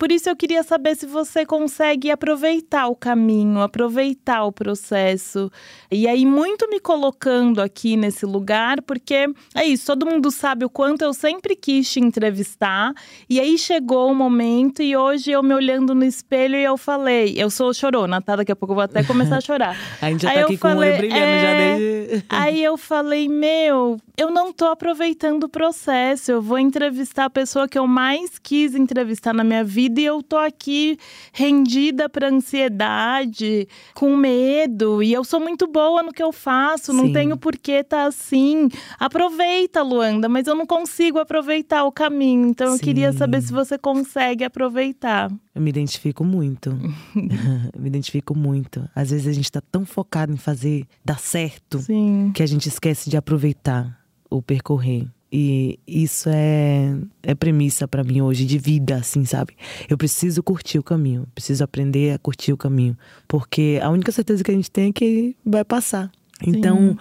Por 0.00 0.10
isso 0.10 0.30
eu 0.30 0.34
queria 0.34 0.62
saber 0.62 0.96
se 0.96 1.04
você 1.04 1.44
consegue 1.44 2.10
aproveitar 2.10 2.88
o 2.88 2.96
caminho, 2.96 3.60
aproveitar 3.60 4.44
o 4.44 4.50
processo. 4.50 5.52
E 5.90 6.08
aí, 6.08 6.24
muito 6.24 6.66
me 6.70 6.80
colocando 6.80 7.60
aqui 7.60 7.98
nesse 7.98 8.24
lugar, 8.24 8.80
porque 8.80 9.26
é 9.54 9.66
isso, 9.66 9.84
todo 9.84 10.06
mundo 10.06 10.30
sabe 10.30 10.64
o 10.64 10.70
quanto 10.70 11.02
eu 11.02 11.12
sempre 11.12 11.54
quis 11.54 11.92
te 11.92 12.00
entrevistar. 12.00 12.94
E 13.28 13.38
aí 13.38 13.58
chegou 13.58 14.10
o 14.10 14.14
momento, 14.14 14.80
e 14.82 14.96
hoje 14.96 15.32
eu 15.32 15.42
me 15.42 15.52
olhando 15.52 15.94
no 15.94 16.06
espelho 16.06 16.56
e 16.56 16.64
eu 16.64 16.78
falei, 16.78 17.34
eu 17.36 17.50
sou 17.50 17.74
chorona, 17.74 18.22
tá? 18.22 18.36
Daqui 18.36 18.52
a 18.52 18.56
pouco 18.56 18.72
eu 18.72 18.76
vou 18.76 18.84
até 18.84 19.04
começar 19.04 19.36
a 19.36 19.40
chorar. 19.42 19.76
A 20.00 20.08
gente 20.08 20.22
já 20.22 20.30
Aí 20.30 20.34
tá 20.36 20.40
eu 20.40 20.46
aqui 20.46 20.56
com 20.56 20.68
o 20.68 20.70
falei, 20.70 20.88
olho 20.88 20.98
brilhando 20.98 21.20
é, 21.20 21.42
já 21.42 21.58
desde. 21.58 22.24
Aí 22.30 22.64
eu 22.64 22.78
falei, 22.78 23.28
meu, 23.28 23.98
eu 24.16 24.30
não 24.30 24.50
tô 24.50 24.64
aproveitando 24.64 25.44
o 25.44 25.48
processo. 25.48 26.32
Eu 26.32 26.40
vou 26.40 26.58
entrevistar 26.58 27.26
a 27.26 27.30
pessoa 27.30 27.68
que 27.68 27.78
eu 27.78 27.86
mais 27.86 28.38
quis 28.38 28.74
entrevistar 28.74 29.34
na 29.34 29.44
minha 29.44 29.62
vida 29.62 29.89
vida 29.90 30.00
e 30.00 30.04
eu 30.04 30.22
tô 30.22 30.36
aqui 30.36 30.96
rendida 31.32 32.08
para 32.08 32.28
ansiedade, 32.28 33.68
com 33.94 34.16
medo, 34.16 35.02
e 35.02 35.12
eu 35.12 35.24
sou 35.24 35.40
muito 35.40 35.66
boa 35.66 36.02
no 36.02 36.12
que 36.12 36.22
eu 36.22 36.32
faço, 36.32 36.92
não 36.92 37.06
Sim. 37.06 37.12
tenho 37.12 37.36
por 37.36 37.56
que 37.56 37.72
estar 37.72 38.06
assim. 38.06 38.68
Aproveita, 38.98 39.82
Luanda, 39.82 40.28
mas 40.28 40.46
eu 40.46 40.54
não 40.54 40.66
consigo 40.66 41.18
aproveitar 41.18 41.84
o 41.84 41.92
caminho. 41.92 42.48
Então 42.48 42.72
eu 42.72 42.78
queria 42.78 43.12
Sim. 43.12 43.18
saber 43.18 43.42
se 43.42 43.52
você 43.52 43.76
consegue 43.76 44.44
aproveitar. 44.44 45.30
Eu 45.54 45.60
me 45.60 45.70
identifico 45.70 46.24
muito. 46.24 46.70
Me 47.78 47.88
identifico 47.88 48.36
muito. 48.36 48.88
Às 48.94 49.10
vezes 49.10 49.26
a 49.26 49.32
gente 49.32 49.50
tá 49.50 49.60
tão 49.60 49.84
focado 49.84 50.32
em 50.32 50.36
fazer 50.36 50.86
dar 51.04 51.18
certo 51.18 51.78
Sim. 51.80 52.32
que 52.34 52.42
a 52.42 52.46
gente 52.46 52.68
esquece 52.68 53.10
de 53.10 53.16
aproveitar 53.16 53.98
o 54.30 54.40
percorrer. 54.40 55.08
E 55.32 55.78
isso 55.86 56.28
é, 56.28 56.96
é 57.22 57.34
premissa 57.36 57.86
pra 57.86 58.02
mim 58.02 58.20
hoje 58.20 58.44
de 58.44 58.58
vida, 58.58 58.96
assim, 58.96 59.24
sabe? 59.24 59.54
Eu 59.88 59.96
preciso 59.96 60.42
curtir 60.42 60.78
o 60.78 60.82
caminho, 60.82 61.26
preciso 61.34 61.62
aprender 61.62 62.14
a 62.14 62.18
curtir 62.18 62.52
o 62.52 62.56
caminho, 62.56 62.96
porque 63.28 63.78
a 63.80 63.90
única 63.90 64.10
certeza 64.10 64.42
que 64.42 64.50
a 64.50 64.54
gente 64.54 64.70
tem 64.70 64.88
é 64.88 64.92
que 64.92 65.36
vai 65.46 65.64
passar. 65.64 66.10
Então, 66.44 66.96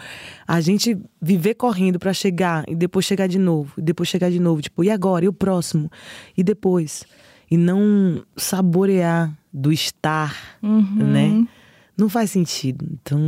a 0.48 0.60
gente 0.60 0.98
viver 1.22 1.54
correndo 1.56 1.98
pra 1.98 2.14
chegar 2.14 2.66
e 2.68 2.76
depois 2.76 3.06
chegar 3.06 3.26
de 3.26 3.40
novo, 3.40 3.72
e 3.78 3.82
depois 3.82 4.10
chegar 4.10 4.30
de 4.30 4.40
novo, 4.40 4.62
tipo, 4.62 4.84
e 4.84 4.90
agora? 4.92 5.24
E 5.26 5.28
o 5.30 5.34
próximo? 5.34 5.90
E 6.38 6.44
depois? 6.44 7.06
E 7.50 7.56
não 7.58 8.22
saborear 8.36 9.34
do 9.52 9.72
estar, 9.72 10.36
Uhum. 10.62 10.84
né? 10.98 11.48
Não 12.00 12.08
faz 12.08 12.32
sentido. 12.32 12.88
Então, 13.02 13.20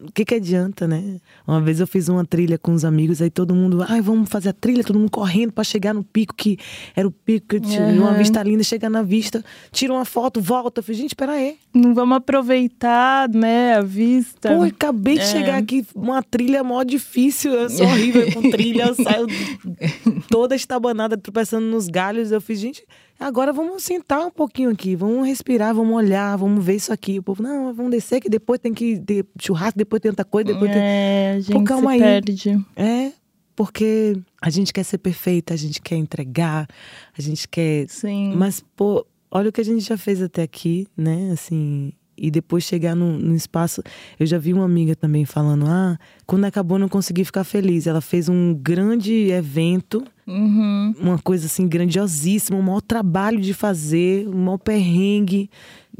o 0.00 0.10
que 0.12 0.24
que 0.24 0.34
adianta, 0.36 0.88
né? 0.88 1.18
Uma 1.46 1.60
vez 1.60 1.78
eu 1.78 1.86
fiz 1.86 2.08
uma 2.08 2.24
trilha 2.24 2.56
com 2.56 2.72
os 2.72 2.84
amigos, 2.84 3.20
aí 3.20 3.28
todo 3.28 3.54
mundo, 3.54 3.84
ai, 3.86 4.00
vamos 4.00 4.30
fazer 4.30 4.48
a 4.48 4.52
trilha, 4.54 4.82
todo 4.82 4.98
mundo 4.98 5.10
correndo 5.10 5.52
pra 5.52 5.62
chegar 5.62 5.92
no 5.92 6.02
pico 6.02 6.34
que 6.34 6.56
era 6.96 7.06
o 7.06 7.10
pico 7.10 7.48
que 7.48 7.60
tinha 7.60 7.84
uma 7.88 8.12
Uhum. 8.12 8.16
vista 8.18 8.42
linda, 8.42 8.62
chegar 8.62 8.88
na 8.88 9.02
vista, 9.02 9.44
tira 9.70 9.92
uma 9.92 10.06
foto, 10.06 10.40
volta. 10.40 10.78
Eu 10.80 10.84
falei, 10.84 11.00
gente, 11.02 11.14
pera 11.14 11.32
aí. 11.32 11.56
Não 11.74 11.94
vamos 11.94 12.16
aproveitar, 12.16 13.28
né, 13.28 13.74
a 13.74 13.82
vista. 13.82 14.54
Pô, 14.56 14.62
acabei 14.62 15.14
de 15.16 15.20
É. 15.20 15.26
chegar 15.26 15.56
aqui, 15.58 15.86
uma 15.94 16.22
trilha 16.22 16.64
mó 16.64 16.82
difícil, 16.82 17.52
eu 17.52 17.68
sou 17.68 17.86
horrível 17.86 18.32
com 18.32 18.48
trilha, 18.50 18.84
eu 18.84 18.94
saio 18.94 19.26
toda 20.30 20.54
estabanada, 20.56 21.16
tropeçando 21.16 21.66
nos 21.66 21.86
galhos. 21.88 22.32
Eu 22.32 22.40
fiz, 22.40 22.58
gente, 22.58 22.84
agora 23.18 23.52
vamos 23.52 23.82
sentar 23.82 24.26
um 24.26 24.30
pouquinho 24.30 24.70
aqui, 24.70 24.94
vamos 24.94 25.26
respirar, 25.26 25.74
vamos 25.74 25.94
olhar, 25.94 26.36
vamos 26.36 26.64
ver 26.64 26.76
isso 26.76 26.92
aqui. 26.92 27.18
O 27.18 27.22
povo, 27.22 27.42
não, 27.42 27.72
vamos 27.74 27.90
descer, 27.90 28.20
que 28.20 28.28
depois 28.28 28.60
tem 28.60 28.72
que 28.72 28.98
ter 29.00 29.26
churrasco, 29.40 29.78
depois 29.78 30.00
tem 30.00 30.10
outra 30.10 30.24
coisa, 30.24 30.52
depois 30.52 30.70
tem. 30.70 30.80
É, 30.80 31.34
a 31.36 31.40
gente 31.40 31.64
calma 31.64 31.90
se 31.90 31.94
aí. 31.94 32.00
perde. 32.00 32.66
É, 32.76 33.12
porque 33.56 34.16
a 34.40 34.50
gente 34.50 34.72
quer 34.72 34.84
ser 34.84 34.98
perfeita, 34.98 35.52
a 35.52 35.56
gente 35.56 35.82
quer 35.82 35.96
entregar, 35.96 36.68
a 37.16 37.20
gente 37.20 37.48
quer 37.48 37.88
Sim. 37.88 38.34
mas, 38.36 38.64
pô, 38.76 39.04
olha 39.30 39.48
o 39.48 39.52
que 39.52 39.60
a 39.60 39.64
gente 39.64 39.80
já 39.80 39.96
fez 39.96 40.22
até 40.22 40.42
aqui, 40.42 40.86
né? 40.96 41.30
Assim, 41.32 41.92
e 42.18 42.30
depois 42.30 42.64
chegar 42.64 42.94
no, 42.94 43.16
no 43.18 43.34
espaço. 43.34 43.82
Eu 44.18 44.26
já 44.26 44.38
vi 44.38 44.52
uma 44.52 44.64
amiga 44.64 44.94
também 44.94 45.24
falando: 45.24 45.66
ah, 45.66 45.98
quando 46.26 46.44
acabou 46.44 46.78
não 46.78 46.88
consegui 46.88 47.24
ficar 47.24 47.44
feliz. 47.44 47.86
Ela 47.86 48.00
fez 48.00 48.28
um 48.28 48.54
grande 48.54 49.30
evento, 49.30 50.04
Uhum. 50.28 50.94
uma 51.00 51.18
coisa 51.18 51.46
assim 51.46 51.66
grandiosíssima, 51.66 52.58
um 52.58 52.62
maior 52.62 52.82
trabalho 52.82 53.40
de 53.40 53.54
fazer, 53.54 54.28
um 54.28 54.44
maior 54.44 54.58
perrengue. 54.58 55.48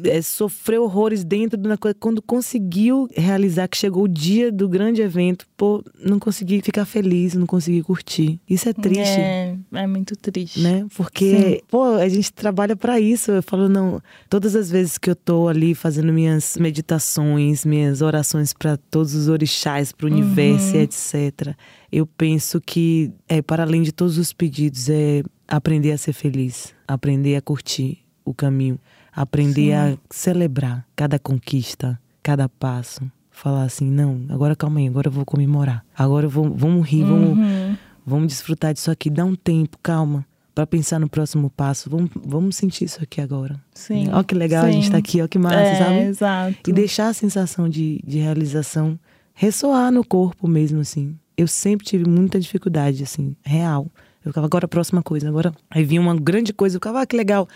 é, 0.04 0.22
sofreu 0.22 0.84
horrores 0.84 1.24
dentro 1.24 1.58
da 1.58 1.76
coisa. 1.76 1.96
Quando 1.98 2.22
conseguiu 2.22 3.08
realizar 3.16 3.66
que 3.66 3.76
chegou 3.76 4.04
o 4.04 4.08
dia 4.08 4.52
do 4.52 4.68
grande 4.68 5.02
evento, 5.02 5.44
pô, 5.56 5.82
não 5.98 6.20
consegui 6.20 6.60
ficar 6.62 6.84
feliz, 6.84 7.34
não 7.34 7.46
consegui 7.46 7.82
curtir. 7.82 8.38
Isso 8.48 8.68
é 8.68 8.72
triste 8.72 9.18
É, 9.18 9.56
é 9.72 9.86
muito 9.88 10.14
triste. 10.14 10.60
né? 10.60 10.86
Porque, 10.96 11.64
pô, 11.68 11.82
a 11.94 12.08
gente 12.08 12.32
trabalha 12.32 12.76
pra 12.76 13.00
isso. 13.00 13.32
Eu 13.32 13.42
falo, 13.42 13.68
não, 13.68 14.00
todas 14.30 14.54
as 14.54 14.70
vezes 14.70 14.98
que 14.98 15.10
eu 15.10 15.16
tô 15.16 15.48
ali 15.48 15.74
fazendo 15.74 16.12
minhas 16.12 16.56
meditações, 16.60 17.64
minhas 17.64 18.00
orações 18.00 18.52
pra 18.52 18.76
todos 18.76 19.14
os 19.14 19.26
orixás, 19.28 19.90
pro 19.90 20.06
universo 20.06 20.76
e 20.76 20.80
etc. 20.80 21.56
Eu 21.90 22.06
penso 22.06 22.60
que, 22.60 23.10
é, 23.28 23.40
para 23.40 23.62
além 23.62 23.82
de 23.82 23.92
todos 23.92 24.18
os 24.18 24.32
pedidos, 24.32 24.88
é 24.88 25.22
aprender 25.46 25.92
a 25.92 25.98
ser 25.98 26.12
feliz, 26.12 26.74
aprender 26.86 27.36
a 27.36 27.40
curtir 27.40 27.98
o 28.24 28.34
caminho, 28.34 28.78
aprender 29.12 29.72
a 29.72 29.96
celebrar 30.10 30.86
cada 30.94 31.18
conquista, 31.18 31.98
cada 32.22 32.48
passo. 32.48 33.10
Falar 33.30 33.62
assim, 33.62 33.88
não, 33.88 34.26
agora 34.28 34.56
calma 34.56 34.80
aí, 34.80 34.88
agora 34.88 35.08
eu 35.08 35.12
vou 35.12 35.24
comemorar. 35.24 35.84
Agora 35.96 36.26
eu 36.26 36.30
vou, 36.30 36.52
vamos 36.52 36.86
rir, 36.86 37.04
vamos, 37.04 37.38
Uhum. 37.38 37.76
Vamos 38.08 38.28
desfrutar 38.28 38.72
disso 38.72 38.90
aqui, 38.90 39.10
dá 39.10 39.22
um 39.22 39.34
tempo, 39.34 39.76
calma, 39.82 40.24
para 40.54 40.66
pensar 40.66 40.98
no 40.98 41.10
próximo 41.10 41.50
passo. 41.50 41.90
Vamos, 41.90 42.10
vamos 42.24 42.56
sentir 42.56 42.86
isso 42.86 43.02
aqui 43.02 43.20
agora. 43.20 43.60
Sim. 43.74 44.08
Olha 44.10 44.24
que 44.24 44.34
legal 44.34 44.64
a 44.64 44.70
gente 44.70 44.86
sim. 44.86 44.92
tá 44.92 44.96
aqui, 44.96 45.20
olha 45.20 45.28
que 45.28 45.38
massa, 45.38 45.56
é, 45.56 45.74
sabe? 45.76 45.98
Exato. 46.04 46.70
E 46.70 46.72
deixar 46.72 47.08
a 47.08 47.12
sensação 47.12 47.68
de, 47.68 48.00
de 48.04 48.18
realização 48.18 48.98
ressoar 49.34 49.92
no 49.92 50.02
corpo 50.02 50.48
mesmo, 50.48 50.80
assim. 50.80 51.18
Eu 51.38 51.46
sempre 51.46 51.86
tive 51.86 52.04
muita 52.04 52.40
dificuldade, 52.40 53.04
assim, 53.04 53.36
real. 53.44 53.86
Eu 54.24 54.32
ficava, 54.32 54.44
agora 54.44 54.64
a 54.64 54.68
próxima 54.68 55.04
coisa, 55.04 55.28
agora. 55.28 55.54
Aí 55.70 55.84
vinha 55.84 56.00
uma 56.00 56.16
grande 56.16 56.52
coisa, 56.52 56.74
eu 56.76 56.80
ficava, 56.80 57.00
ah, 57.00 57.06
que 57.06 57.16
legal. 57.16 57.48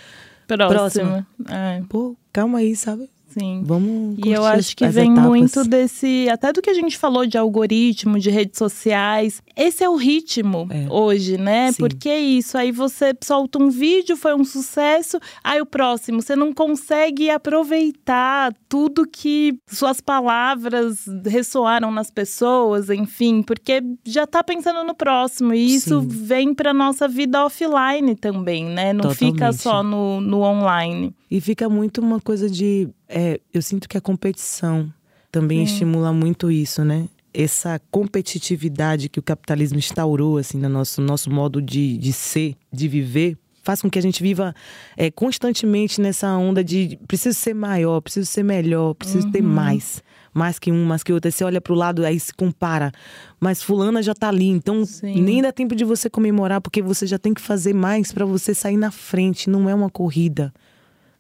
Próxima. 1.02 1.26
É, 1.50 1.82
Pô, 1.88 2.16
calma 2.32 2.58
aí, 2.58 2.76
sabe? 2.76 3.10
Sim. 3.32 3.62
Vamos. 3.64 4.16
E 4.24 4.30
eu 4.30 4.44
acho 4.44 4.76
que 4.76 4.86
vem 4.88 5.12
etapas. 5.12 5.28
muito 5.28 5.64
desse. 5.64 6.28
Até 6.30 6.52
do 6.52 6.60
que 6.62 6.70
a 6.70 6.74
gente 6.74 6.96
falou 6.98 7.26
de 7.26 7.36
algoritmo, 7.38 8.18
de 8.18 8.30
redes 8.30 8.58
sociais. 8.58 9.42
Esse 9.56 9.82
é 9.84 9.88
o 9.88 9.96
ritmo 9.96 10.66
É. 10.70 10.86
hoje, 10.90 11.36
né? 11.38 11.72
Sim. 11.72 11.78
Porque 11.78 12.08
é 12.08 12.20
isso. 12.20 12.56
Aí 12.58 12.70
você 12.72 13.14
solta 13.22 13.62
um 13.62 13.70
vídeo, 13.70 14.16
foi 14.16 14.34
um 14.34 14.44
sucesso. 14.44 15.18
Aí 15.42 15.60
o 15.60 15.66
próximo, 15.66 16.20
você 16.22 16.34
não 16.36 16.52
consegue 16.52 17.30
aproveitar 17.30 18.52
tudo 18.68 19.06
que 19.06 19.58
suas 19.68 20.00
palavras 20.00 21.04
ressoaram 21.26 21.90
nas 21.90 22.10
pessoas, 22.10 22.90
enfim, 22.90 23.42
porque 23.42 23.82
já 24.04 24.26
tá 24.26 24.42
pensando 24.42 24.84
no 24.84 24.94
próximo. 24.94 25.54
E 25.54 25.74
isso 25.74 26.00
Sim. 26.00 26.08
vem 26.08 26.54
pra 26.54 26.72
nossa 26.72 27.08
vida 27.08 27.44
offline 27.44 28.14
também, 28.16 28.64
né? 28.66 28.92
Não 28.92 29.10
fica 29.10 29.32
Totalmente. 29.52 29.60
só 29.62 29.82
no, 29.82 30.20
no 30.20 30.40
online. 30.40 31.14
E 31.30 31.40
fica 31.40 31.68
muito 31.68 32.00
uma 32.00 32.20
coisa 32.20 32.48
de. 32.48 32.88
É, 33.12 33.40
eu 33.52 33.60
sinto 33.60 33.88
que 33.88 33.96
a 33.96 34.00
competição 34.00 34.92
também 35.30 35.62
estimula 35.62 36.12
muito 36.12 36.50
isso, 36.50 36.84
né? 36.84 37.08
Essa 37.32 37.80
competitividade 37.90 39.08
que 39.08 39.18
o 39.18 39.22
capitalismo 39.22 39.78
instaurou, 39.78 40.38
assim, 40.38 40.58
no 40.58 40.68
nosso, 40.68 41.00
nosso 41.00 41.30
modo 41.30 41.62
de, 41.62 41.96
de 41.96 42.12
ser, 42.12 42.56
de 42.70 42.88
viver, 42.88 43.38
faz 43.62 43.80
com 43.80 43.88
que 43.88 43.98
a 43.98 44.02
gente 44.02 44.22
viva 44.22 44.54
é, 44.96 45.10
constantemente 45.10 46.00
nessa 46.00 46.36
onda 46.36 46.62
de 46.62 46.98
preciso 47.06 47.38
ser 47.38 47.54
maior, 47.54 48.00
preciso 48.00 48.26
ser 48.26 48.42
melhor, 48.42 48.94
preciso 48.94 49.30
ter 49.30 49.42
mais. 49.42 50.02
Mais 50.34 50.58
que 50.58 50.72
um, 50.72 50.84
mais 50.86 51.02
que 51.02 51.12
outro. 51.12 51.28
Aí 51.28 51.32
você 51.32 51.44
olha 51.44 51.60
pro 51.60 51.74
lado, 51.74 52.04
aí 52.04 52.18
se 52.18 52.32
compara. 52.32 52.90
Mas 53.38 53.62
fulana 53.62 54.02
já 54.02 54.14
tá 54.14 54.28
ali, 54.28 54.48
então 54.48 54.84
Sim. 54.84 55.20
nem 55.20 55.42
dá 55.42 55.52
tempo 55.52 55.74
de 55.74 55.84
você 55.84 56.08
comemorar, 56.08 56.60
porque 56.60 56.80
você 56.80 57.06
já 57.06 57.18
tem 57.18 57.34
que 57.34 57.40
fazer 57.40 57.74
mais 57.74 58.12
para 58.12 58.24
você 58.24 58.54
sair 58.54 58.78
na 58.78 58.90
frente. 58.90 59.50
Não 59.50 59.68
é 59.68 59.74
uma 59.74 59.90
corrida. 59.90 60.52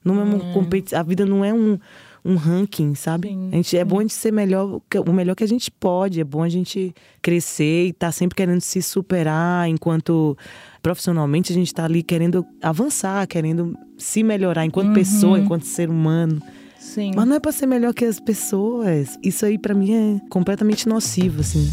Não 0.04 0.20
é 0.20 0.24
uma 0.24 0.52
competição. 0.52 0.98
A 0.98 1.02
vida 1.02 1.24
não 1.24 1.44
é 1.44 1.52
um, 1.52 1.78
um 2.24 2.36
ranking, 2.36 2.94
sabe? 2.94 3.28
Sim, 3.28 3.50
a 3.52 3.56
gente, 3.56 3.76
é 3.76 3.84
bom 3.84 3.98
a 3.98 4.02
gente 4.02 4.14
ser 4.14 4.32
melhor, 4.32 4.80
o 5.06 5.12
melhor 5.12 5.34
que 5.34 5.44
a 5.44 5.48
gente 5.48 5.70
pode. 5.70 6.20
É 6.20 6.24
bom 6.24 6.42
a 6.42 6.48
gente 6.48 6.94
crescer 7.20 7.86
e 7.86 7.90
estar 7.90 8.12
sempre 8.12 8.36
querendo 8.36 8.60
se 8.60 8.80
superar, 8.82 9.68
enquanto 9.68 10.36
profissionalmente 10.82 11.52
a 11.52 11.54
gente 11.54 11.68
está 11.68 11.84
ali 11.84 12.02
querendo 12.02 12.44
avançar, 12.60 13.26
querendo 13.26 13.76
se 13.96 14.22
melhorar 14.22 14.64
enquanto 14.64 14.92
pessoa, 14.94 15.38
enquanto 15.38 15.64
ser 15.64 15.88
humano. 15.88 16.40
Sim. 16.78 17.12
Mas 17.14 17.26
não 17.26 17.36
é 17.36 17.40
para 17.40 17.52
ser 17.52 17.66
melhor 17.66 17.94
que 17.94 18.04
as 18.04 18.18
pessoas. 18.18 19.16
Isso 19.22 19.46
aí 19.46 19.56
para 19.56 19.74
mim 19.74 19.92
é 19.94 20.20
completamente 20.28 20.88
nocivo, 20.88 21.40
assim. 21.40 21.70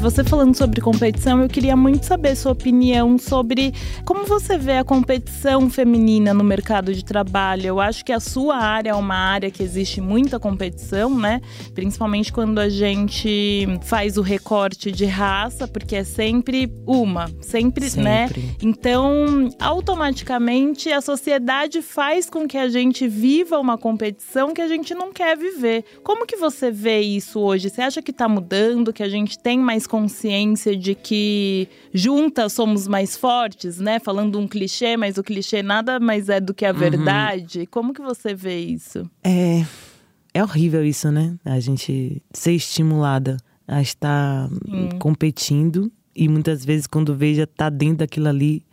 Você 0.00 0.22
falando 0.22 0.54
sobre 0.54 0.80
competição, 0.80 1.42
eu 1.42 1.48
queria 1.48 1.74
muito 1.74 2.06
saber 2.06 2.36
sua 2.36 2.52
opinião 2.52 3.18
sobre 3.18 3.72
como 4.04 4.24
você 4.24 4.56
vê 4.56 4.76
a 4.78 4.84
competição 4.84 5.68
feminina 5.68 6.32
no 6.32 6.44
mercado 6.44 6.94
de 6.94 7.04
trabalho. 7.04 7.66
Eu 7.66 7.80
acho 7.80 8.04
que 8.04 8.12
a 8.12 8.20
sua 8.20 8.56
área 8.56 8.90
é 8.90 8.94
uma 8.94 9.16
área 9.16 9.50
que 9.50 9.62
existe 9.62 10.00
muita 10.00 10.38
competição, 10.38 11.18
né? 11.18 11.40
Principalmente 11.74 12.32
quando 12.32 12.58
a 12.58 12.68
gente 12.68 13.66
faz 13.82 14.16
o 14.16 14.22
recorte 14.22 14.92
de 14.92 15.06
raça, 15.06 15.66
porque 15.66 15.96
é 15.96 16.04
sempre 16.04 16.72
uma, 16.86 17.30
sempre, 17.40 17.84
né? 17.96 18.28
Sempre. 18.28 18.56
Então, 18.62 19.48
automaticamente, 19.58 20.92
a 20.92 21.00
sociedade 21.00 21.82
faz 21.82 22.30
com 22.30 22.46
que 22.46 22.58
a 22.58 22.68
gente 22.68 23.08
viva 23.08 23.58
uma 23.58 23.76
competição 23.76 24.54
que 24.54 24.60
a 24.60 24.68
gente 24.68 24.94
não 24.94 25.12
quer 25.12 25.36
viver. 25.36 25.84
Como 26.04 26.26
que 26.26 26.36
você 26.36 26.70
vê 26.70 27.00
isso 27.00 27.40
hoje? 27.40 27.70
Você 27.70 27.82
acha 27.82 28.02
que 28.02 28.10
está 28.10 28.28
mudando, 28.28 28.92
que 28.92 29.02
a 29.02 29.08
gente 29.08 29.38
tem 29.38 29.58
mais 29.58 29.85
consciência 29.86 30.76
de 30.76 30.94
que 30.94 31.68
juntas 31.92 32.52
somos 32.52 32.88
mais 32.88 33.16
fortes, 33.16 33.78
né? 33.78 33.98
Falando 33.98 34.38
um 34.38 34.48
clichê, 34.48 34.96
mas 34.96 35.18
o 35.18 35.22
clichê 35.22 35.62
nada 35.62 36.00
mais 36.00 36.28
é 36.28 36.40
do 36.40 36.52
que 36.52 36.64
a 36.64 36.72
verdade. 36.72 37.66
Como 37.66 37.92
que 37.94 38.02
você 38.02 38.34
vê 38.34 38.58
isso? 38.58 39.08
É, 39.22 39.64
é 40.34 40.42
horrível 40.42 40.84
isso, 40.84 41.10
né? 41.10 41.36
A 41.44 41.60
gente 41.60 42.22
ser 42.32 42.52
estimulada 42.52 43.36
a 43.66 43.80
estar 43.80 44.48
competindo. 44.98 45.90
E 46.14 46.28
muitas 46.28 46.64
vezes, 46.64 46.86
quando 46.86 47.14
vê, 47.14 47.34
já 47.34 47.46
tá 47.46 47.68
dentro 47.68 47.98
daquilo 47.98 48.28
ali, 48.28 48.64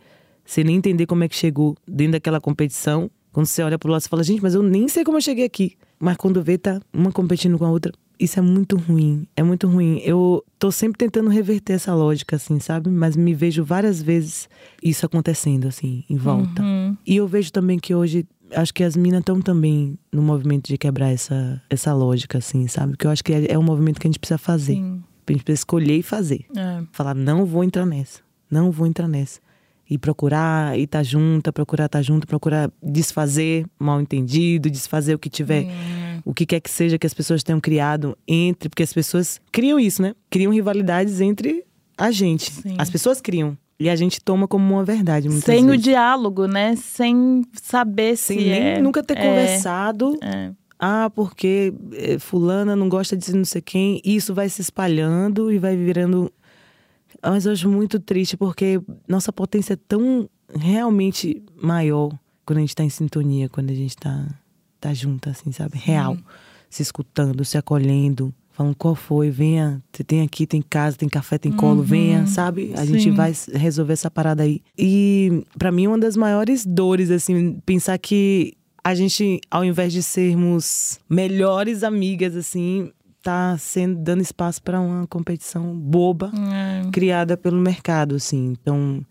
sem 0.44 0.64
nem 0.64 0.76
entender 0.76 1.06
como 1.06 1.24
é 1.24 1.28
que 1.28 1.36
chegou 1.36 1.76
dentro 1.86 2.12
daquela 2.12 2.40
competição. 2.40 3.10
Quando 3.32 3.46
você 3.46 3.62
olha 3.62 3.78
pro 3.78 3.90
lado, 3.90 4.00
você 4.02 4.08
fala, 4.08 4.22
gente, 4.22 4.42
mas 4.42 4.54
eu 4.54 4.62
nem 4.62 4.88
sei 4.88 5.04
como 5.04 5.18
eu 5.18 5.22
cheguei 5.22 5.44
aqui. 5.44 5.76
Mas 5.98 6.16
quando 6.16 6.42
vê, 6.42 6.56
tá 6.56 6.80
uma 6.92 7.10
competindo 7.10 7.58
com 7.58 7.64
a 7.64 7.70
outra. 7.70 7.92
Isso 8.18 8.38
é 8.38 8.42
muito 8.42 8.76
ruim, 8.76 9.26
é 9.36 9.42
muito 9.42 9.66
ruim. 9.66 9.98
Eu 10.04 10.44
tô 10.58 10.70
sempre 10.70 10.98
tentando 10.98 11.28
reverter 11.28 11.74
essa 11.74 11.94
lógica, 11.94 12.36
assim, 12.36 12.60
sabe? 12.60 12.88
Mas 12.88 13.16
me 13.16 13.34
vejo 13.34 13.64
várias 13.64 14.00
vezes 14.00 14.48
isso 14.82 15.04
acontecendo, 15.04 15.66
assim, 15.66 16.04
em 16.08 16.16
volta. 16.16 16.62
Uhum. 16.62 16.96
E 17.06 17.16
eu 17.16 17.26
vejo 17.26 17.52
também 17.52 17.78
que 17.78 17.94
hoje, 17.94 18.24
acho 18.52 18.72
que 18.72 18.84
as 18.84 18.96
minas 18.96 19.20
estão 19.20 19.40
também 19.40 19.98
no 20.12 20.22
movimento 20.22 20.68
de 20.68 20.78
quebrar 20.78 21.10
essa, 21.10 21.60
essa 21.68 21.92
lógica, 21.92 22.38
assim, 22.38 22.68
sabe? 22.68 22.92
Porque 22.92 23.06
eu 23.06 23.10
acho 23.10 23.24
que 23.24 23.32
é, 23.32 23.52
é 23.52 23.58
um 23.58 23.62
movimento 23.62 24.00
que 24.00 24.06
a 24.06 24.10
gente 24.10 24.20
precisa 24.20 24.38
fazer. 24.38 24.74
Sim. 24.74 25.02
A 25.26 25.32
gente 25.32 25.42
precisa 25.42 25.60
escolher 25.60 25.98
e 25.98 26.02
fazer. 26.02 26.44
É. 26.56 26.82
Falar, 26.92 27.14
não 27.14 27.44
vou 27.44 27.64
entrar 27.64 27.86
nessa. 27.86 28.20
Não 28.50 28.70
vou 28.70 28.86
entrar 28.86 29.08
nessa. 29.08 29.40
E 29.88 29.98
procurar, 29.98 30.78
e 30.78 30.86
tá 30.86 31.02
junta, 31.02 31.52
procurar 31.52 31.88
tá 31.88 32.00
junto, 32.00 32.26
procurar 32.26 32.70
desfazer 32.82 33.66
mal 33.78 34.00
entendido, 34.00 34.70
desfazer 34.70 35.14
o 35.14 35.18
que 35.18 35.28
tiver, 35.28 35.66
o 36.24 36.32
que 36.32 36.46
quer 36.46 36.60
que 36.60 36.70
seja 36.70 36.98
que 36.98 37.06
as 37.06 37.14
pessoas 37.14 37.42
tenham 37.42 37.60
criado 37.60 38.16
entre. 38.26 38.68
Porque 38.68 38.82
as 38.82 38.92
pessoas 38.92 39.40
criam 39.52 39.78
isso, 39.78 40.00
né? 40.02 40.14
Criam 40.30 40.52
rivalidades 40.52 41.20
entre 41.20 41.64
a 41.96 42.10
gente. 42.10 42.50
Sim. 42.50 42.76
As 42.78 42.88
pessoas 42.90 43.20
criam. 43.20 43.56
E 43.78 43.90
a 43.90 43.96
gente 43.96 44.20
toma 44.20 44.46
como 44.46 44.72
uma 44.74 44.84
verdade, 44.84 45.28
muitas 45.28 45.44
Sem 45.44 45.64
o 45.64 45.70
vezes. 45.70 45.82
diálogo, 45.82 46.46
né? 46.46 46.76
Sem 46.76 47.42
saber 47.60 48.16
Sem 48.16 48.38
se 48.38 48.44
nem 48.44 48.62
é. 48.62 48.80
nunca 48.80 49.02
ter 49.02 49.18
é, 49.18 49.22
conversado. 49.22 50.16
é. 50.22 50.52
Ah, 50.78 51.10
porque 51.14 51.72
eh, 51.92 52.18
fulana 52.18 52.74
não 52.76 52.88
gosta 52.88 53.16
de 53.16 53.34
não 53.34 53.44
sei 53.44 53.62
quem. 53.62 54.02
E 54.04 54.16
isso 54.16 54.34
vai 54.34 54.48
se 54.48 54.60
espalhando 54.60 55.50
e 55.50 55.58
vai 55.58 55.76
virando. 55.76 56.30
Mas 57.22 57.46
eu 57.46 57.52
acho 57.52 57.68
muito 57.68 57.98
triste 57.98 58.36
porque 58.36 58.80
nossa 59.08 59.32
potência 59.32 59.74
é 59.74 59.78
tão 59.88 60.28
realmente 60.54 61.42
maior 61.56 62.10
quando 62.44 62.58
a 62.58 62.60
gente 62.60 62.74
tá 62.74 62.84
em 62.84 62.90
sintonia, 62.90 63.48
quando 63.48 63.70
a 63.70 63.74
gente 63.74 63.96
tá, 63.96 64.26
tá 64.88 64.94
junto, 64.94 65.30
assim, 65.30 65.50
sabe? 65.50 65.78
Real. 65.78 66.16
Se 66.68 66.82
escutando, 66.82 67.44
se 67.44 67.56
acolhendo. 67.56 68.34
Falando 68.52 68.76
qual 68.76 68.94
foi, 68.94 69.30
venha, 69.30 69.82
você 69.92 70.04
tem 70.04 70.20
aqui, 70.22 70.46
tem 70.46 70.62
casa, 70.62 70.96
tem 70.96 71.08
café, 71.08 71.36
tem 71.38 71.50
colo, 71.50 71.82
venha, 71.82 72.24
sabe? 72.26 72.72
A 72.76 72.84
gente 72.84 73.02
Sim. 73.04 73.10
vai 73.10 73.32
resolver 73.52 73.94
essa 73.94 74.08
parada 74.08 74.44
aí. 74.44 74.60
E 74.78 75.44
pra 75.58 75.72
mim 75.72 75.88
uma 75.88 75.98
das 75.98 76.16
maiores 76.16 76.64
dores, 76.64 77.10
assim, 77.10 77.58
pensar 77.66 77.98
que 77.98 78.54
a 78.84 78.94
gente, 78.94 79.40
ao 79.50 79.64
invés 79.64 79.92
de 79.92 80.04
sermos 80.04 81.00
melhores 81.10 81.82
amigas, 81.82 82.36
assim, 82.36 82.92
tá 83.24 83.56
sendo 83.58 83.96
dando 84.00 84.20
espaço 84.22 84.62
pra 84.62 84.80
uma 84.80 85.04
competição 85.08 85.74
boba 85.76 86.30
É. 86.36 86.88
criada 86.92 87.36
pelo 87.36 87.60
mercado, 87.60 88.14
assim. 88.14 88.52
Então, 88.52 89.04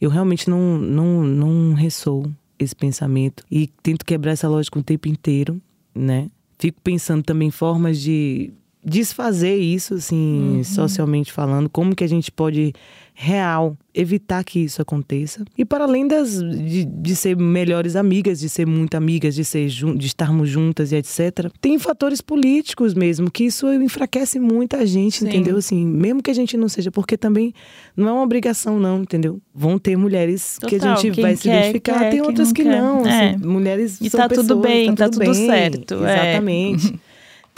eu 0.00 0.10
realmente 0.10 0.50
não, 0.50 0.76
não, 0.76 1.22
não 1.22 1.74
ressoo 1.74 2.24
esse 2.58 2.74
pensamento 2.74 3.44
e 3.50 3.68
tento 3.82 4.04
quebrar 4.04 4.32
essa 4.32 4.48
lógica 4.48 4.78
o 4.78 4.82
tempo 4.82 5.08
inteiro, 5.08 5.60
né? 5.94 6.30
Fico 6.58 6.80
pensando 6.80 7.22
também 7.22 7.48
em 7.48 7.52
formas 7.52 8.00
de 8.00 8.52
desfazer 8.84 9.56
isso, 9.56 9.94
assim, 9.94 10.62
socialmente 10.64 11.32
falando, 11.32 11.68
como 11.68 11.94
que 11.94 12.04
a 12.04 12.08
gente 12.08 12.30
pode 12.30 12.72
real 13.20 13.76
evitar 13.92 14.44
que 14.44 14.60
isso 14.60 14.80
aconteça. 14.80 15.44
E 15.56 15.64
para 15.64 15.82
além 15.82 16.06
das 16.06 16.40
de, 16.40 16.84
de 16.84 17.16
ser 17.16 17.36
melhores 17.36 17.96
amigas, 17.96 18.38
de 18.38 18.48
ser 18.48 18.64
muito 18.64 18.94
amigas, 18.94 19.34
de 19.34 19.44
ser 19.44 19.66
de 19.66 20.06
estarmos 20.06 20.48
juntas 20.48 20.92
e 20.92 20.96
etc. 20.96 21.50
Tem 21.60 21.80
fatores 21.80 22.20
políticos 22.20 22.94
mesmo 22.94 23.28
que 23.28 23.42
isso 23.42 23.66
enfraquece 23.72 24.38
muito 24.38 24.76
a 24.76 24.84
gente, 24.86 25.18
Sim. 25.18 25.26
entendeu? 25.26 25.56
Assim, 25.56 25.84
mesmo 25.84 26.22
que 26.22 26.30
a 26.30 26.34
gente 26.34 26.56
não 26.56 26.68
seja, 26.68 26.92
porque 26.92 27.16
também 27.16 27.52
não 27.96 28.08
é 28.08 28.12
uma 28.12 28.22
obrigação 28.22 28.78
não, 28.78 29.02
entendeu? 29.02 29.42
Vão 29.52 29.80
ter 29.80 29.96
mulheres 29.96 30.56
que 30.60 30.76
a 30.76 30.78
Total, 30.78 30.96
gente 30.98 31.20
vai 31.20 31.34
se 31.34 31.42
quer, 31.42 31.58
identificar, 31.58 31.98
quer, 31.98 32.10
tem 32.12 32.20
outras 32.20 32.52
que 32.52 32.62
quer. 32.62 32.80
não. 32.80 33.04
É. 33.04 33.30
assim, 33.30 33.44
mulheres 33.44 34.00
E 34.00 34.08
são 34.08 34.20
tá 34.20 34.28
tudo 34.28 34.42
pessoas, 34.42 34.62
bem, 34.62 34.94
tá 34.94 35.08
tudo 35.08 35.18
bem. 35.18 35.34
certo, 35.34 36.04
é. 36.04 36.38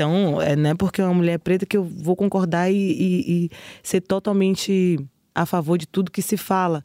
Então, 0.03 0.41
é, 0.41 0.57
não 0.57 0.71
é 0.71 0.75
porque 0.75 1.03
é 1.03 1.05
uma 1.05 1.13
mulher 1.13 1.39
preta 1.39 1.67
que 1.67 1.77
eu 1.77 1.85
vou 1.85 2.17
concordar 2.17 2.71
e, 2.71 2.75
e- 2.75 3.45
e 3.45 3.51
ser 3.83 4.01
totalmente 4.01 4.99
a 5.35 5.45
favor 5.45 5.77
de 5.77 5.87
tudo 5.87 6.11
que 6.11 6.23
se 6.23 6.39
fala. 6.39 6.83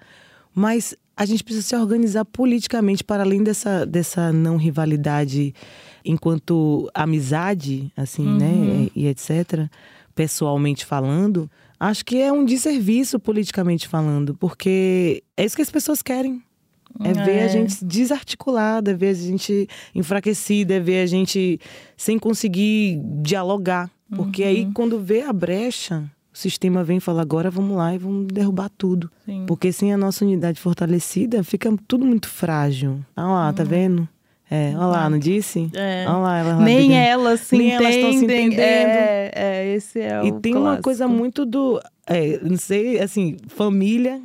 Mas 0.54 0.94
a 1.16 1.26
gente 1.26 1.42
precisa 1.42 1.66
se 1.66 1.76
organizar 1.78 2.26
politicamente 2.26 3.06
para 3.06 3.24
além 3.24 3.42
dessa, 3.42 3.86
dessa 3.86 4.34
não 4.34 4.58
rivalidade 4.58 5.56
enquanto 6.04 6.90
amizade, 6.94 7.90
assim, 7.96 8.28
Uhum. 8.28 8.38
né? 8.38 8.90
E, 8.94 9.04
e 9.04 9.08
etc. 9.08 9.70
Pessoalmente 10.14 10.86
falando, 10.86 11.50
acho 11.80 12.04
que 12.04 12.22
é 12.22 12.34
um 12.34 12.44
desserviço 12.44 13.18
politicamente 13.18 13.88
falando, 13.88 14.36
porque 14.36 15.24
é 15.38 15.46
isso 15.46 15.56
que 15.56 15.62
as 15.62 15.72
pessoas 15.72 16.02
querem. 16.02 16.42
É 17.04 17.14
ver 17.14 17.40
a 17.40 17.44
É. 17.44 17.50
gente 17.50 17.84
desarticulada, 17.84 18.92
é 18.92 18.94
ver 18.94 19.10
a 19.10 19.14
gente 19.14 19.68
enfraquecida, 19.94 20.76
é 20.76 20.80
ver 20.80 21.02
a 21.02 21.06
gente 21.06 21.60
sem 21.98 22.18
conseguir 22.18 23.00
dialogar. 23.22 23.90
Porque 24.16 24.44
Uhum. 24.44 24.48
aí, 24.50 24.70
quando 24.74 25.00
vê 25.00 25.22
a 25.24 25.34
brecha, 25.34 26.04
o 26.34 26.38
sistema 26.38 26.84
vem 26.84 26.98
e 26.98 27.00
fala: 27.02 27.22
agora 27.22 27.50
vamos 27.50 27.76
lá 27.76 27.94
e 27.94 27.98
vamos 27.98 28.28
derrubar 28.28 28.70
tudo. 28.78 29.10
Sim. 29.26 29.44
Porque 29.48 29.72
sem 29.72 29.92
a 29.94 29.98
nossa 29.98 30.24
unidade 30.24 30.60
fortalecida, 30.60 31.44
fica 31.44 31.74
tudo 31.88 32.06
muito 32.06 32.30
frágil. 32.30 33.00
Olha 33.18 33.26
lá, 33.28 33.54
tá 33.54 33.64
vendo? 33.64 34.08
É, 34.50 34.74
olha 34.76 34.86
lá, 34.86 35.10
não 35.10 35.18
disse? 35.18 35.60
Uhum. 35.60 35.72
É. 35.74 36.06
Olha 36.08 36.18
lá, 36.20 36.38
ela 36.38 36.56
lá 36.58 36.62
Nem 36.64 36.78
brigando. 36.90 36.94
elas 37.02 37.40
se 37.42 37.58
Nem 37.58 37.72
elas 37.74 37.96
tão 37.96 38.12
se 38.12 38.18
entendem. 38.20 38.46
entendendo. 38.46 38.60
É, 38.60 39.32
é, 39.34 39.74
esse 39.76 40.00
é 40.00 40.24
E 40.24 40.32
o 40.32 40.40
tem 40.40 40.54
uma 40.54 40.62
clássico. 40.62 40.84
coisa 40.84 41.08
muito 41.08 41.46
do. 41.48 41.82
é, 42.06 42.40
não 42.44 42.58
sei, 42.58 43.00
assim, 43.00 43.38
família. 43.48 44.22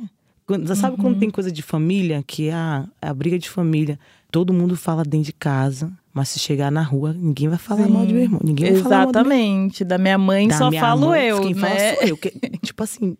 Quando- 0.51 0.67
Você 0.67 0.75
sabe 0.75 0.95
Uhum. 0.97 1.01
quando 1.03 1.19
tem 1.19 1.29
coisa 1.29 1.51
de 1.51 1.61
família, 1.61 2.23
que 2.25 2.49
é 2.49 2.53
a, 2.53 2.85
a 3.01 3.13
briga 3.13 3.37
de 3.39 3.49
família, 3.49 3.99
todo 4.31 4.53
mundo 4.53 4.75
fala 4.75 5.03
dentro 5.03 5.25
de 5.27 5.33
casa, 5.33 5.91
mas 6.13 6.29
se 6.29 6.39
chegar 6.39 6.69
na 6.71 6.81
rua, 6.83 7.13
ninguém 7.13 7.47
vai 7.49 7.57
falar 7.57 7.87
mal 7.87 8.05
de 8.05 8.13
meu 8.13 8.23
irmão. 8.23 8.39
Ninguém 8.43 8.73
vai 8.73 8.81
falar 8.81 8.97
mal 8.97 9.09
Exatamente. 9.11 9.83
Da 9.85 9.97
minha 9.97 10.17
mãe 10.17 10.47
da 10.47 10.57
só 10.57 10.69
minha 10.69 10.81
falo 10.81 11.07
mãe, 11.07 11.27
eu, 11.27 11.41
Quem 11.41 11.53
né? 11.53 11.61
fala 11.61 11.95
sou 11.95 12.07
eu. 12.09 12.17
Que, 12.17 12.29
tipo 12.61 12.83
assim, 12.83 13.17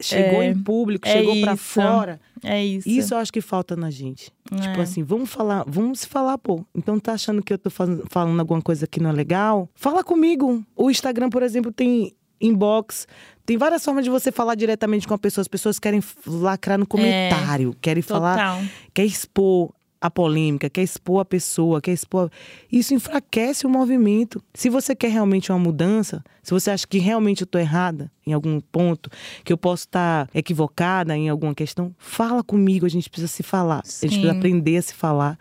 chegou 0.00 0.42
É, 0.42 0.46
em 0.48 0.58
público, 0.62 1.06
é 1.08 1.12
chegou 1.12 1.40
pra 1.40 1.54
isso. 1.54 1.62
fora. 1.64 2.20
É 2.42 2.64
isso. 2.64 2.88
Isso 2.88 3.14
eu 3.14 3.18
acho 3.18 3.32
que 3.32 3.40
falta 3.40 3.76
na 3.76 3.90
gente. 3.90 4.30
Tipo 4.48 4.78
É. 4.78 4.82
assim, 4.82 5.02
vamos 5.02 5.28
falar, 5.30 5.64
vamos 5.66 6.00
se 6.00 6.06
falar, 6.06 6.38
pô. 6.38 6.64
Então 6.74 6.98
tá 6.98 7.12
achando 7.12 7.42
que 7.42 7.52
eu 7.52 7.58
tô 7.58 7.68
falando 7.70 8.40
alguma 8.40 8.62
coisa 8.62 8.86
que 8.86 9.00
não 9.00 9.10
é 9.10 9.12
legal? 9.12 9.68
Fala 9.74 10.02
comigo. 10.02 10.64
O 10.76 10.90
Instagram, 10.90 11.28
por 11.30 11.42
exemplo, 11.42 11.70
tem 11.72 12.12
inbox. 12.40 13.06
Tem 13.44 13.56
várias 13.58 13.84
formas 13.84 14.04
de 14.04 14.10
você 14.10 14.30
falar 14.30 14.54
diretamente 14.54 15.06
com 15.06 15.14
a 15.14 15.18
pessoa. 15.18 15.42
As 15.42 15.48
pessoas 15.48 15.78
querem 15.78 16.02
lacrar 16.26 16.78
no 16.78 16.86
comentário, 16.86 17.76
querem 17.80 18.02
falar, 18.02 18.36
Total. 18.36 18.62
quer 18.94 19.04
expor 19.04 19.72
a 20.00 20.10
polêmica, 20.10 20.70
quer 20.70 20.82
expor 20.82 21.20
a 21.20 21.24
pessoa, 21.24 21.80
quer 21.80 21.92
expor. 21.92 22.30
Isso 22.72 22.94
enfraquece 22.94 23.66
o 23.66 23.68
movimento. 23.68 24.42
Se 24.54 24.70
você 24.70 24.94
quer 24.94 25.10
realmente 25.10 25.52
uma 25.52 25.58
mudança, 25.58 26.24
se 26.42 26.52
você 26.52 26.70
acha 26.70 26.86
que 26.86 26.98
realmente 26.98 27.42
eu 27.42 27.46
tô 27.46 27.58
errada 27.58 28.10
em 28.26 28.32
algum 28.32 28.60
ponto, 28.60 29.10
que 29.44 29.52
eu 29.52 29.58
posso 29.58 29.84
estar 29.84 30.28
equivocada 30.34 31.14
em 31.16 31.28
alguma 31.28 31.54
questão, 31.54 31.94
fala 31.98 32.42
comigo, 32.42 32.86
a 32.86 32.88
gente 32.88 33.10
precisa 33.10 33.28
se 33.30 33.42
falar. 33.42 33.80
A 33.80 33.86
gente 33.86 33.92
Sim. 33.92 34.08
precisa 34.08 34.32
aprender 34.32 34.76
a 34.78 34.82
se 34.82 34.94
falar 34.94 35.38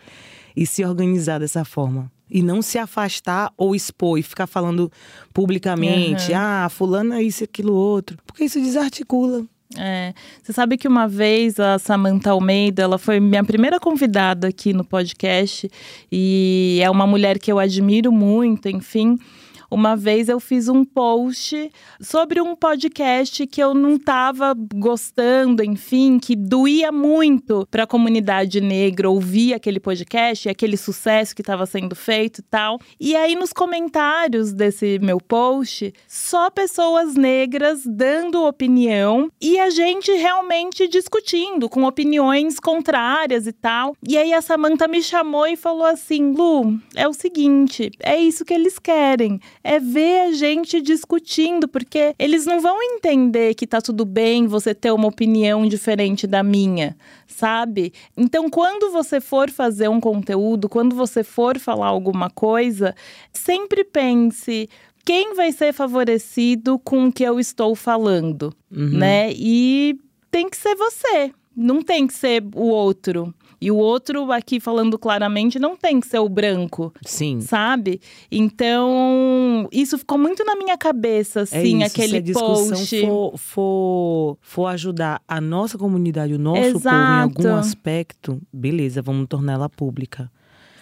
e 0.56 0.66
se 0.66 0.84
organizar 0.84 1.40
dessa 1.40 1.64
forma. 1.64 2.12
E 2.30 2.42
não 2.42 2.62
se 2.62 2.78
afastar 2.78 3.52
ou 3.58 3.76
expor 3.76 4.20
e 4.20 4.24
ficar 4.24 4.48
falando 4.48 4.92
publicamente, 5.34 6.34
ah, 6.34 6.68
fulano 6.70 7.14
é 7.14 7.24
isso 7.24 7.44
e 7.44 7.46
aquilo 7.46 7.74
outro. 7.74 8.18
Porque 8.26 8.44
isso 8.44 8.60
desarticula. 8.60 9.46
É. 9.78 10.14
Você 10.42 10.52
sabe 10.52 10.78
que 10.78 10.88
uma 10.88 11.08
vez 11.08 11.60
a 11.60 11.78
Samantha 11.78 12.32
Almeida, 12.32 12.82
ela 12.82 12.98
foi 12.98 13.20
minha 13.20 13.44
primeira 13.44 13.80
convidada 13.80 14.48
aqui 14.48 14.74
no 14.74 14.84
podcast 14.84 15.70
e 16.12 16.80
é 16.82 16.90
uma 16.90 17.06
mulher 17.06 17.38
que 17.38 17.52
eu 17.52 17.60
admiro 17.60 18.12
muito, 18.12 18.68
enfim. 18.68 19.20
Uma 19.72 19.96
vez 19.96 20.30
eu 20.30 20.40
fiz 20.40 20.68
um 20.68 20.84
post 20.84 21.72
sobre 22.02 22.42
um 22.42 22.56
podcast 22.56 23.46
que 23.46 23.62
eu 23.62 23.76
não 23.76 23.96
estava 23.98 24.56
gostando, 24.74 25.64
enfim, 25.64 26.18
que 26.18 26.36
doía 26.36 26.92
muito 26.92 27.68
para 27.70 27.84
a 27.84 27.88
comunidade 27.88 28.60
negra 28.62 29.10
ouvir 29.10 29.54
aquele 29.54 29.80
podcast, 29.80 30.50
aquele 30.50 30.76
sucesso 30.76 31.36
que 31.36 31.44
estava 31.44 31.68
sendo 31.68 31.96
feito 31.96 32.40
e 32.40 32.44
tal. 32.44 32.80
E 33.00 33.16
aí 33.16 33.36
nos 33.36 33.54
comentários 33.54 34.54
desse 34.54 34.98
meu 35.00 35.20
post, 35.20 35.94
só 36.08 36.50
pessoas 36.50 37.14
negras 37.14 37.84
dando 37.86 38.44
opinião 38.46 39.32
e 39.40 39.60
a 39.60 39.70
gente 39.70 40.12
realmente 40.14 40.88
discutindo 40.88 41.70
com 41.70 41.84
opiniões 41.84 42.60
contrárias 42.60 43.46
e 43.46 43.52
tal. 43.52 43.96
E 44.08 44.18
aí 44.18 44.34
a 44.34 44.42
Samantha 44.42 44.88
me 44.88 45.04
chamou 45.04 45.46
e 45.46 45.56
falou 45.56 45.86
assim: 45.86 46.32
"Lu, 46.32 46.80
é 46.96 47.08
o 47.08 47.14
seguinte, 47.14 47.92
é 48.00 48.18
isso 48.18 48.44
que 48.44 48.54
eles 48.54 48.80
querem 48.80 49.40
é 49.64 49.80
ver 49.80 50.22
a 50.22 50.32
gente 50.32 50.82
discutindo, 50.82 51.68
porque 51.68 52.14
eles 52.18 52.46
não 52.46 52.62
vão 52.62 52.82
entender 52.82 53.54
que 53.56 53.68
tá 53.68 53.82
tudo 53.82 54.06
bem 54.06 54.48
você 54.48 54.74
ter 54.74 54.92
uma 54.92 55.08
opinião 55.08 55.68
diferente 55.68 56.26
da 56.26 56.42
minha, 56.44 56.96
sabe? 57.28 57.94
Então, 58.16 58.50
quando 58.50 58.92
você 58.92 59.20
for 59.20 59.50
fazer 59.50 59.90
um 59.90 60.00
conteúdo, 60.00 60.70
quando 60.70 60.96
você 60.96 61.24
for 61.24 61.60
falar 61.60 61.88
alguma 61.88 62.30
coisa, 62.30 62.96
sempre 63.34 63.84
pense 63.84 64.70
quem 65.06 65.34
vai 65.36 65.52
ser 65.52 65.74
favorecido 65.74 66.78
com 66.80 67.08
o 67.08 67.12
que 67.12 67.24
eu 67.24 67.40
estou 67.40 67.76
falando, 67.76 68.54
Uhum. 68.72 68.90
né? 68.98 69.32
E 69.34 69.98
tem 70.32 70.48
que 70.50 70.56
ser 70.58 70.76
você, 70.76 71.32
não 71.56 71.82
tem 71.82 72.06
que 72.08 72.14
ser 72.14 72.44
o 72.56 72.68
outro. 72.68 73.34
E 73.62 73.70
o 73.72 73.76
outro, 73.76 74.32
aqui 74.32 74.60
falando 74.60 74.98
claramente, 74.98 75.60
não 75.60 75.76
tem 75.76 76.00
que 76.00 76.08
ser 76.08 76.20
o 76.20 76.30
branco, 76.30 76.94
Sim. 77.06 77.42
sabe? 77.42 78.00
Então, 78.32 79.68
isso 79.72 79.98
ficou 79.98 80.18
muito 80.18 80.44
na 80.46 80.56
minha 80.56 80.78
cabeça, 80.78 81.40
É 81.40 81.44
assim, 81.44 81.78
isso, 81.84 81.88
aquele 81.88 82.10
se 82.10 82.16
a 82.18 82.22
discussão 82.22 82.70
post. 82.70 83.02
For, 83.06 83.38
for, 83.38 84.38
for 84.42 84.66
ajudar 84.68 85.22
a 85.28 85.42
nossa 85.42 85.78
comunidade, 85.78 86.34
o 86.34 86.40
nosso 86.40 86.62
povo 86.62 86.68
em 86.70 86.78
Exato. 86.78 87.38
algum 87.48 87.56
aspecto, 87.56 88.42
beleza, 88.54 89.02
vamos 89.02 89.28
tornar 89.28 89.54
ela 89.54 89.70
pública. 89.70 90.32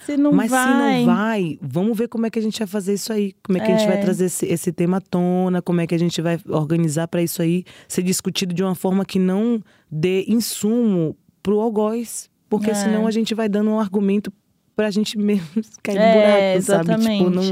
Se 0.05 0.15
não 0.15 0.31
Mas 0.31 0.49
vai. 0.49 0.63
se 0.63 1.05
não 1.05 1.05
vai, 1.05 1.59
vamos 1.61 1.97
ver 1.97 2.07
como 2.07 2.25
é 2.25 2.29
que 2.29 2.39
a 2.39 2.41
gente 2.41 2.57
vai 2.57 2.67
fazer 2.67 2.93
isso 2.93 3.11
aí. 3.11 3.33
Como 3.43 3.57
é 3.57 3.61
que 3.61 3.69
a 3.71 3.77
gente 3.77 3.87
vai 3.87 3.97
É. 3.97 4.01
trazer 4.01 4.25
esse, 4.25 4.45
esse 4.45 4.71
tema 4.71 4.97
à 4.97 5.01
tona, 5.01 5.61
como 5.61 5.81
é 5.81 5.87
que 5.87 5.93
a 5.93 5.99
gente 5.99 6.21
vai 6.21 6.39
organizar 6.47 7.09
para 7.09 7.21
isso 7.21 7.41
aí 7.41 7.65
ser 7.89 8.03
discutido 8.03 8.53
de 8.53 8.63
uma 8.63 8.73
forma 8.73 9.03
que 9.03 9.19
não 9.19 9.61
dê 9.91 10.23
insumo 10.29 11.15
pro 11.43 11.59
algoz. 11.59 12.29
Porque 12.49 12.71
É. 12.71 12.73
senão 12.73 13.05
a 13.07 13.11
gente 13.11 13.33
vai 13.35 13.47
dando 13.49 13.69
um 13.69 13.79
argumento 13.79 14.31
pra 14.75 14.91
gente 14.91 15.17
mesmo 15.19 15.47
cair 15.81 15.95
no 15.97 16.01
É, 16.01 16.13
buraco, 16.13 16.61
sabe? 16.61 16.95
Tipo, 17.01 17.29
não, 17.29 17.43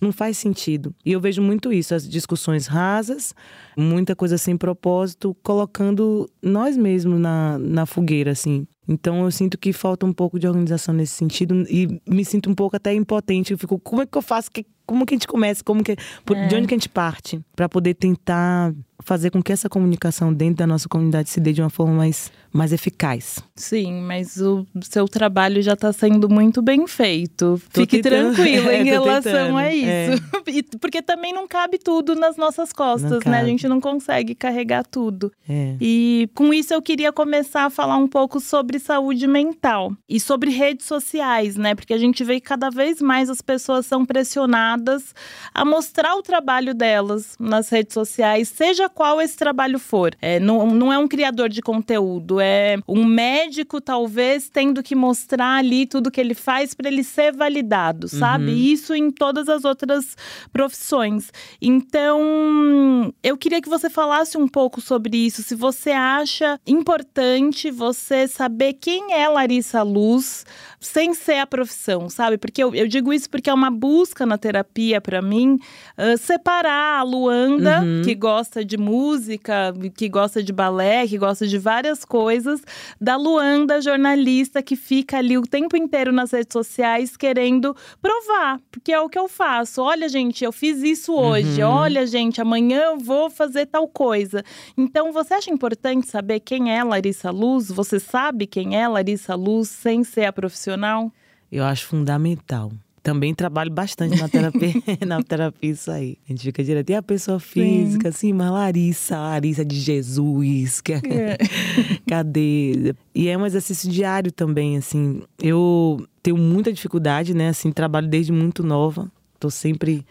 não 0.00 0.12
faz 0.12 0.36
sentido. 0.36 0.94
E 1.04 1.12
eu 1.12 1.20
vejo 1.20 1.40
muito 1.40 1.72
isso, 1.72 1.94
as 1.94 2.06
discussões 2.08 2.66
rasas, 2.66 3.34
muita 3.76 4.14
coisa 4.14 4.36
sem 4.36 4.56
propósito, 4.56 5.34
colocando 5.42 6.28
nós 6.42 6.76
mesmos 6.76 7.18
na, 7.18 7.58
na 7.58 7.86
fogueira, 7.86 8.32
assim. 8.32 8.66
Então 8.86 9.24
eu 9.24 9.30
sinto 9.30 9.56
que 9.58 9.72
falta 9.72 10.04
um 10.06 10.12
pouco 10.12 10.38
de 10.38 10.46
organização 10.46 10.94
nesse 10.94 11.12
sentido 11.14 11.64
e 11.68 12.00
me 12.08 12.24
sinto 12.24 12.50
um 12.50 12.54
pouco 12.54 12.76
até 12.76 12.92
impotente. 12.94 13.52
Eu 13.52 13.58
fico, 13.58 13.78
como 13.78 14.02
é 14.02 14.06
que 14.06 14.16
eu 14.16 14.22
faço? 14.22 14.50
Que- 14.50 14.66
Como 14.86 15.06
que 15.06 15.14
a 15.14 15.16
gente 15.16 15.26
começa? 15.26 15.64
Como 15.64 15.82
que, 15.82 15.96
por- 16.26 16.36
É. 16.36 16.46
De 16.46 16.54
onde 16.56 16.66
que 16.68 16.74
a 16.74 16.76
gente 16.76 16.90
parte? 16.90 17.40
Pra 17.56 17.70
poder 17.70 17.94
tentar 17.94 18.74
fazer 19.02 19.30
com 19.30 19.42
que 19.42 19.50
essa 19.50 19.66
comunicação 19.66 20.30
dentro 20.32 20.56
da 20.56 20.66
nossa 20.66 20.86
comunidade 20.88 21.30
se 21.30 21.40
dê 21.40 21.54
de 21.54 21.62
uma 21.62 21.70
forma 21.70 21.94
mais, 21.94 22.30
mais 22.52 22.70
eficaz. 22.70 23.38
Sim, 23.56 24.02
mas 24.02 24.36
o 24.36 24.66
seu 24.82 25.08
trabalho 25.08 25.62
já 25.62 25.72
está 25.72 25.90
sendo 25.90 26.28
muito 26.28 26.60
bem 26.60 26.86
feito. 26.86 27.58
Tô 27.72 27.80
Fique 27.80 28.02
tentando. 28.02 28.34
tranquilo 28.34 28.68
É, 28.68 28.82
em 28.82 28.84
relação 28.84 29.32
tentando. 29.32 29.56
a 29.56 29.74
isso. 29.74 29.86
É. 29.88 30.14
Porque 30.78 31.00
também 31.00 31.32
não 31.32 31.48
cabe 31.48 31.78
tudo 31.78 32.14
nas 32.14 32.36
nossas 32.36 32.70
costas, 32.70 33.24
né? 33.24 33.40
A 33.40 33.44
gente 33.44 33.66
não 33.66 33.80
consegue 33.80 34.34
carregar 34.34 34.84
tudo. 34.84 35.32
É. 35.48 35.76
E 35.80 36.28
com 36.34 36.52
isso 36.52 36.74
eu 36.74 36.82
queria 36.82 37.10
começar 37.10 37.64
a 37.64 37.70
falar 37.70 37.96
um 37.96 38.06
pouco 38.08 38.38
sobre 38.38 38.73
saúde 38.78 39.26
mental 39.26 39.92
e 40.08 40.18
sobre 40.18 40.50
redes 40.50 40.86
sociais, 40.86 41.56
né? 41.56 41.74
Porque 41.74 41.92
a 41.92 41.98
gente 41.98 42.22
vê 42.24 42.40
que 42.40 42.46
cada 42.46 42.70
vez 42.70 43.00
mais 43.00 43.28
as 43.28 43.40
pessoas 43.40 43.86
são 43.86 44.04
pressionadas 44.04 45.14
a 45.52 45.64
mostrar 45.64 46.16
o 46.16 46.22
trabalho 46.22 46.74
delas 46.74 47.36
nas 47.38 47.68
redes 47.68 47.94
sociais, 47.94 48.48
seja 48.48 48.88
qual 48.88 49.20
esse 49.20 49.36
trabalho 49.36 49.78
for. 49.78 50.14
É, 50.20 50.40
não, 50.40 50.66
não 50.66 50.92
é 50.92 50.98
um 50.98 51.06
criador 51.06 51.48
de 51.48 51.60
conteúdo, 51.60 52.40
é 52.40 52.76
um 52.88 53.04
médico, 53.04 53.80
talvez, 53.80 54.48
tendo 54.48 54.82
que 54.82 54.94
mostrar 54.94 55.58
ali 55.58 55.86
tudo 55.86 56.10
que 56.10 56.20
ele 56.20 56.34
faz 56.34 56.74
para 56.74 56.88
ele 56.88 57.04
ser 57.04 57.32
validado, 57.32 58.08
sabe? 58.08 58.50
Uhum. 58.50 58.56
Isso 58.56 58.94
em 58.94 59.10
todas 59.10 59.48
as 59.48 59.64
outras 59.64 60.16
profissões. 60.52 61.30
Então, 61.60 63.12
eu 63.22 63.36
queria 63.36 63.60
que 63.60 63.68
você 63.68 63.90
falasse 63.90 64.38
um 64.38 64.48
pouco 64.48 64.80
sobre 64.80 65.16
isso. 65.16 65.42
Se 65.42 65.54
você 65.54 65.90
acha 65.90 66.58
importante 66.66 67.70
você 67.70 68.26
saber 68.26 68.63
quem 68.72 69.12
é 69.12 69.28
Larissa 69.28 69.82
Luz 69.82 70.44
sem 70.80 71.14
ser 71.14 71.38
a 71.38 71.46
profissão, 71.46 72.10
sabe? 72.10 72.36
Porque 72.36 72.62
eu, 72.62 72.74
eu 72.74 72.86
digo 72.86 73.10
isso 73.12 73.28
porque 73.30 73.48
é 73.48 73.54
uma 73.54 73.70
busca 73.70 74.26
na 74.26 74.36
terapia 74.36 75.00
para 75.00 75.22
mim 75.22 75.58
ah, 75.96 76.16
separar 76.18 77.00
a 77.00 77.02
Luanda, 77.02 77.80
Uhum. 77.82 78.02
que 78.04 78.14
gosta 78.14 78.62
de 78.64 78.76
música, 78.76 79.72
que 79.96 80.08
gosta 80.10 80.42
de 80.42 80.52
balé, 80.52 81.06
que 81.06 81.16
gosta 81.16 81.46
de 81.46 81.56
várias 81.58 82.04
coisas, 82.04 82.60
da 83.00 83.16
Luanda, 83.16 83.80
jornalista 83.80 84.62
que 84.62 84.76
fica 84.76 85.18
ali 85.18 85.38
o 85.38 85.42
tempo 85.42 85.74
inteiro 85.76 86.12
nas 86.12 86.32
redes 86.32 86.52
sociais 86.52 87.16
querendo 87.16 87.74
provar, 88.02 88.60
porque 88.70 88.92
é 88.92 89.00
o 89.00 89.08
que 89.08 89.18
eu 89.18 89.26
faço. 89.28 89.80
Olha, 89.82 90.06
gente, 90.08 90.44
eu 90.44 90.52
fiz 90.52 90.82
isso 90.82 91.14
hoje. 91.14 91.62
Uhum. 91.62 91.70
Olha, 91.70 92.06
gente, 92.06 92.40
amanhã 92.42 92.82
eu 92.92 92.98
vou 92.98 93.30
fazer 93.30 93.66
tal 93.66 93.88
coisa. 93.88 94.44
Então, 94.76 95.12
você 95.12 95.32
acha 95.34 95.50
importante 95.50 96.06
saber 96.08 96.40
quem 96.40 96.70
é 96.76 96.84
Larissa 96.84 97.30
Luz? 97.30 97.68
Você 97.68 97.98
sabe 97.98 98.46
quem 98.54 98.76
é 98.80 98.86
Larissa 98.86 99.34
Luz 99.34 99.68
sem 99.68 100.04
ser 100.04 100.26
a 100.26 100.32
profissional? 100.32 101.10
Eu 101.50 101.64
acho 101.64 101.86
fundamental. 101.86 102.70
Também 103.02 103.34
trabalho 103.34 103.68
bastante 103.72 104.16
na 104.16 104.28
terapia, 104.28 104.72
na 105.04 105.20
terapia 105.24 105.72
isso 105.72 105.90
aí. 105.90 106.18
A 106.24 106.30
gente 106.32 106.44
fica 106.44 106.62
direto. 106.62 106.88
E 106.88 106.94
a 106.94 107.02
pessoa 107.02 107.40
física, 107.40 108.10
assim, 108.10 108.32
mas 108.32 108.52
Larissa, 108.52 109.18
Larissa 109.18 109.64
de 109.64 109.74
Jesus, 109.74 110.80
que 110.80 110.92
É. 110.92 111.36
cadê? 112.06 112.94
E 113.12 113.28
é 113.28 113.36
um 113.36 113.44
exercício 113.44 113.90
diário 113.90 114.30
também, 114.30 114.76
assim. 114.76 115.24
Eu 115.42 116.06
tenho 116.22 116.38
muita 116.38 116.72
dificuldade, 116.72 117.34
né? 117.34 117.48
Assim, 117.48 117.72
trabalho 117.72 118.06
desde 118.06 118.30
muito 118.30 118.62
nova. 118.62 119.10
Tô 119.40 119.50
sempre 119.50 120.06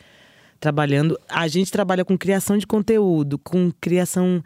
trabalhando. 0.60 1.18
A 1.30 1.48
gente 1.48 1.72
trabalha 1.72 2.04
com 2.04 2.18
criação 2.18 2.58
de 2.58 2.68
conteúdo, 2.68 3.38
com 3.38 3.72
criação 3.80 4.44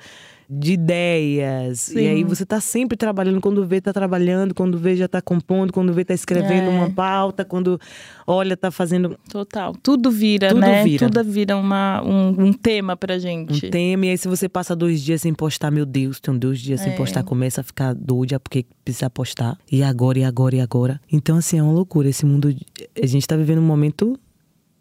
de 0.49 0.73
ideias. 0.73 1.81
Sim. 1.81 1.99
E 1.99 2.07
aí 2.07 2.23
você 2.23 2.45
tá 2.45 2.61
sempre 2.61 2.95
trabalhando. 2.97 3.41
Quando 3.41 3.65
vê, 3.65 3.81
tá 3.81 3.91
trabalhando. 3.91 4.53
Quando 4.53 4.77
vê, 4.77 4.95
já 4.95 5.07
tá 5.07 5.21
compondo. 5.21 5.73
Quando 5.73 5.91
vê, 5.93 6.05
tá 6.05 6.13
escrevendo 6.13 6.67
É. 6.67 6.69
uma 6.69 6.89
pauta. 6.89 7.43
Quando 7.43 7.79
olha, 8.25 8.55
tá 8.55 8.71
fazendo 8.71 9.17
Total. 9.29 9.73
Tudo 9.83 10.09
vira, 10.09 10.49
Tudo 10.49 10.61
né? 10.61 10.83
vira. 10.83 11.05
Tudo 11.09 11.23
vira 11.23 11.57
uma, 11.57 12.01
um, 12.03 12.45
um 12.47 12.53
tema 12.53 12.95
pra 12.95 13.15
um 13.15 13.19
gente. 13.19 13.69
tema. 13.69 14.05
E 14.05 14.09
aí, 14.11 14.17
se 14.17 14.27
você 14.27 14.47
passa 14.47 14.75
dois 14.75 15.01
dias 15.01 15.21
sem 15.21 15.33
postar, 15.33 15.69
meu 15.71 15.85
Deus, 15.85 16.19
tem 16.19 16.37
dois 16.37 16.59
dias 16.59 16.79
sem 16.81 16.93
É. 16.93 16.95
postar, 16.95 17.23
começa 17.23 17.61
a 17.61 17.63
ficar 17.63 17.93
doida 17.93 18.39
porque 18.39 18.65
precisa 18.85 19.09
postar. 19.09 19.57
E 19.71 19.83
agora, 19.83 20.19
e 20.19 20.23
agora, 20.23 20.55
e 20.55 20.61
agora. 20.61 21.01
Então, 21.11 21.37
assim, 21.37 21.59
é 21.59 21.63
uma 21.63 21.73
loucura. 21.73 22.07
Esse 22.09 22.25
mundo. 22.25 22.55
A 23.01 23.05
gente 23.05 23.27
tá 23.27 23.35
vivendo 23.35 23.59
um 23.59 23.65
momento 23.65 24.17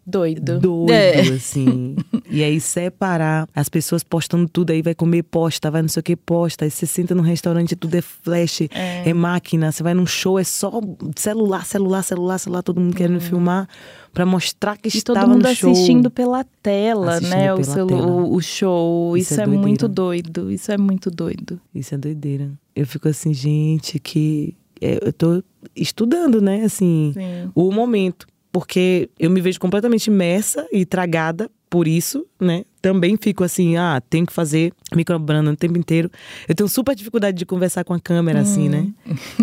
Doido. 0.09 0.59
doido, 0.59 0.91
É. 0.91 1.19
assim. 1.19 1.95
E 2.29 2.43
aí 2.43 2.59
separar 2.59 3.47
as 3.55 3.69
pessoas 3.69 4.03
postando 4.03 4.49
tudo, 4.49 4.71
aí 4.71 4.81
vai 4.81 4.93
comer, 4.93 5.23
posta, 5.23 5.71
vai 5.71 5.81
não 5.81 5.87
sei 5.87 6.01
o 6.01 6.03
que, 6.03 6.13
posta. 6.15 6.65
Aí 6.65 6.71
você 6.71 6.85
senta 6.85 7.15
num 7.15 7.21
restaurante, 7.21 7.73
tudo 7.73 7.95
é 7.95 8.01
flash, 8.01 8.63
é, 8.69 9.13
máquina. 9.13 9.71
Você 9.71 9.81
vai 9.81 9.93
num 9.93 10.05
show, 10.05 10.37
é 10.37 10.43
só 10.43 10.69
celular, 11.15 11.65
celular, 11.65 12.03
celular, 12.03 12.37
celular, 12.37 12.61
todo 12.63 12.81
mundo 12.81 12.93
querendo 12.95 13.21
filmar 13.21 13.67
pra 14.13 14.25
mostrar 14.25 14.77
que 14.77 14.89
E 14.89 14.97
estava 14.97 15.21
todo 15.21 15.29
mundo 15.29 15.47
no 15.47 15.55
show. 15.55 15.71
assistindo 15.71 16.11
pela 16.11 16.43
tela, 16.61 17.13
Assistindo 17.13 17.37
né? 17.37 17.53
O, 17.53 17.55
pela 17.61 17.73
celu- 17.73 17.87
tela. 17.87 18.05
o- 18.07 18.33
o 18.35 18.41
show. 18.41 19.17
Isso 19.17 19.33
Isso, 19.33 19.41
é 19.41 19.43
é, 19.45 19.47
muito 19.47 19.87
doido. 19.87 20.51
Isso 20.51 20.69
é 20.71 20.77
muito 20.77 21.09
doido. 21.09 21.61
Isso 21.73 21.95
é 21.95 21.97
doideira. 21.97 22.51
Eu 22.75 22.85
fico 22.85 23.07
assim, 23.07 23.33
gente, 23.33 23.99
que 23.99 24.53
é, 24.81 24.99
eu 25.01 25.13
tô 25.13 25.41
estudando, 25.73 26.41
né? 26.41 26.63
Assim, 26.65 27.11
Sim. 27.13 27.51
o 27.55 27.71
momento. 27.71 28.27
Porque 28.57 29.07
eu 29.19 29.29
me 29.29 29.39
vejo 29.39 29.59
completamente 29.59 30.07
imersa 30.07 30.67
e 30.71 30.83
tragada 30.83 31.47
por 31.69 31.87
isso, 31.87 32.25
né? 32.41 32.65
Também 32.81 33.15
fico 33.15 33.43
assim, 33.43 33.77
ah, 33.77 34.01
tenho 34.09 34.25
que 34.25 34.33
fazer 34.33 34.73
microbrando 34.95 35.51
o 35.51 35.55
tempo 35.55 35.77
inteiro. 35.77 36.09
Eu 36.47 36.55
tenho 36.55 36.67
super 36.67 36.95
dificuldade 36.95 37.37
de 37.37 37.45
conversar 37.45 37.83
com 37.83 37.93
a 37.93 37.99
câmera, 37.99 38.39
assim, 38.39 38.67
né? 38.67 38.87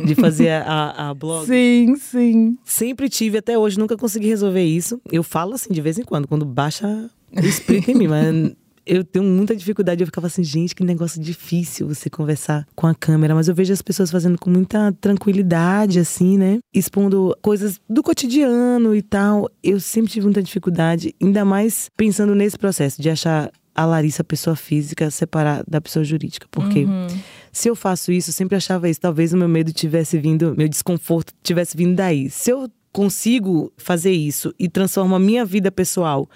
De 0.05 0.17
fazer 0.17 0.49
a, 0.49 0.65
a, 0.67 1.11
a 1.11 1.15
blog. 1.15 1.47
Sim, 1.47 1.95
sim. 1.95 2.59
Sempre 2.65 3.09
tive, 3.09 3.39
até 3.39 3.57
hoje, 3.57 3.79
nunca 3.79 3.97
consegui 3.97 4.27
resolver 4.27 4.65
isso. 4.65 5.01
Eu 5.13 5.23
falo 5.23 5.55
assim 5.55 5.73
de 5.73 5.81
vez 5.81 5.97
em 5.97 6.03
quando, 6.03 6.27
quando 6.27 6.45
baixa 6.45 7.09
o 7.33 7.47
espírito 7.47 7.93
em 7.93 7.95
mim, 7.95 8.09
mas 8.09 8.53
eu 8.87 9.05
tenho 9.05 9.25
muita 9.25 9.55
dificuldade. 9.57 10.03
Eu 10.03 10.07
ficava 10.07 10.27
assim, 10.27 10.43
gente, 10.45 10.75
que 10.75 10.85
negócio 10.85 11.21
difícil 11.21 11.87
você 11.89 12.09
conversar 12.11 12.67
com 12.75 12.87
a 12.87 12.95
câmera. 12.95 13.35
Mas 13.35 13.49
eu 13.49 13.55
vejo 13.55 13.73
as 13.73 13.83
pessoas 13.83 14.11
fazendo 14.11 14.39
com 14.39 14.51
muita 14.51 14.93
tranquilidade, 15.01 15.99
assim, 15.99 16.37
né? 16.39 16.59
Expondo 16.73 17.37
coisas 17.41 17.81
do 17.89 18.03
cotidiano 18.03 18.95
e 18.95 19.03
tal. 19.03 19.49
Eu 19.63 19.81
sempre 19.81 20.11
tive 20.13 20.27
muita 20.27 20.43
dificuldade, 20.43 21.15
ainda 21.23 21.45
mais 21.45 21.89
pensando 21.97 22.35
nesse 22.35 22.59
processo 22.59 23.01
de 23.01 23.09
achar 23.11 23.51
a 23.75 23.85
Larissa 23.85 24.23
pessoa 24.23 24.55
física 24.55 25.11
separar 25.11 25.65
da 25.67 25.81
pessoa 25.81 26.05
jurídica. 26.05 26.47
Porque 26.51 26.85
Uhum. 26.85 27.07
se 27.51 27.69
eu 27.69 27.75
faço 27.75 28.13
isso, 28.13 28.31
eu 28.31 28.35
sempre 28.35 28.57
achava 28.57 28.89
isso. 28.89 29.01
Talvez 29.01 29.33
o 29.33 29.37
meu 29.37 29.49
medo 29.49 29.73
tivesse 29.73 30.17
vindo, 30.19 30.55
meu 30.57 30.69
desconforto 30.69 31.33
tivesse 31.43 31.77
vindo 31.77 31.97
daí. 31.97 32.31
Se 32.31 32.51
eu 32.51 32.69
consigo 32.93 33.73
fazer 33.77 34.13
isso 34.13 34.55
e 34.57 34.69
transformo 34.69 35.17
a 35.17 35.19
minha 35.19 35.45
vida 35.45 35.73
pessoal 35.73 36.29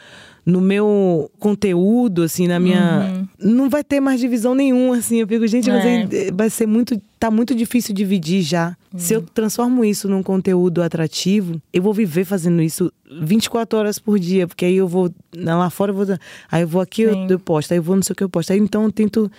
no 0.48 0.62
meu 0.62 1.30
conteúdo, 1.38 2.22
assim, 2.22 2.48
na 2.48 2.58
minha. 2.58 3.28
Não 3.38 3.68
vai 3.68 3.84
ter 3.84 4.00
mais 4.00 4.18
divisão 4.18 4.54
nenhuma, 4.54 4.96
assim. 4.96 5.18
Eu 5.18 5.28
fico, 5.28 5.46
gente, 5.46 5.68
mas 5.68 5.84
É. 5.84 6.32
vai 6.32 6.48
ser 6.48 6.66
muito. 6.66 6.98
Tá 7.20 7.30
muito 7.30 7.54
difícil 7.54 7.94
dividir 7.94 8.40
já. 8.40 8.74
Se 8.96 9.12
eu 9.12 9.20
transformo 9.20 9.84
isso 9.84 10.08
num 10.08 10.22
conteúdo 10.22 10.80
atrativo, 10.82 11.60
eu 11.70 11.82
vou 11.82 11.92
viver 11.92 12.24
fazendo 12.24 12.62
isso 12.62 12.90
24 13.20 13.78
horas 13.78 13.98
por 13.98 14.18
dia, 14.18 14.46
porque 14.46 14.64
aí 14.64 14.76
eu 14.76 14.88
vou 14.88 15.12
lá 15.36 15.68
fora, 15.68 15.90
eu 15.92 15.96
vou. 15.96 16.06
Aí 16.50 16.62
eu 16.62 16.68
vou 16.68 16.80
aqui, 16.80 17.02
eu, 17.02 17.14
eu 17.28 17.38
posto, 17.38 17.72
aí 17.72 17.78
eu 17.78 17.82
vou 17.82 17.94
não 17.96 18.02
sei 18.02 18.14
o 18.14 18.16
que 18.16 18.24
eu 18.24 18.30
posto. 18.30 18.50
Aí 18.52 18.58
então 18.58 18.84
eu 18.84 18.90
tento 18.92 19.30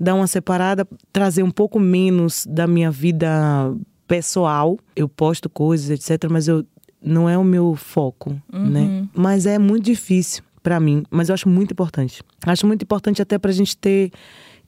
dar 0.00 0.14
uma 0.16 0.26
separada, 0.26 0.84
trazer 1.12 1.44
um 1.44 1.50
pouco 1.50 1.78
menos 1.78 2.44
da 2.48 2.66
minha 2.66 2.90
vida 2.90 3.72
pessoal. 4.08 4.76
Eu 4.96 5.08
posto 5.08 5.48
coisas, 5.48 5.90
etc, 5.90 6.28
mas 6.28 6.48
eu 6.48 6.64
não 7.00 7.28
é 7.28 7.38
o 7.38 7.44
meu 7.44 7.76
foco, 7.76 8.34
né? 8.52 9.06
Mas 9.14 9.46
é 9.46 9.58
muito 9.60 9.84
difícil. 9.84 10.42
Para 10.66 10.80
mim, 10.80 11.04
mas 11.08 11.28
eu 11.28 11.34
acho 11.34 11.48
muito 11.48 11.70
importante. 11.70 12.24
Acho 12.44 12.66
muito 12.66 12.82
importante 12.82 13.22
até 13.22 13.38
pra 13.38 13.52
gente 13.52 13.76
ter 13.76 14.10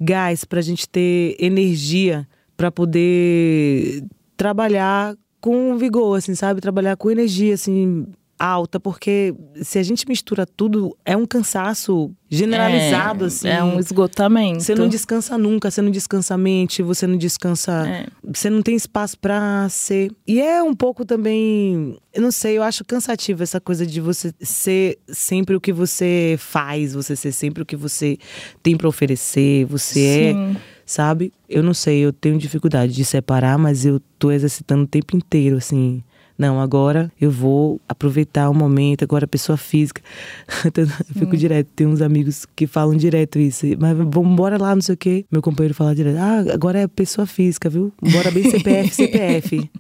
gás, 0.01 0.44
pra 0.44 0.61
gente 0.61 0.88
ter 0.88 1.34
energia 1.40 2.24
para 2.57 2.70
poder 2.70 4.05
trabalhar 4.36 5.16
com 5.40 5.76
vigor, 5.76 6.16
assim, 6.16 6.36
sabe? 6.36 6.61
Trabalhar 6.61 6.96
com 6.96 7.11
energia, 7.11 7.55
assim, 7.55 8.07
alta, 8.39 8.78
porque 8.78 9.34
se 9.62 9.78
a 9.78 9.82
gente 9.82 10.07
mistura 10.09 10.47
tudo, 10.47 10.97
é 11.05 11.16
um 11.16 11.26
cansaço 11.26 12.11
generalizado, 12.30 13.24
é, 13.24 13.26
assim. 13.26 13.49
É 13.49 13.64
um 13.64 13.80
esgotamento. 13.80 14.62
Você 14.62 14.74
não 14.74 14.89
descansa 14.89 15.36
nunca, 15.36 15.70
você 15.70 15.82
não 15.82 15.91
descansa 15.91 16.34
a 16.34 16.39
mente, 16.39 16.82
você 16.82 17.07
não 17.07 17.16
descansa. 17.16 17.86
É. 17.89 18.07
Você 18.22 18.49
não 18.49 18.62
tem 18.62 18.76
espaço 18.76 19.18
para 19.18 19.68
ser. 19.68 20.11
E 20.26 20.41
é 20.41 20.62
um 20.62 20.74
pouco 20.74 21.05
também. 21.05 21.99
Eu 22.12 22.22
não 22.22 22.30
sei, 22.30 22.59
eu 22.59 22.62
acho 22.62 22.84
cansativo 22.84 23.43
essa 23.43 23.61
coisa 23.61 23.86
de 23.86 24.01
você 24.01 24.32
ser 24.41 24.99
sempre 25.09 25.57
o 25.57 25.61
que 25.61 25.72
você 25.72 26.36
faz, 26.39 26.95
você 26.95 27.16
ser 27.16 27.32
sempre 27.32 27.62
o 27.62 27.66
que 27.66 27.76
você 27.76 28.18
tem 28.62 28.76
para 28.76 28.89
oferecer, 28.89 29.64
você 29.64 30.01
é, 30.01 30.32
Sim. 30.32 30.57
é. 30.57 30.78
Sabe? 30.86 31.32
Eu 31.47 31.62
não 31.62 31.74
sei, 31.74 31.99
eu 31.99 32.12
tenho 32.12 32.39
dificuldade 32.39 32.95
de 32.95 33.05
separar, 33.05 33.59
mas 33.59 33.84
eu 33.84 34.01
tô 34.18 34.30
exercitando 34.30 34.84
o 34.84 34.86
tempo 34.86 35.16
inteiro, 35.16 35.59
assim 35.59 36.03
não, 36.39 36.61
agora 36.61 37.11
eu 37.20 37.32
vou 37.32 37.80
aproveitar 37.89 38.49
o 38.49 38.55
momento, 38.55 39.03
agora 39.03 39.26
pessoa 39.26 39.57
física. 39.57 40.01
eu 40.76 40.86
fico 41.18 41.34
hum. 41.34 41.39
direto, 41.39 41.68
tem 41.74 41.86
uns 41.86 42.01
amigos 42.01 42.47
que 42.55 42.66
falam 42.66 42.97
direto 42.97 43.41
isso. 43.41 43.66
Mas 43.76 43.97
vamos 43.97 44.32
embora 44.32 44.57
lá, 44.57 44.72
não 44.72 44.82
sei 44.82 44.95
o 44.95 44.99
quê. 44.99 45.24
Meu 45.32 45.43
companheiro 45.43 45.74
fala 45.74 45.95
direto, 45.97 46.16
ah, 46.18 46.45
agora 46.55 46.78
é 46.78 46.86
pessoa 46.86 47.26
física, 47.26 47.68
viu? 47.68 47.93
Bora 48.01 48.30
bem 48.30 48.49
CPF, 48.49 48.95
CPF. 48.95 49.70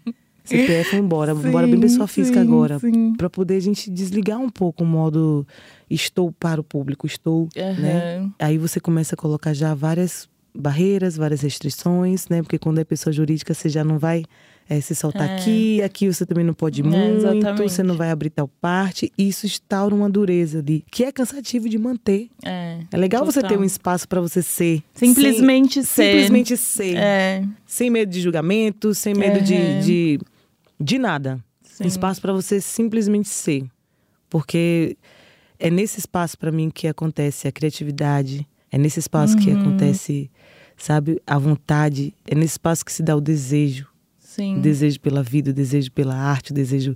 CPF, 0.44 0.96
embora, 0.96 1.34
sim, 1.36 1.50
bora 1.50 1.66
bem 1.66 1.78
pessoa 1.78 2.08
física 2.08 2.40
sim, 2.40 2.46
agora. 2.46 2.80
Para 3.16 3.30
poder 3.30 3.56
a 3.56 3.60
gente 3.60 3.90
desligar 3.90 4.38
um 4.38 4.48
pouco 4.48 4.82
o 4.82 4.86
modo 4.86 5.46
estou 5.88 6.32
para 6.32 6.60
o 6.60 6.64
público, 6.64 7.06
estou, 7.06 7.48
uhum. 7.54 7.80
né? 7.80 8.30
Aí 8.38 8.58
você 8.58 8.80
começa 8.80 9.14
a 9.14 9.18
colocar 9.18 9.52
já 9.52 9.74
várias 9.74 10.28
barreiras, 10.52 11.16
várias 11.16 11.42
restrições, 11.42 12.28
né? 12.28 12.42
Porque 12.42 12.58
quando 12.58 12.78
é 12.78 12.84
pessoa 12.84 13.12
jurídica, 13.12 13.54
você 13.54 13.68
já 13.68 13.84
não 13.84 13.98
vai 13.98 14.24
é, 14.68 14.80
se 14.80 14.94
soltar 14.94 15.28
é. 15.28 15.34
aqui, 15.34 15.82
aqui 15.82 16.12
você 16.12 16.26
também 16.26 16.44
não 16.44 16.52
pode 16.52 16.82
é, 16.82 16.84
muito, 16.84 17.26
exatamente. 17.26 17.72
você 17.72 17.82
não 17.82 17.96
vai 17.96 18.10
abrir 18.10 18.28
tal 18.28 18.46
parte. 18.46 19.10
E 19.16 19.28
isso 19.28 19.46
instaura 19.46 19.94
uma 19.94 20.10
dureza 20.10 20.58
ali, 20.58 20.84
que 20.90 21.04
é 21.04 21.10
cansativo 21.10 21.68
de 21.68 21.78
manter. 21.78 22.28
É, 22.44 22.80
é 22.92 22.96
legal 22.96 23.24
total. 23.24 23.32
você 23.32 23.48
ter 23.48 23.58
um 23.58 23.64
espaço 23.64 24.06
para 24.06 24.20
você 24.20 24.42
ser. 24.42 24.82
Simplesmente 24.94 25.74
sem, 25.74 25.84
ser. 25.84 26.10
Simplesmente 26.10 26.56
ser. 26.56 26.96
É. 26.96 27.44
Sem 27.66 27.88
medo 27.88 28.10
de 28.10 28.20
julgamento, 28.20 28.94
sem 28.94 29.14
medo 29.14 29.40
de, 29.40 29.80
de, 29.80 30.20
de 30.78 30.98
nada. 30.98 31.42
Sim. 31.62 31.84
Um 31.84 31.86
espaço 31.86 32.20
para 32.20 32.32
você 32.32 32.60
simplesmente 32.60 33.28
ser. 33.28 33.64
Porque 34.28 34.98
é 35.58 35.70
nesse 35.70 35.98
espaço 35.98 36.36
para 36.36 36.52
mim 36.52 36.68
que 36.68 36.86
acontece 36.86 37.48
a 37.48 37.52
criatividade, 37.52 38.46
é 38.70 38.76
nesse 38.76 39.00
espaço 39.00 39.34
uhum. 39.34 39.40
que 39.42 39.50
acontece, 39.50 40.30
sabe, 40.76 41.22
a 41.26 41.38
vontade, 41.38 42.12
é 42.26 42.34
nesse 42.34 42.52
espaço 42.52 42.84
que 42.84 42.92
se 42.92 43.02
dá 43.02 43.16
o 43.16 43.20
desejo. 43.20 43.87
Sim. 44.38 44.60
Desejo 44.60 45.00
pela 45.00 45.22
vida, 45.22 45.50
o 45.50 45.52
desejo 45.52 45.90
pela 45.90 46.14
arte, 46.14 46.52
o 46.52 46.54
desejo 46.54 46.94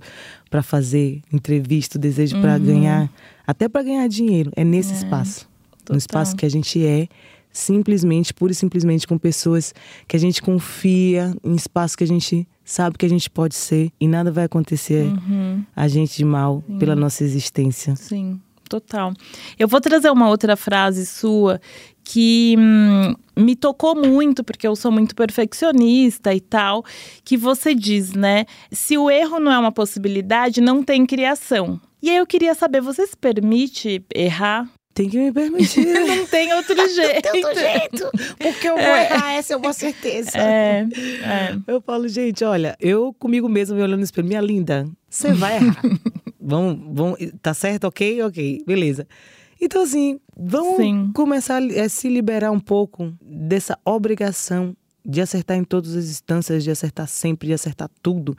para 0.49 0.63
fazer 0.63 1.21
entrevista, 1.31 1.97
o 1.97 2.01
desejo 2.01 2.37
uhum. 2.37 2.41
para 2.41 2.57
ganhar, 2.57 3.09
até 3.45 3.67
para 3.67 3.83
ganhar 3.83 4.07
dinheiro. 4.07 4.51
É 4.55 4.63
nesse 4.63 4.93
é, 4.93 4.95
espaço. 4.95 5.49
Total. 5.79 5.93
No 5.93 5.97
espaço 5.97 6.35
que 6.37 6.45
a 6.45 6.49
gente 6.49 6.85
é, 6.85 7.07
simplesmente, 7.51 8.33
pura 8.33 8.53
e 8.53 8.55
simplesmente 8.55 9.05
com 9.05 9.17
pessoas 9.17 9.73
que 10.07 10.15
a 10.15 10.19
gente 10.19 10.41
confia, 10.41 11.35
em 11.43 11.53
espaço 11.53 11.97
que 11.97 12.03
a 12.05 12.07
gente 12.07 12.47
sabe 12.63 12.97
que 12.97 13.05
a 13.05 13.09
gente 13.09 13.29
pode 13.29 13.55
ser 13.55 13.91
e 13.99 14.07
nada 14.07 14.31
vai 14.31 14.45
acontecer 14.45 15.03
uhum. 15.03 15.65
a 15.75 15.87
gente 15.89 16.15
de 16.15 16.23
mal 16.23 16.63
Sim. 16.65 16.77
pela 16.79 16.95
nossa 16.95 17.25
existência. 17.25 17.93
Sim 17.97 18.39
total. 18.73 19.13
Eu 19.59 19.67
vou 19.67 19.79
trazer 19.79 20.09
uma 20.09 20.29
outra 20.29 20.55
frase 20.55 21.05
sua 21.05 21.61
que 22.03 22.55
hum, 22.57 23.15
me 23.35 23.55
tocou 23.55 23.95
muito, 23.95 24.43
porque 24.43 24.67
eu 24.67 24.75
sou 24.75 24.91
muito 24.91 25.15
perfeccionista 25.15 26.33
e 26.33 26.41
tal, 26.41 26.83
que 27.23 27.37
você 27.37 27.73
diz, 27.73 28.13
né? 28.13 28.45
Se 28.71 28.97
o 28.97 29.09
erro 29.09 29.39
não 29.39 29.51
é 29.51 29.57
uma 29.57 29.71
possibilidade, 29.71 30.61
não 30.61 30.83
tem 30.83 31.05
criação. 31.05 31.79
E 32.01 32.09
aí 32.09 32.17
eu 32.17 32.27
queria 32.27 32.53
saber, 32.53 32.81
você 32.81 33.07
se 33.07 33.15
permite 33.15 34.03
errar? 34.13 34.69
Tem 34.93 35.09
que 35.09 35.17
me 35.17 35.31
permitir. 35.31 35.85
não 36.05 36.25
tem 36.27 36.53
outro 36.53 36.75
jeito. 36.89 37.25
não 37.25 37.31
tem 37.31 37.45
outro 37.45 37.59
jeito. 37.59 38.11
Porque 38.37 38.67
eu 38.69 38.75
vou 38.75 38.83
é. 38.83 39.05
errar, 39.05 39.33
essa 39.33 39.53
é 39.53 39.57
uma 39.57 39.73
certeza. 39.73 40.37
É, 40.37 40.85
é. 41.23 41.57
Eu 41.65 41.81
falo, 41.81 42.07
gente, 42.07 42.43
olha, 42.43 42.75
eu 42.79 43.13
comigo 43.13 43.49
mesma 43.49 43.75
me 43.75 43.81
olhando 43.81 43.99
no 43.99 44.03
espelho, 44.03 44.27
minha 44.27 44.41
linda, 44.41 44.85
você 45.09 45.33
vai 45.33 45.55
errar. 45.55 45.81
vamos, 46.39 46.79
vamos, 46.91 47.17
tá 47.41 47.53
certo? 47.53 47.85
Ok? 47.85 48.21
Ok, 48.21 48.63
beleza. 48.67 49.07
Então, 49.63 49.83
assim, 49.83 50.19
vamos 50.37 50.75
Sim. 50.75 51.09
começar 51.15 51.61
a 51.63 51.87
se 51.87 52.09
liberar 52.09 52.51
um 52.51 52.59
pouco 52.59 53.13
dessa 53.21 53.79
obrigação 53.85 54.75
de 55.05 55.21
acertar 55.21 55.55
em 55.55 55.63
todas 55.63 55.95
as 55.95 56.03
instâncias, 56.03 56.65
de 56.65 56.69
acertar 56.69 57.07
sempre, 57.07 57.47
de 57.47 57.53
acertar 57.53 57.89
tudo, 58.01 58.35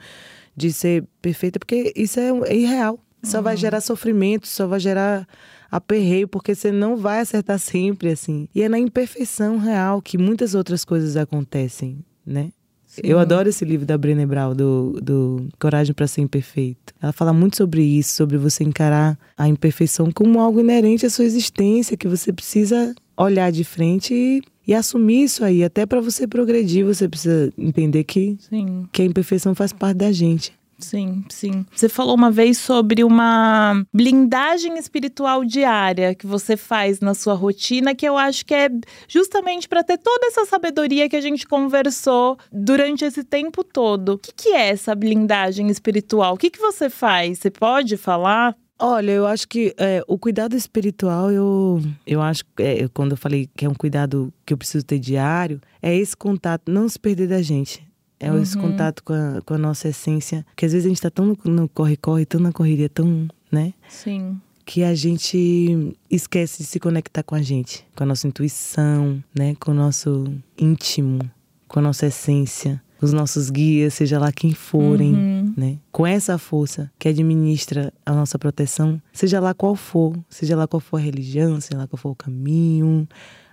de 0.55 0.71
ser 0.71 1.03
perfeita, 1.23 1.59
porque 1.59 1.95
isso 1.97 2.21
é, 2.21 2.29
é 2.47 2.57
irreal. 2.57 3.01
Só 3.23 3.39
uhum. 3.39 3.45
vai 3.45 3.57
gerar 3.57 3.81
sofrimento, 3.81 4.47
só 4.47 4.67
vai 4.67 4.79
gerar 4.79 5.27
aperreio, 5.71 6.29
porque 6.29 6.55
você 6.55 6.71
não 6.71 6.95
vai 6.95 7.21
acertar 7.21 7.59
sempre, 7.59 8.11
assim. 8.11 8.47
E 8.55 8.61
é 8.61 8.69
na 8.69 8.79
imperfeição 8.79 9.57
real 9.57 10.03
que 10.03 10.19
muitas 10.19 10.55
outras 10.55 10.85
coisas 10.85 11.17
acontecem, 11.17 12.05
né? 12.27 12.51
Sim. 12.95 13.03
Eu 13.03 13.19
adoro 13.19 13.49
esse 13.49 13.65
livro 13.65 13.85
da 13.85 13.99
Brené 13.99 14.25
Brown, 14.25 14.55
do, 14.55 15.01
do 15.03 15.49
Coragem 15.59 15.93
para 15.93 16.07
Ser 16.07 16.21
Imperfeito. 16.21 16.95
Ela 17.03 17.13
fala 17.13 17.33
muito 17.33 17.57
sobre 17.57 17.83
isso, 17.83 18.15
sobre 18.15 18.37
você 18.37 18.63
encarar 18.63 19.19
a 19.37 19.49
imperfeição 19.49 20.13
como 20.13 20.39
algo 20.39 20.61
inerente 20.61 21.05
à 21.05 21.11
sua 21.11 21.25
existência, 21.25 21.97
que 21.97 22.07
você 22.07 22.33
precisa 22.33 22.95
olhar 23.17 23.51
de 23.51 23.65
frente 23.65 24.15
e, 24.15 24.43
e 24.65 24.73
assumir 24.73 25.25
isso 25.25 25.45
aí. 25.45 25.65
Até 25.65 25.85
para 25.85 26.01
você 26.01 26.25
progredir, 26.25 26.87
você 26.87 27.09
precisa 27.09 27.53
entender 27.59 28.05
que, 28.05 28.37
Sim. 28.49 28.87
que 28.93 29.03
a 29.03 29.05
imperfeição 29.05 29.57
faz 29.57 29.73
parte 29.73 29.97
da 29.97 30.13
gente. 30.13 30.53
Sim, 30.79 31.25
sim. 31.29 31.65
Você 31.75 31.89
falou 31.89 32.15
uma 32.15 32.31
vez 32.31 32.59
sobre 32.59 33.05
uma 33.05 33.85
blindagem 33.93 34.77
espiritual 34.77 35.45
diária 35.45 36.15
que 36.15 36.27
você 36.27 36.57
faz 36.57 37.01
na 37.01 37.15
sua 37.15 37.35
rotina, 37.35 37.95
que 37.95 38.07
eu 38.07 38.17
acho 38.19 38.45
que 38.45 38.55
é 38.55 38.69
justamente 39.09 39.69
para 39.69 39.85
ter 39.85 39.99
toda 39.99 40.27
essa 40.27 40.45
sabedoria 40.45 41.09
que 41.09 41.17
a 41.17 41.21
gente 41.21 41.47
conversou 41.47 42.37
durante 42.53 43.05
esse 43.05 43.25
tempo 43.25 43.63
todo. 43.63 44.15
O 44.15 44.19
que, 44.19 44.33
que 44.33 44.49
é 44.51 44.69
essa 44.69 44.95
blindagem 44.95 45.69
espiritual? 45.69 46.35
O 46.35 46.39
que, 46.39 46.51
que 46.51 46.61
você 46.61 46.91
faz? 46.91 47.39
Você 47.39 47.51
pode 47.51 47.97
falar? 47.97 48.57
Olha, 48.79 49.13
eu 49.13 49.27
acho 49.27 49.47
que 49.47 49.73
é, 49.79 50.03
o 50.09 50.19
cuidado 50.19 50.57
espiritual, 50.57 51.31
eu, 51.31 51.81
eu 52.05 52.21
acho 52.21 52.45
que 52.45 52.63
é, 52.63 52.89
quando 52.89 53.13
eu 53.13 53.17
falei 53.17 53.49
que 53.57 53.65
é 53.65 53.69
um 53.69 53.75
cuidado 53.75 54.35
que 54.45 54.53
eu 54.53 54.59
preciso 54.59 54.85
ter 54.85 54.99
diário, 54.99 55.61
é 55.81 55.95
esse 55.95 56.17
contato, 56.17 56.71
não 56.71 56.89
se 56.89 56.99
perder 56.99 57.29
da 57.29 57.41
gente. 57.41 57.87
É 58.25 58.33
uhum. 58.33 58.43
esse 58.43 58.57
contato 58.57 59.03
com 59.05 59.13
a, 59.13 59.41
com 59.45 59.55
a 59.55 59.59
nossa 59.59 59.89
essência. 59.89 60.45
Porque 60.51 60.67
às 60.67 60.73
vezes 60.73 60.87
a 60.87 60.89
gente 60.89 61.03
tá 61.03 61.11
tão 61.11 61.37
no 61.45 61.69
corre-corre, 61.69 62.25
tão 62.25 62.41
na 62.41 62.53
correria, 62.53 62.89
tão, 62.89 63.29
né? 63.51 63.75
Sim. 63.89 64.41
Que 64.65 64.83
a 64.83 64.95
gente 64.95 65.95
esquece 66.11 66.63
de 66.63 66.69
se 66.69 66.81
conectar 66.81 67.23
com 67.23 67.35
a 67.35 67.43
gente, 67.43 67.87
com 67.95 68.03
a 68.03 68.07
nossa 68.07 68.27
intuição, 68.27 69.23
né? 69.37 69.55
Com 69.61 69.73
o 69.73 69.75
nosso 69.75 70.33
íntimo, 70.59 71.21
com 71.69 71.81
a 71.81 71.83
nossa 71.83 72.07
essência, 72.07 72.83
com 72.99 73.05
os 73.05 73.13
nossos 73.13 73.51
guias, 73.51 73.93
seja 73.93 74.19
lá 74.19 74.33
quem 74.33 74.55
forem, 74.55 75.15
uhum. 75.15 75.55
né? 75.55 75.79
Com 75.93 76.07
essa 76.07 76.39
força 76.39 76.91
que 76.99 77.09
administra 77.09 77.93
a 78.07 78.13
nossa 78.13 78.39
proteção, 78.39 79.01
seja 79.13 79.39
lá 79.39 79.53
qual 79.53 79.77
for, 79.77 80.17
seja 80.31 80.57
lá 80.57 80.67
qual 80.67 80.81
for 80.81 80.97
a 80.97 81.01
religião, 81.01 81.61
seja 81.61 81.77
lá 81.79 81.87
qual 81.87 81.99
for 81.99 82.11
o 82.11 82.17
caminho, 82.17 83.07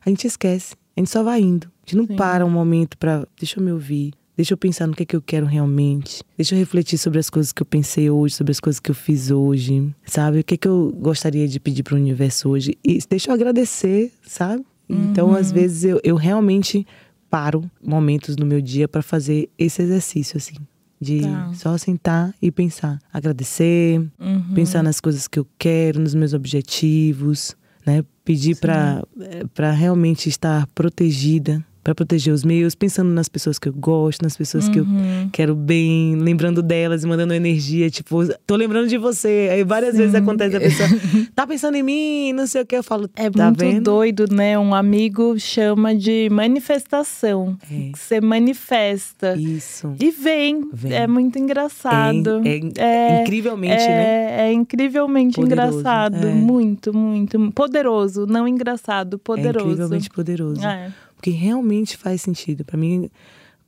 a 0.06 0.10
gente 0.10 0.26
esquece. 0.26 0.76
A 0.96 1.00
gente 1.00 1.10
só 1.10 1.24
vai 1.24 1.42
indo. 1.42 1.68
A 1.68 1.90
gente 1.90 1.98
não 1.98 2.08
Sim. 2.08 2.16
para 2.16 2.46
um 2.46 2.50
momento 2.50 2.98
para, 2.98 3.28
deixa 3.38 3.60
eu 3.60 3.64
me 3.64 3.72
ouvir, 3.72 4.14
Deixa 4.42 4.56
eu 4.56 4.58
pensar 4.58 4.88
no 4.88 4.96
que 4.96 5.04
é 5.04 5.06
que 5.06 5.16
eu 5.16 5.22
quero 5.22 5.46
realmente. 5.46 6.24
Deixa 6.36 6.56
eu 6.56 6.60
refletir 6.60 6.98
sobre 6.98 7.20
as 7.20 7.30
coisas 7.30 7.54
que 7.54 7.62
eu 7.62 7.66
pensei 7.66 8.10
hoje, 8.10 8.34
sobre 8.34 8.50
as 8.50 8.60
coisas 8.60 8.80
que 8.80 8.90
eu 8.90 8.96
fiz 8.96 9.30
hoje, 9.30 9.94
sabe? 10.04 10.40
O 10.40 10.44
que 10.44 10.56
é 10.56 10.58
que 10.58 10.68
eu 10.68 10.92
gostaria 11.00 11.48
de 11.48 11.60
pedir 11.60 11.84
para 11.84 11.94
o 11.94 11.98
universo 11.98 12.50
hoje? 12.50 12.76
E 12.84 12.98
deixa 13.08 13.30
eu 13.30 13.36
agradecer, 13.36 14.12
sabe? 14.24 14.66
Então, 14.90 15.28
uhum. 15.28 15.36
às 15.36 15.52
vezes, 15.52 15.84
eu, 15.84 16.02
eu 16.04 16.16
realmente 16.16 16.88
paro 17.30 17.70
momentos 17.84 18.36
no 18.36 18.44
meu 18.44 18.60
dia 18.60 18.88
para 18.88 19.04
fazer 19.04 19.48
esse 19.60 19.84
exercício, 19.84 20.38
assim. 20.38 20.56
De 21.00 21.22
tá. 21.22 21.54
só 21.54 21.78
sentar 21.78 22.34
e 22.42 22.50
pensar. 22.52 22.98
Agradecer, 23.14 24.00
uhum. 24.20 24.56
pensar 24.56 24.82
nas 24.82 25.00
coisas 25.00 25.28
que 25.28 25.38
eu 25.38 25.46
quero, 25.60 26.00
nos 26.00 26.16
meus 26.16 26.34
objetivos, 26.34 27.56
né? 27.86 28.04
Pedir 28.26 28.58
para 28.58 29.72
realmente 29.72 30.30
estar 30.30 30.66
protegida 30.74 31.64
para 31.84 31.96
proteger 31.96 32.34
os 32.34 32.44
meus, 32.44 32.76
pensando 32.76 33.10
nas 33.12 33.28
pessoas 33.28 33.58
que 33.58 33.68
eu 33.68 33.74
gosto, 33.74 34.22
nas 34.22 34.38
pessoas 34.38 34.68
Uhum. 34.68 34.72
que 34.74 34.80
eu 34.80 34.86
quero 35.32 35.56
bem, 35.56 36.16
lembrando 36.16 36.62
delas, 36.62 37.04
mandando 37.04 37.34
energia, 37.34 37.90
tipo, 37.90 38.20
tô 38.46 38.56
lembrando 38.56 38.88
de 38.88 38.98
você. 38.98 39.50
Aí 39.52 39.64
várias 39.64 39.96
vezes 39.98 40.14
acontece 40.14 40.56
a 40.56 40.60
pessoa, 40.62 40.88
tá 41.36 41.48
pensando 41.48 41.76
em 41.76 41.84
mim, 41.84 42.34
não 42.34 42.46
sei 42.46 42.62
o 42.62 42.66
que, 42.66 42.76
eu 42.76 42.84
falo, 42.84 43.10
É 43.16 43.30
tá 43.30 43.46
muito 43.46 43.60
vendo? 43.60 43.84
doido, 43.84 44.26
né? 44.32 44.58
Um 44.60 44.76
amigo 44.76 45.40
chama 45.40 45.96
de 45.96 46.30
manifestação. 46.32 47.58
É. 47.72 47.92
Você 47.96 48.22
manifesta. 48.22 49.36
Isso. 49.36 49.94
E 50.00 50.12
vem. 50.12 50.70
Vem. 50.74 50.94
É 50.94 51.08
muito 51.08 51.38
engraçado. 51.40 52.42
É, 52.46 52.60
é 53.18 53.22
incrivelmente, 53.22 53.84
é, 53.84 53.88
né? 53.88 54.42
É 54.50 54.54
incrivelmente 54.54 55.36
Poderoso, 55.36 55.80
engraçado. 55.80 56.28
é. 56.28 56.32
Muito, 56.32 56.94
muito. 56.96 57.52
Poderoso, 57.52 58.26
não 58.28 58.48
engraçado, 58.48 59.16
É 59.16 59.20
poderoso. 59.20 59.66
incrivelmente 59.68 60.10
poderoso. 60.10 60.66
É. 60.66 60.92
Porque 61.22 61.30
realmente 61.30 61.98
faz 61.98 62.20
sentido. 62.24 62.66
Pra 62.66 62.76
mim, 62.76 63.08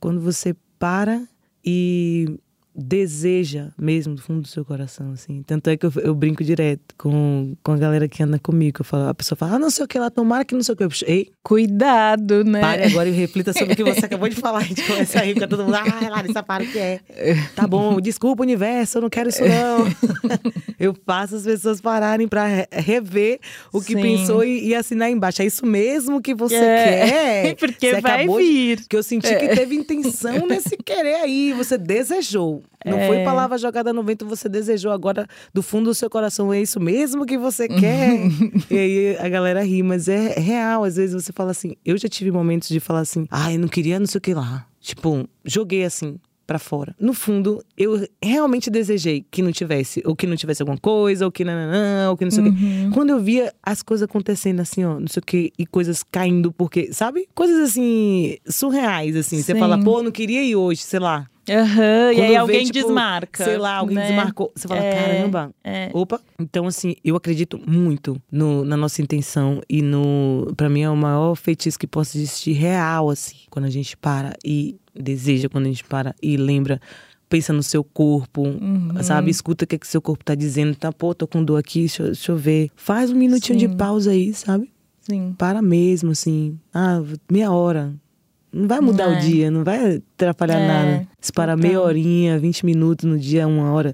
quando 0.00 0.20
você 0.20 0.56
para 0.76 1.22
e 1.64 2.36
deseja 2.74 3.68
mesmo 3.78 4.14
do 4.14 4.22
fundo 4.22 4.42
do 4.42 4.48
seu 4.48 4.64
coração, 4.64 5.12
assim. 5.12 5.42
Tanto 5.46 5.68
é 5.70 5.76
que 5.76 5.86
eu, 5.86 5.92
eu 6.02 6.14
brinco 6.14 6.42
direto 6.42 6.94
com, 6.98 7.54
com 7.62 7.72
a 7.72 7.76
galera 7.76 8.08
que 8.08 8.22
anda 8.22 8.38
comigo. 8.38 8.80
Eu 8.80 8.84
falo, 8.84 9.08
a 9.08 9.14
pessoa 9.14 9.36
fala, 9.36 9.54
ah, 9.54 9.58
não 9.58 9.70
sei 9.70 9.84
o 9.84 9.88
que 9.88 9.98
lá, 9.98 10.10
tomara 10.10 10.44
que 10.44 10.54
não 10.54 10.62
sei 10.62 10.72
o 10.74 10.76
que. 10.76 10.84
Eu, 10.84 10.88
puxo, 10.88 11.04
Ei, 11.06 11.30
Cuidado, 11.42 12.42
né? 12.42 12.60
pare 12.60 12.84
agora 12.84 13.08
e 13.08 13.12
reflita 13.12 13.52
sobre 13.52 13.74
o 13.74 13.76
que 13.76 13.84
você 13.84 14.06
acabou 14.06 14.28
de 14.28 14.34
falar. 14.36 14.58
A 14.58 14.62
gente 14.62 14.82
começa 14.82 15.18
a 15.18 15.22
rir, 15.22 15.34
fica 15.34 15.46
todo 15.46 15.62
mundo, 15.64 15.74
ah, 15.76 16.08
Larissa, 16.10 16.42
para 16.42 16.64
o 16.64 16.66
que 16.66 16.78
é. 16.78 17.00
Tá 17.54 17.66
bom, 17.66 18.00
desculpa, 18.00 18.42
universo, 18.42 18.98
eu 18.98 19.02
não 19.02 19.10
quero 19.10 19.28
isso 19.28 19.42
não. 19.44 19.86
eu 20.80 20.96
faço 21.06 21.36
as 21.36 21.44
pessoas 21.44 21.80
pararem 21.80 22.26
pra 22.26 22.46
re- 22.46 22.68
rever 22.72 23.38
o 23.72 23.80
que 23.80 23.92
Sim. 23.94 24.02
pensou 24.02 24.42
e, 24.44 24.68
e 24.68 24.74
assinar 24.74 25.10
embaixo. 25.10 25.42
É 25.42 25.46
isso 25.46 25.64
mesmo 25.66 26.20
que 26.20 26.34
você 26.34 26.54
É, 26.56 27.06
quer? 27.06 27.54
porque 27.60 27.90
você 27.94 28.00
vai 28.00 28.14
acabou 28.22 28.38
de- 28.40 28.44
vir. 28.46 28.86
que 28.88 28.96
eu 28.96 29.02
senti 29.02 29.28
que 29.36 29.48
teve 29.54 29.74
intenção 29.76 30.46
nesse 30.46 30.76
querer 30.78 31.16
aí. 31.16 31.52
Você 31.52 31.78
desejou. 31.78 32.63
Não 32.84 32.98
É. 32.98 33.06
foi 33.06 33.24
palavra 33.24 33.56
jogada 33.58 33.92
no 33.92 34.02
vento, 34.02 34.26
você 34.26 34.48
desejou 34.48 34.92
agora 34.92 35.26
do 35.52 35.62
fundo 35.62 35.86
do 35.90 35.94
seu 35.94 36.10
coração. 36.10 36.52
É 36.52 36.60
isso 36.60 36.78
mesmo 36.80 37.24
que 37.24 37.38
você 37.38 37.66
quer? 37.68 38.18
e 38.70 38.76
aí 38.78 39.16
a 39.18 39.28
galera 39.28 39.64
ri, 39.64 39.82
mas 39.82 40.08
é 40.08 40.34
real. 40.38 40.84
Às 40.84 40.96
vezes 40.96 41.14
você 41.22 41.32
fala 41.32 41.50
assim. 41.50 41.74
Eu 41.84 41.96
já 41.96 42.08
tive 42.08 42.30
momentos 42.30 42.68
de 42.68 42.80
falar 42.80 43.00
assim, 43.00 43.26
ai, 43.30 43.56
não 43.58 43.68
queria 43.68 43.98
não 43.98 44.06
sei 44.06 44.18
o 44.18 44.22
que 44.22 44.34
lá. 44.34 44.66
Tipo, 44.80 45.28
joguei 45.44 45.84
assim. 45.84 46.16
Pra 46.46 46.58
fora. 46.58 46.94
No 47.00 47.14
fundo, 47.14 47.64
eu 47.74 48.06
realmente 48.22 48.68
desejei 48.68 49.24
que 49.30 49.40
não 49.40 49.50
tivesse, 49.50 50.02
ou 50.04 50.14
que 50.14 50.26
não 50.26 50.36
tivesse 50.36 50.60
alguma 50.60 50.76
coisa, 50.76 51.24
ou 51.24 51.32
que 51.32 51.42
nananã, 51.42 52.10
ou 52.10 52.18
que 52.18 52.24
não 52.26 52.30
sei 52.30 52.46
o 52.46 52.52
quê. 52.52 52.60
Quando 52.92 53.08
eu 53.08 53.18
via 53.18 53.50
as 53.62 53.82
coisas 53.82 54.04
acontecendo 54.04 54.60
assim, 54.60 54.84
ó, 54.84 55.00
não 55.00 55.08
sei 55.08 55.20
o 55.22 55.24
quê, 55.24 55.50
e 55.58 55.64
coisas 55.64 56.02
caindo, 56.02 56.52
porque, 56.52 56.92
sabe? 56.92 57.26
Coisas 57.34 57.70
assim, 57.70 58.36
surreais, 58.46 59.16
assim. 59.16 59.40
Você 59.40 59.54
Sim. 59.54 59.58
fala, 59.58 59.82
pô, 59.82 60.02
não 60.02 60.10
queria 60.10 60.42
ir 60.44 60.54
hoje, 60.54 60.82
sei 60.82 61.00
lá. 61.00 61.26
Aham, 61.48 62.12
e 62.12 62.20
aí 62.22 62.28
vê, 62.28 62.36
alguém 62.36 62.64
tipo, 62.64 62.72
desmarca. 62.72 63.44
Sei 63.44 63.58
lá, 63.58 63.76
alguém 63.76 63.96
né? 63.96 64.06
desmarcou. 64.06 64.50
Você 64.54 64.66
fala, 64.66 64.80
É, 64.82 64.92
caramba. 64.92 65.54
é. 65.62 65.90
Opa. 65.92 66.20
Então, 66.38 66.66
assim, 66.66 66.94
eu 67.04 67.16
acredito 67.16 67.60
muito 67.68 68.16
no, 68.32 68.64
na 68.64 68.76
nossa 68.76 69.02
intenção 69.02 69.60
e 69.68 69.82
no. 69.82 70.52
Pra 70.56 70.68
mim 70.68 70.80
é 70.82 70.90
o 70.90 70.96
maior 70.96 71.34
feitiço 71.34 71.78
que 71.78 71.86
possa 71.86 72.16
existir 72.16 72.52
real, 72.52 73.10
assim. 73.10 73.36
Quando 73.50 73.66
a 73.66 73.70
gente 73.70 73.96
para 73.96 74.34
e 74.44 74.76
deseja, 74.94 75.48
quando 75.48 75.64
a 75.66 75.68
gente 75.68 75.84
para 75.84 76.14
e 76.22 76.36
lembra. 76.36 76.80
Pensa 77.26 77.52
no 77.54 77.62
seu 77.62 77.82
corpo, 77.82 78.42
Uhum. 78.42 78.90
sabe? 79.02 79.30
Escuta 79.30 79.64
o 79.64 79.66
que, 79.66 79.78
que 79.78 79.86
seu 79.88 80.00
corpo 80.00 80.22
tá 80.24 80.34
dizendo. 80.34 80.76
Tá, 80.76 80.92
pô, 80.92 81.14
tô 81.14 81.26
com 81.26 81.42
dor 81.42 81.56
aqui, 81.56 81.80
deixa, 81.80 82.02
eu- 82.02 82.06
deixa 82.08 82.30
eu 82.32 82.36
ver. 82.36 82.70
Faz 82.76 83.10
um 83.10 83.16
minutinho 83.16 83.58
Sim. 83.58 83.66
de 83.68 83.76
pausa 83.76 84.10
aí, 84.12 84.32
sabe? 84.34 84.70
Sim. 85.00 85.34
Para 85.36 85.60
mesmo, 85.60 86.12
assim. 86.12 86.58
Ah, 86.72 87.02
meia 87.30 87.50
hora. 87.50 87.92
Não 88.54 88.68
vai 88.68 88.80
mudar 88.80 89.12
É. 89.12 89.16
o 89.16 89.20
dia, 89.20 89.50
não 89.50 89.64
vai 89.64 89.96
atrapalhar 89.96 90.58
É, 90.60 90.66
nada. 90.68 91.08
Se 91.20 91.32
parar 91.32 91.56
total. 91.56 91.68
meia 91.68 91.80
horinha, 91.80 92.38
20 92.38 92.64
minutos 92.64 93.04
no 93.04 93.18
dia, 93.18 93.46
uma 93.48 93.72
hora. 93.72 93.92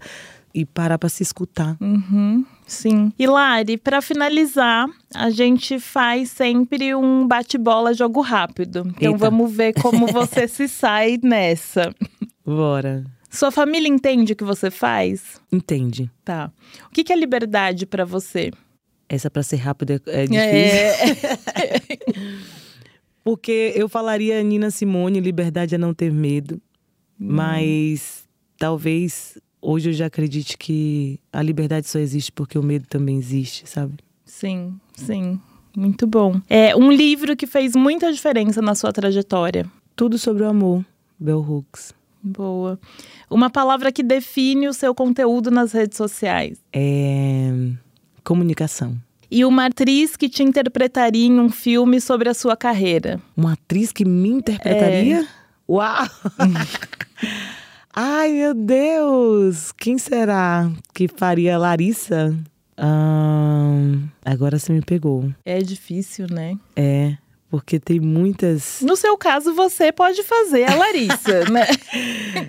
E 0.52 0.66
parar 0.66 0.98
pra 0.98 1.08
se 1.08 1.22
escutar. 1.22 1.76
Uhum, 1.80 2.44
sim. 2.66 3.12
E 3.16 3.24
Lari, 3.26 3.78
pra 3.78 4.02
finalizar, 4.02 4.88
a 5.14 5.30
gente 5.30 5.78
faz 5.78 6.28
sempre 6.30 6.92
um 6.92 7.26
bate-bola 7.26 7.94
jogo 7.94 8.20
rápido. 8.20 8.80
Então 8.96 9.12
Eita. 9.12 9.16
vamos 9.18 9.50
ver 9.52 9.72
como 9.74 10.06
você 10.12 10.48
se 10.48 10.66
sai 10.68 11.18
nessa. 11.22 11.94
Bora. 12.44 13.04
Sua 13.30 13.52
família 13.52 13.88
entende 13.88 14.32
o 14.32 14.36
que 14.36 14.42
você 14.42 14.72
faz? 14.72 15.40
Entende. 15.52 16.11
Tá. 16.24 16.50
O 16.86 16.90
que 16.90 17.04
que 17.04 17.12
é 17.12 17.16
liberdade 17.16 17.86
pra 17.86 18.04
você? 18.04 18.50
Essa 19.08 19.30
pra 19.30 19.44
ser 19.44 19.56
rápida 19.56 20.02
é 20.06 20.24
difícil. 20.26 21.30
É. 21.54 21.80
Porque 23.22 23.72
eu 23.76 23.88
falaria 23.88 24.42
Nina 24.42 24.70
Simone, 24.70 25.20
liberdade 25.20 25.74
é 25.74 25.78
não 25.78 25.92
ter 25.92 26.12
medo. 26.12 26.60
Mas 27.18 28.26
talvez 28.58 29.38
hoje 29.60 29.90
eu 29.90 29.92
já 29.92 30.06
acredite 30.06 30.56
que 30.56 31.20
a 31.32 31.42
liberdade 31.42 31.86
só 31.86 31.98
existe 31.98 32.32
porque 32.32 32.58
o 32.58 32.62
medo 32.62 32.86
também 32.86 33.18
existe, 33.18 33.68
sabe? 33.68 33.94
Sim, 34.24 34.78
sim. 34.94 35.38
Muito 35.76 36.06
bom. 36.06 36.40
É 36.48 36.74
um 36.74 36.90
livro 36.90 37.36
que 37.36 37.46
fez 37.46 37.76
muita 37.76 38.12
diferença 38.12 38.62
na 38.62 38.74
sua 38.74 38.92
trajetória. 38.92 39.70
Tudo 39.94 40.18
sobre 40.18 40.42
o 40.42 40.48
amor, 40.48 40.84
Bell 41.18 41.40
Hooks. 41.40 41.94
Boa. 42.22 42.78
Uma 43.30 43.48
palavra 43.50 43.92
que 43.92 44.02
define 44.02 44.68
o 44.68 44.74
seu 44.74 44.94
conteúdo 44.94 45.50
nas 45.50 45.72
redes 45.72 45.96
sociais. 45.96 46.58
É... 46.72 47.50
Comunicação. 48.24 48.96
E 49.31 49.45
uma 49.45 49.66
atriz 49.66 50.16
que 50.16 50.28
te 50.28 50.43
interpretaria 50.43 51.26
em 51.26 51.39
um 51.39 51.49
filme 51.49 52.01
sobre 52.01 52.28
a 52.28 52.35
sua 52.35 52.57
carreira. 52.57 53.20
Uma 53.37 53.53
atriz 53.53 53.93
que 53.93 54.05
me 54.05 54.28
interpretaria? 54.28 55.26
Uau! 55.68 56.07
Ai, 57.95 58.33
meu 58.33 58.55
Deus! 58.55 59.72
Quem 59.72 59.99
será 59.99 60.70
que 60.93 61.07
faria 61.07 61.57
Larissa? 61.59 62.37
Agora 64.24 64.59
você 64.59 64.72
me 64.72 64.81
pegou. 64.81 65.33
É 65.45 65.59
difícil, 65.59 66.26
né? 66.31 66.57
É, 66.74 67.16
porque 67.51 67.78
tem 67.78 68.01
muitas 68.01 68.81
No 68.81 68.97
seu 68.97 69.16
caso, 69.18 69.55
você 69.55 69.93
pode 69.93 70.22
fazer 70.22 70.64
a 70.64 70.74
Larissa, 70.74 71.45
né? 71.51 71.66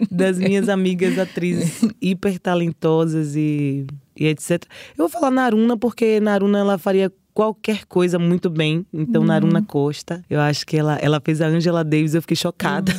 das 0.10 0.38
minhas 0.38 0.70
amigas 0.70 1.18
atrizes 1.18 1.82
hiper 2.02 2.40
talentosas 2.40 3.36
e, 3.36 3.86
e 4.16 4.28
etc. 4.28 4.64
Eu 4.97 5.07
vou 5.07 5.09
falar 5.09 5.32
Naruna 5.32 5.78
porque 5.78 6.20
Naruna 6.20 6.59
ela 6.59 6.78
faria 6.78 7.12
qualquer 7.34 7.86
coisa 7.86 8.18
muito 8.20 8.50
bem. 8.50 8.86
Então, 8.94 9.24
Naruna 9.24 9.62
Costa, 9.62 10.24
eu 10.30 10.40
acho 10.40 10.66
que 10.66 10.78
ela, 10.78 10.98
ela 11.02 11.22
fez 11.24 11.42
a 11.42 11.48
Angela 11.48 11.84
Davis, 11.84 12.14
eu 12.14 12.22
fiquei 12.22 12.36
chocada. 12.38 12.92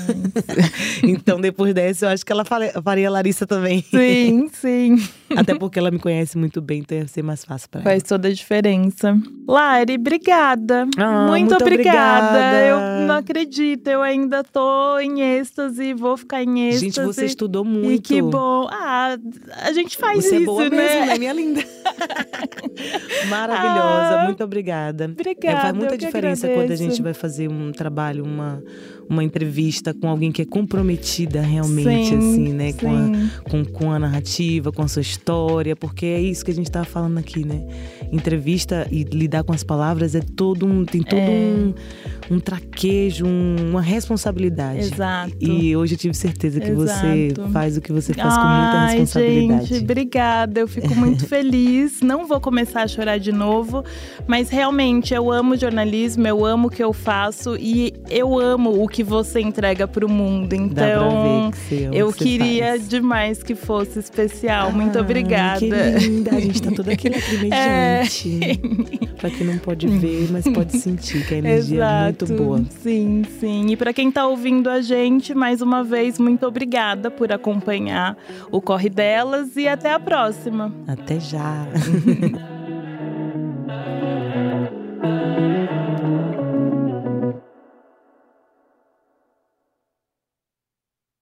então, 1.03 1.41
depois 1.41 1.75
dessa, 1.75 2.07
eu 2.07 2.11
acho 2.11 2.25
que 2.25 2.33
ela 2.33 2.45
faria 2.45 3.09
a 3.09 3.11
Larissa 3.11 3.47
também. 3.47 3.83
Sim, 3.83 4.49
sim. 4.53 4.97
Até 5.37 5.55
porque 5.55 5.79
ela 5.79 5.91
me 5.91 5.99
conhece 5.99 6.37
muito 6.37 6.61
bem, 6.61 6.81
então 6.81 6.99
ia 6.99 7.09
ser 7.09 7.23
mais 7.23 7.45
fácil 7.45 7.69
pra 7.71 7.81
ela. 7.81 7.91
Faz 7.91 8.03
toda 8.03 8.29
a 8.29 8.33
diferença. 8.33 9.17
Lari, 9.49 9.95
obrigada. 9.95 10.87
Ah, 10.97 11.27
muito, 11.29 11.51
muito 11.51 11.63
obrigada. 11.63 12.27
obrigada. 12.29 12.67
Eu 12.67 13.07
não 13.07 13.17
acredito, 13.17 13.89
eu 13.89 14.03
ainda 14.03 14.45
tô 14.45 14.99
em 14.99 15.21
êxtase, 15.21 15.95
vou 15.95 16.17
ficar 16.17 16.43
em 16.43 16.69
êxtase. 16.69 16.85
Gente, 16.87 17.01
você 17.03 17.25
estudou 17.27 17.65
muito. 17.65 17.93
E 17.93 17.99
que 17.99 18.23
bom. 18.23 18.69
Ah, 18.71 19.17
a 19.63 19.73
gente 19.73 19.97
faz 19.97 20.25
Você 20.25 20.37
isso, 20.37 20.43
é 20.43 20.47
boa 20.47 20.69
né? 20.69 20.77
mesmo, 20.77 21.07
né, 21.07 21.19
minha 21.19 21.33
linda? 21.33 21.63
Maravilhosa, 23.29 24.21
Ah, 24.21 24.22
muito 24.25 24.45
obrigada. 24.45 25.05
obrigada, 25.05 25.59
É, 25.59 25.61
faz 25.61 25.75
muita 25.75 25.99
diferença 25.99 26.49
quando 26.49 26.71
a 26.71 26.77
gente 26.77 27.03
vai 27.03 27.15
fazer 27.15 27.49
um 27.49 27.73
trabalho, 27.73 28.25
uma, 28.25 28.63
uma 29.09 29.23
entrevista 29.25 29.93
com 29.93 30.09
alguém 30.09 30.33
que 30.33 30.43
é 30.43 30.45
comprometida 30.45 31.41
realmente, 31.43 32.09
Sim, 32.09 32.17
assim, 32.19 32.53
né? 32.53 32.73
Com 32.73 32.95
a, 32.97 33.05
sim. 33.07 33.31
com, 33.45 33.65
com 33.65 33.93
a 33.93 33.99
narrativa, 33.99 34.73
com 34.73 34.83
a 34.83 34.89
sua 34.89 35.03
história, 35.03 35.75
porque 35.77 36.07
é 36.07 36.21
isso 36.21 36.45
que 36.45 36.51
a 36.51 36.55
gente 36.55 36.71
tava 36.71 36.85
falando 36.87 37.19
aqui, 37.19 37.45
né? 37.45 37.63
Entrevista 38.11 38.87
e 38.91 39.05
lidar 39.05 39.43
com 39.45 39.53
as 39.53 39.63
palavras 39.65 40.15
é 40.15 40.21
todo 40.21 40.67
um. 40.67 40.85
tem 40.85 41.03
todo 41.03 41.19
É. 41.19 41.25
um, 42.31 42.35
um 42.37 42.41
traquejo, 42.41 43.27
um- 43.27 43.71
uma 43.71 43.81
responsabilidade. 43.83 44.81
Exato. 44.81 45.33
E 45.41 45.75
hoje 45.77 45.95
eu 45.95 45.99
tive 45.99 46.15
certeza 46.15 46.61
que 46.61 46.73
você 46.73 47.27
Exato. 47.33 47.49
faz 47.53 47.77
o 47.77 47.81
que 47.81 47.93
você 47.93 48.13
faz 48.15 48.35
com 48.35 48.41
muita 48.41 48.79
Ai, 48.79 48.99
responsabilidade. 48.99 49.67
gente, 49.67 49.83
obrigada. 49.85 50.61
Eu 50.61 50.69
fico 50.69 50.95
muito 50.95 51.25
feliz. 51.29 52.01
Não 52.03 52.27
vou 52.27 52.41
começar 52.41 52.83
a 52.83 52.89
chorar 52.89 53.19
de 53.19 53.33
novo, 53.33 53.85
mas 54.27 54.49
realmente 54.51 55.15
eu 55.15 55.31
amo 55.31 55.57
jornalismo, 55.57 56.27
eu 56.27 56.45
amo 56.45 56.69
o 56.69 56.71
que 56.71 56.83
eu 56.83 56.93
faço 56.93 57.57
e 57.59 57.93
eu 58.11 58.39
amo 58.39 58.83
o 58.83 58.87
que 58.93 59.03
você 59.03 59.41
entrega 59.41 59.89
para 59.89 60.05
então, 60.05 60.15
o 60.15 60.19
mundo. 60.19 60.53
Então, 60.53 61.51
que 61.69 61.89
eu 61.93 62.13
que 62.13 62.25
queria 62.25 62.69
faz. 62.69 62.89
demais 62.89 63.43
que 63.43 63.55
fosse 63.55 63.99
especial. 63.99 64.69
Ah, 64.69 64.73
Muito 64.73 64.99
obrigada. 64.99 65.59
Que 65.59 65.71
linda. 65.71 66.37
A 66.37 66.41
gente 66.41 66.57
está 66.57 66.71
toda 66.71 66.93
aqui 66.93 67.09
lacrimejante. 67.09 68.41
É. 69.03 69.07
para 69.17 69.31
quem 69.31 69.47
não 69.47 69.59
pode 69.59 69.87
ver, 69.87 70.29
mas 70.31 70.45
pode 70.45 70.77
sentir 70.79 71.27
que 71.27 71.35
a 71.35 71.39
energia 71.39 71.77
Exato. 71.77 72.25
é 72.25 72.29
muito 72.29 72.45
boa. 72.45 72.65
Sim, 72.83 73.23
sim. 73.41 73.71
E 73.71 73.77
para 73.77 73.93
quem 73.93 74.09
está 74.09 74.27
ouvindo 74.27 74.69
a 74.69 74.81
gente, 74.81 75.35
mais 75.35 75.63
uma 75.63 75.83
vez, 75.83 76.19
muito 76.19 76.47
obrigada 76.47 77.11
por 77.11 77.33
acompanhar 77.33 78.17
o 78.51 78.61
Corre 78.61 78.91
Delas 78.91 79.57
e 79.57 79.69
até 79.69 79.93
a 79.93 80.01
próxima. 80.01 80.75
Até 80.87 81.21
já. 81.21 81.67